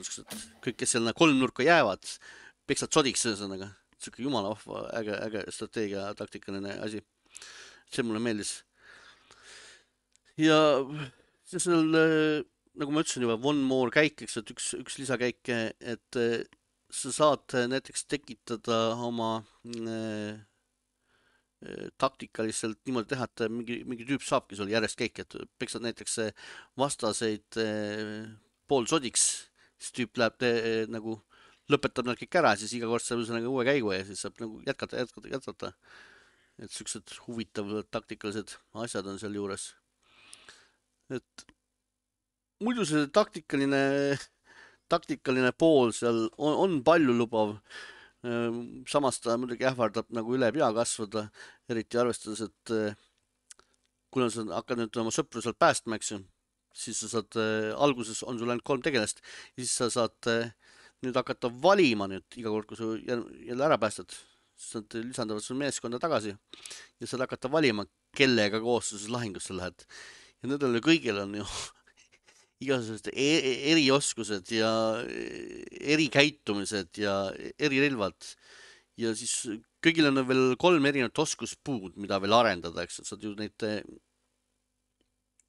[0.63, 2.05] kõik, kes seal kolmnurka jäävad,
[2.69, 3.73] peksad sodiks ühesõnaga.
[3.99, 7.01] siuke jumala vahva, äge, äge strateegia, taktikaline asi.
[7.91, 8.63] see mulle meeldis.
[10.37, 10.59] ja
[11.45, 12.43] seal, eh,
[12.79, 16.21] nagu ma ütlesin juba, one more käik, eks, et üks, üks lisakäik, et
[16.89, 20.39] sa saad näiteks tekitada oma äh,
[21.99, 26.19] taktikaliselt niimoodi teha, et mingi, mingi tüüp saabki sul järjest käike, et peksad näiteks
[26.79, 27.59] vastaseid
[28.69, 29.25] poolsodiks,
[29.79, 30.51] siis tüüp läheb te,
[30.91, 31.17] nagu,
[31.69, 34.61] lõpetab nad kõik ära, siis iga kord saab ühesõnaga uue käigu ja siis saab nagu
[34.65, 35.73] jätkata, jätkata, jätkata.
[36.59, 39.75] et siuksed huvitavad taktikalised asjad on sealjuures.
[41.09, 41.45] et
[42.63, 44.17] muidu see taktikaline,
[44.91, 47.57] taktikaline pool seal on, on paljulubav
[48.89, 51.29] samas ta muidugi ähvardab nagu üle pea kasvada,
[51.71, 52.97] eriti arvestades, et eh,
[54.11, 56.19] kuna sa hakkad nüüd oma sõpru sealt päästma, eks ju,
[56.75, 59.23] siis sa saad, eh, alguses on sul ainult kolm tegelast
[59.55, 60.51] siis sa saad eh,
[61.05, 64.11] nüüd hakata valima nüüd iga kord, kui sa jälle ära päästad,
[64.59, 69.55] siis nad lisanduvad sul meeskonda tagasi ja saad hakata valima, kellega koos sa siis lahingusse
[69.55, 69.87] lähed.
[70.43, 71.47] ja nendele kõigile on ju
[72.63, 73.27] igasugused e
[73.71, 74.71] erioskused ja
[75.79, 77.15] erikäitumised ja
[77.59, 78.17] erirelvad.
[78.99, 79.33] Ja siis
[79.83, 83.79] kõigil on veel kolm erinevat oskuspuud, mida veel arendada, eks, saad ju neid eh,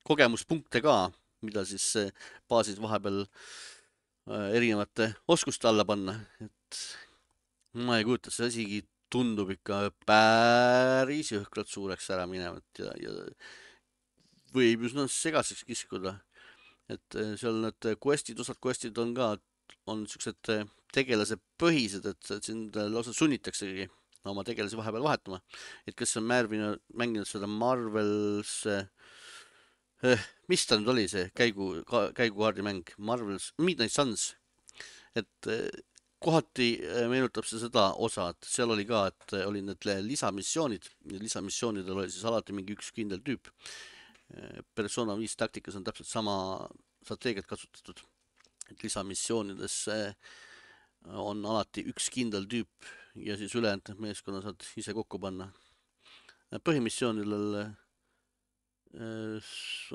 [0.07, 1.01] kogemuspunkte ka,
[1.43, 2.13] mida siis eh,
[2.51, 6.15] baasis vahepeal eh, erinevate oskuste alla panna,
[6.47, 6.81] et
[7.83, 8.81] ma ei kujuta, see asigi
[9.11, 13.15] tundub ikka päris jõhkralt suureks ära minevat ja, ja
[14.55, 16.21] võib üsna segaseks kiskuda
[16.91, 19.33] et eh, seal need quest'id, osad quest'id on ka,
[19.91, 20.65] on siuksed eh,
[20.95, 23.87] tegelasepõhised, et sind lausa sunnitaksegi
[24.31, 25.41] oma tegelasi vahepeal vahetama.
[25.87, 32.09] et kes on märvinud, mänginud seda Marvels eh,, mis ta nüüd oli, see käigu ka,,
[32.17, 34.35] käigukaardimäng, Marvels, Midnight Suns.
[35.19, 35.51] et
[36.21, 36.69] kohati
[37.11, 42.27] meenutab see seda osa, et seal oli ka, et olid need lisamissioonid, lisamissioonidel oli siis
[42.29, 43.49] alati mingi üks kindel tüüp
[44.75, 46.35] persona viis taktikas on täpselt sama
[47.05, 48.03] strateegiat kasutatud,
[48.71, 49.97] et lisamissioonidesse
[51.19, 55.51] on alati üks kindel tüüp ja siis ülejäänud meeskonna saad ise kokku panna.
[56.67, 57.73] põhimissioonidel äh,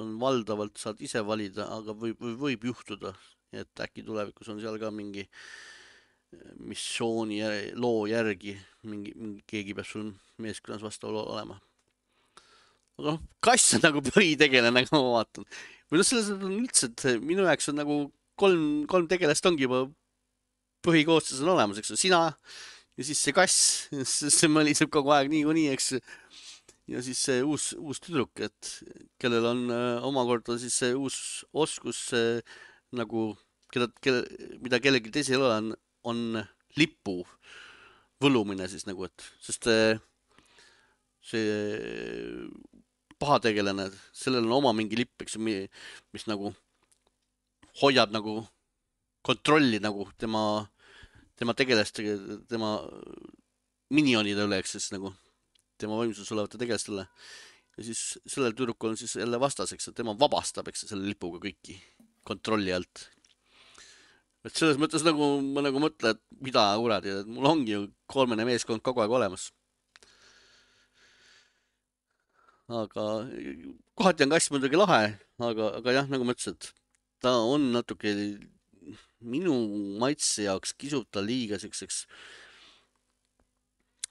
[0.01, 3.13] on valdavalt saad ise valida, aga võib, võib juhtuda,
[3.51, 5.27] et äkki tulevikus on seal ka mingi
[6.59, 7.39] missiooni
[7.75, 11.59] loo järgi mingi, mingi, keegi peab sul meeskonnas vastav olema
[12.99, 15.47] aga noh, kass on nagu põhitegelane, nagu ma vaatan.
[15.91, 17.99] või noh, selles on üldse, et minu jaoks on nagu
[18.39, 19.85] kolm, kolm tegelast ongi juba
[20.85, 22.21] põhikoosseis on olemas, eks ju, sina
[22.95, 23.57] ja siis see kass,
[24.37, 25.95] see mõliseb kogu aeg niikuinii, eks.
[26.91, 28.71] ja siis see uus, uus tüdruk, et
[29.21, 31.17] kellel on äh, omakorda siis see uus
[31.53, 32.39] oskus äh,
[32.95, 33.33] nagu,
[33.73, 34.23] keda, kelle,
[34.63, 35.71] mida kellelgi teisel ei ole, on,
[36.05, 36.43] on
[36.79, 37.21] lipu
[38.23, 39.97] võlumine siis nagu, et, sest äh,
[41.25, 42.45] see
[43.21, 45.43] pahategelane, sellel on oma mingi lipp, eks ju,
[46.13, 46.51] mis nagu
[47.81, 48.41] hoiab nagu
[49.25, 50.41] kontrolli nagu tema,
[51.39, 52.05] tema tegelaste,
[52.49, 52.77] tema
[53.93, 55.11] minionide üle, eks siis nagu
[55.81, 57.07] tema võimsuses olevate tegelaste üle.
[57.75, 58.01] ja siis
[58.31, 61.75] sellel tüdrukul on siis jälle vastaseks, et tema vabastab, eks selle lipuga kõiki
[62.23, 63.09] kontrolli alt.
[64.45, 68.45] et selles mõttes nagu ma nagu mõtlen, et mida kuradi, et mul ongi ju kolmene
[68.47, 69.49] meeskond kogu aeg olemas.
[72.69, 73.03] Aga
[73.97, 76.71] kohati on kass muidugi lahe, aga, aga jah, nagu ma ütlesin, et
[77.21, 78.13] ta on natuke
[79.25, 79.53] minu
[80.01, 82.05] maitse jaoks kisub ta liiga siukseks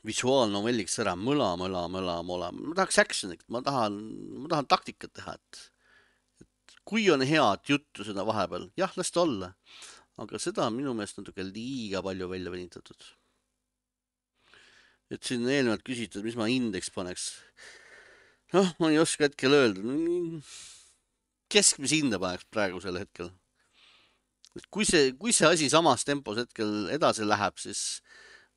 [0.04, 3.96] visuaalnovelliks ära, mõla, mõla, mõla, mõla, ma tahaks action'it, ma tahan,
[4.42, 5.60] ma tahan taktikat teha, et,
[6.44, 9.54] et kui on head juttu seda vahepeal, jah, las ta olla,
[10.20, 13.10] aga seda on minu meelest natuke liiga palju välja venitatud.
[15.14, 17.28] et siin eelnevalt küsiti, et mis ma indeks paneks.
[18.54, 19.82] Noh, ma ei oska hetkel öelda,
[21.52, 23.32] keskmise hinda paneks praegusel hetkel.
[24.54, 28.00] et kui see, kui see asi samas tempos hetkel edasi läheb, siis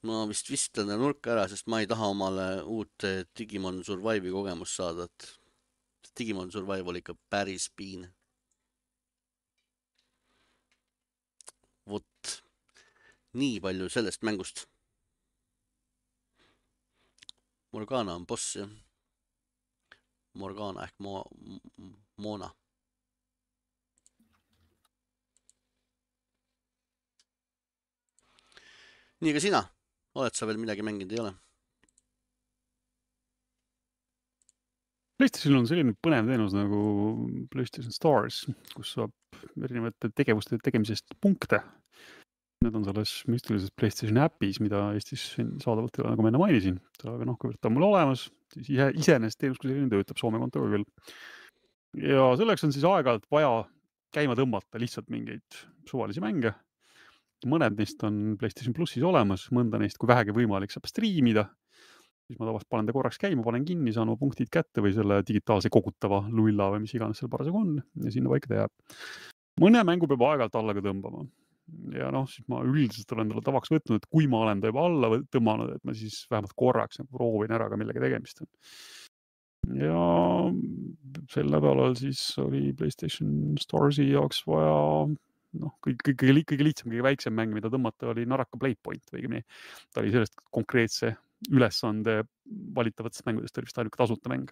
[0.05, 4.33] ma vist viskan ta nurka ära, sest ma ei taha omale uut eh, Digimon Survive'i
[4.33, 8.05] kogemust saada, et Digimon Survive oli ikka päris piin.
[11.87, 12.31] vot,
[13.39, 14.65] nii palju sellest mängust.
[17.71, 18.86] Morgana on boss, jah.
[20.37, 21.25] Morgana ehk Mo-,
[22.23, 22.51] Mona
[29.21, 29.63] nii ka sina
[30.17, 31.33] oled sa veel midagi mänginud, ei ole?
[35.17, 36.79] PlayStationil on selline põnev teenus nagu
[37.53, 38.43] PlayStation Stars,
[38.75, 39.13] kus saab
[39.65, 41.63] erinevate tegevuste tegemisest punkte.
[42.65, 46.79] Need on selles müstilises PlayStation äpis, mida Eestis saadavalt ei ole, nagu ma enne mainisin,
[47.05, 50.41] aga noh, kuivõrd ta on mul olemas, siis ise, iseenesest teenus kui selline töötab Soome
[50.41, 50.87] kontoga küll.
[52.01, 53.51] ja selleks on siis aeg-ajalt vaja
[54.17, 56.55] käima tõmmata lihtsalt mingeid suvalisi mänge
[57.45, 61.47] mõned neist on PlayStation plussis olemas, mõnda neist, kui vähegi võimalik, saab striimida.
[62.27, 65.21] siis ma tavaliselt panen ta korraks käima, panen kinni, saan oma punktid kätte või selle
[65.23, 68.73] digitaalse kogutava lulla või mis iganes seal parasjagu on ja sinna paika ta jääb.
[69.61, 71.27] mõne mängu peab aeg-ajalt alla ka tõmbama
[71.95, 74.85] ja noh, siis ma üldiselt olen talle tavaks võtnud, et kui ma olen ta juba
[74.87, 78.51] alla tõmmanud, et ma siis vähemalt korraks nagu proovin ära ka, millega tegemist on.
[79.77, 80.01] ja
[81.33, 84.75] sel nädalal siis oli Playstation Starsi jaoks vaja
[85.57, 89.21] noh, kõige, kõige, kõige lihtsam, kõige väiksem mäng, mida tõmmata, oli Naraka Blade Point või
[89.21, 89.43] õigemini
[89.91, 91.15] ta oli sellest konkreetse
[91.53, 92.21] ülesande
[92.75, 94.51] valitavatest mängudest oli vist ainuke tasuta mäng.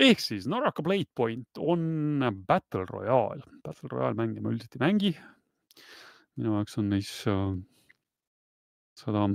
[0.00, 5.12] ehk siis Naraka Blade Point on Battle Royale, Battle Royale mänge ma üldiselt ei mängi.
[6.38, 7.56] Minu jaoks on neis äh,
[9.00, 9.26] seda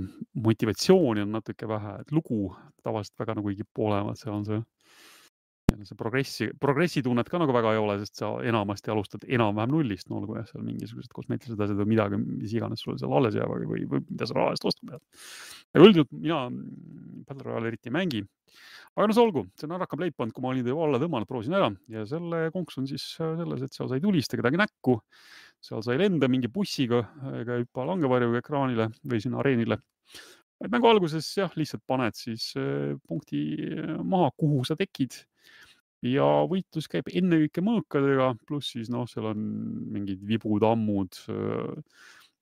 [0.46, 2.54] motivatsiooni on natuke vähe, et lugu
[2.84, 4.62] tavaliselt väga nagu ei kipu olema, et seal on see
[5.66, 10.06] see progressi, progressi tunnet ka nagu väga ei ole, sest sa enamasti alustad enam-vähem nullist,
[10.08, 13.50] no olgu jah, seal mingisugused kosmeetilised asjad või midagi, mis iganes sul seal alles jääb
[13.50, 15.02] või, või, või mida sa raha eest ostma pead.
[15.74, 16.38] ja üldjuhul mina
[17.26, 18.22] Battle Royale eriti ei mängi.
[18.94, 21.28] aga no see olgu, see Naraka Blade Band, kui ma olin ta juba alla tõmmanud,
[21.28, 25.00] proovisin ära ja selle konks on siis selles, et seal sai tulista kedagi näkku.
[25.66, 27.02] Seal sai lenda mingi bussiga
[27.42, 29.80] ega hüppa langevarjuga ekraanile või sinna areenile
[30.60, 32.52] vaid mängu alguses jah, lihtsalt paned siis
[33.08, 33.40] punkti
[34.00, 35.18] maha, kuhu sa tekid
[36.04, 39.40] ja võitlus käib ennekõike mõõkadega, pluss siis noh, seal on
[39.92, 41.18] mingid vibud, ammud.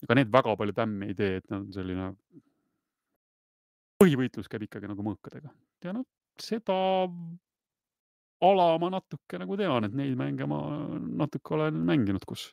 [0.05, 2.13] ega need väga palju tämmi ei tee, et nad on selline.
[4.03, 5.51] põhivõitlus käib ikkagi nagu mõõkadega
[5.85, 6.05] ja noh,
[6.41, 6.75] seda
[8.45, 10.61] ala ma natuke nagu tean, et neid mänge ma
[11.23, 12.53] natuke olen mänginud, kus,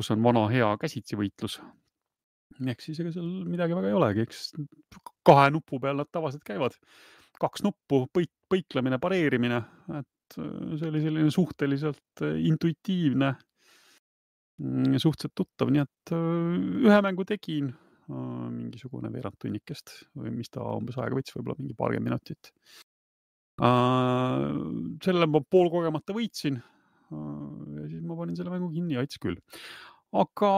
[0.00, 1.60] kus on vana hea käsitsi võitlus.
[2.60, 4.50] ehk siis ega seal midagi väga ei olegi, eks
[5.24, 6.74] kahe nupu peal nad tavaliselt käivad,
[7.40, 9.62] kaks nuppu, põik, põiklemine, pareerimine,
[10.00, 10.08] et
[10.38, 13.32] Äh, see oli selline suhteliselt äh, intuitiivne,
[14.62, 17.72] mm, suhteliselt tuttav, nii et äh, ühe mängu tegin,
[18.10, 22.48] mingisugune veerand tunnikest või mis ta umbes aega võttis, võib-olla mingi paarkümmend minutit.
[25.04, 26.56] selle ma poolkogemata võitsin.
[26.58, 29.38] ja siis ma panin selle mängu kinni ja aitas küll.
[30.12, 30.52] Aga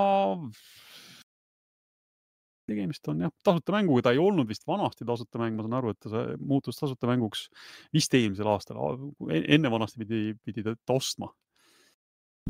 [2.72, 5.92] tegemist on jah, tasuta mänguga, ta ei olnud vist vanasti tasuta mäng, ma saan aru,
[5.92, 7.46] et ta muutus tasuta mänguks
[7.94, 8.82] vist eelmisel aastal,
[9.28, 11.32] e-, enne vanasti pidi, pidi ta ostma.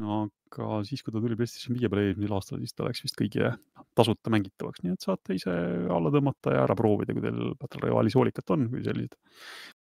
[0.00, 3.54] aga siis, kui ta tuli PlayStation viie peale eelmisel aastal, siis ta läks vist kõigile
[3.96, 5.52] tasuta mängitavaks, nii et saate ise
[5.92, 9.18] alla tõmmata ja ära proovida, kui teil Battle Royale'is hoolikat on, kui sellised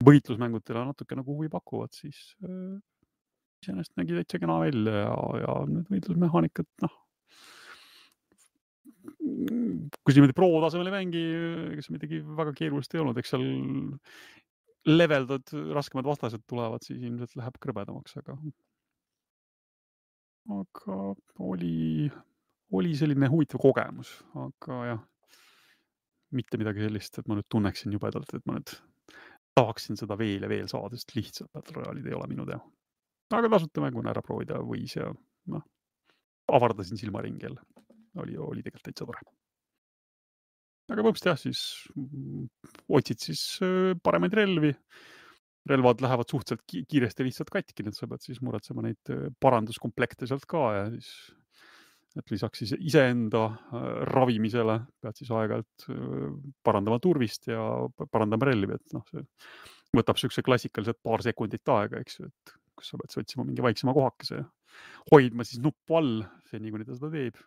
[0.06, 2.78] võitlusmängud teile natuke nagu huvi pakuvad, siis äh,
[3.64, 7.02] iseenesest nägi täitsa kena välja ja, ja need võitlusmehaanikad, noh
[9.06, 11.24] kui sa niimoodi pro tasemel ei mängi,
[11.72, 13.46] ega seal midagi väga keerulist ei olnud, eks seal
[14.86, 18.36] leveldad, raskemad vastased tulevad, siis ilmselt läheb krõbedamaks, aga,
[20.60, 20.98] aga
[21.42, 22.06] oli,
[22.78, 24.12] oli selline huvitav kogemus,
[24.46, 25.02] aga jah,
[26.36, 28.76] mitte midagi sellist, et ma nüüd tunneksin jubedalt, et ma nüüd
[29.56, 32.60] tahaksin seda veel ja veel saada, sest lihtsalt Battle Royale'id ei ole minu teha.
[33.34, 35.08] aga tasuta mänguna ära proovida võis ja
[35.50, 35.64] noh,
[36.46, 37.64] avardasin silmaringi jälle
[38.22, 39.22] oli, oli tegelikult täitsa tore.
[40.90, 41.62] aga põhimõtteliselt jah, siis
[41.96, 42.48] mm,
[42.98, 44.74] otsid siis äh, paremaid relvi.
[45.66, 50.28] relvad lähevad suhteliselt kiiresti lihtsalt katki, nii et sa pead siis muretsema neid äh, paranduskomplekte
[50.30, 51.10] sealt ka ja siis
[52.16, 55.88] et lisaks siis iseenda äh, ravimisele pead siis aeg-ajalt
[56.64, 57.64] parandama turvist ja
[58.10, 59.26] parandama relvi, et noh, see
[59.96, 63.64] võtab siukse klassikaliselt paar sekundit aega, eks ju, et kus sa pead siis otsima mingi
[63.64, 64.46] vaiksema kohakese ja
[65.10, 67.38] hoidma siis nuppu all seni, kuni ta seda teeb.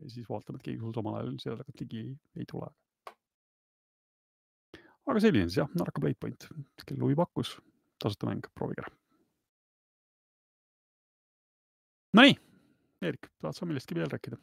[0.00, 2.04] ja siis vaatama, et keegi sul samal ajal selja tagant ligi
[2.36, 2.70] ei tule.
[5.06, 6.48] aga selline siis jah, Narka Playpoint,
[6.86, 7.56] kellel huvi pakkus,
[8.00, 8.94] tasuta mäng, proovige ära.
[12.12, 12.36] Nonii,
[13.02, 14.38] Eerik, tahad sa millestki veel rääkida?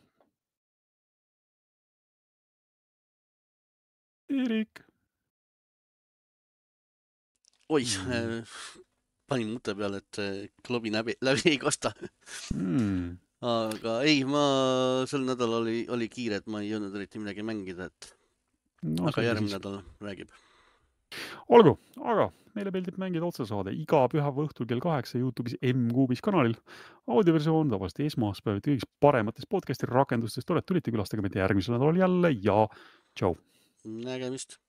[4.30, 4.82] Eerik.
[7.70, 8.46] oi mm.,
[9.30, 10.22] panin mute peale, et
[10.66, 11.94] klobi läbi, läbi ei kosta
[12.56, 13.16] mm..
[13.46, 14.44] aga ei, ma
[15.10, 18.12] sel nädalal oli, oli kiire, et ma ei jõudnud eriti midagi mängida, et
[18.84, 19.58] no, aga järgmine siis...
[19.60, 20.36] nädal räägib.
[21.56, 26.58] olgu, aga meile meeldib mängida otsesaade iga pühapäeva õhtul kell kaheksa Youtube'is M-Kuubis kanalil.
[27.10, 30.46] audioversioon tavaliselt esmaspäeviti kõigis paremates podcast'i rakendustes.
[30.46, 32.66] tore, et tulite külastage meid järgmisel nädalal jälle ja
[33.16, 33.36] tšau.
[33.86, 34.60] nägemist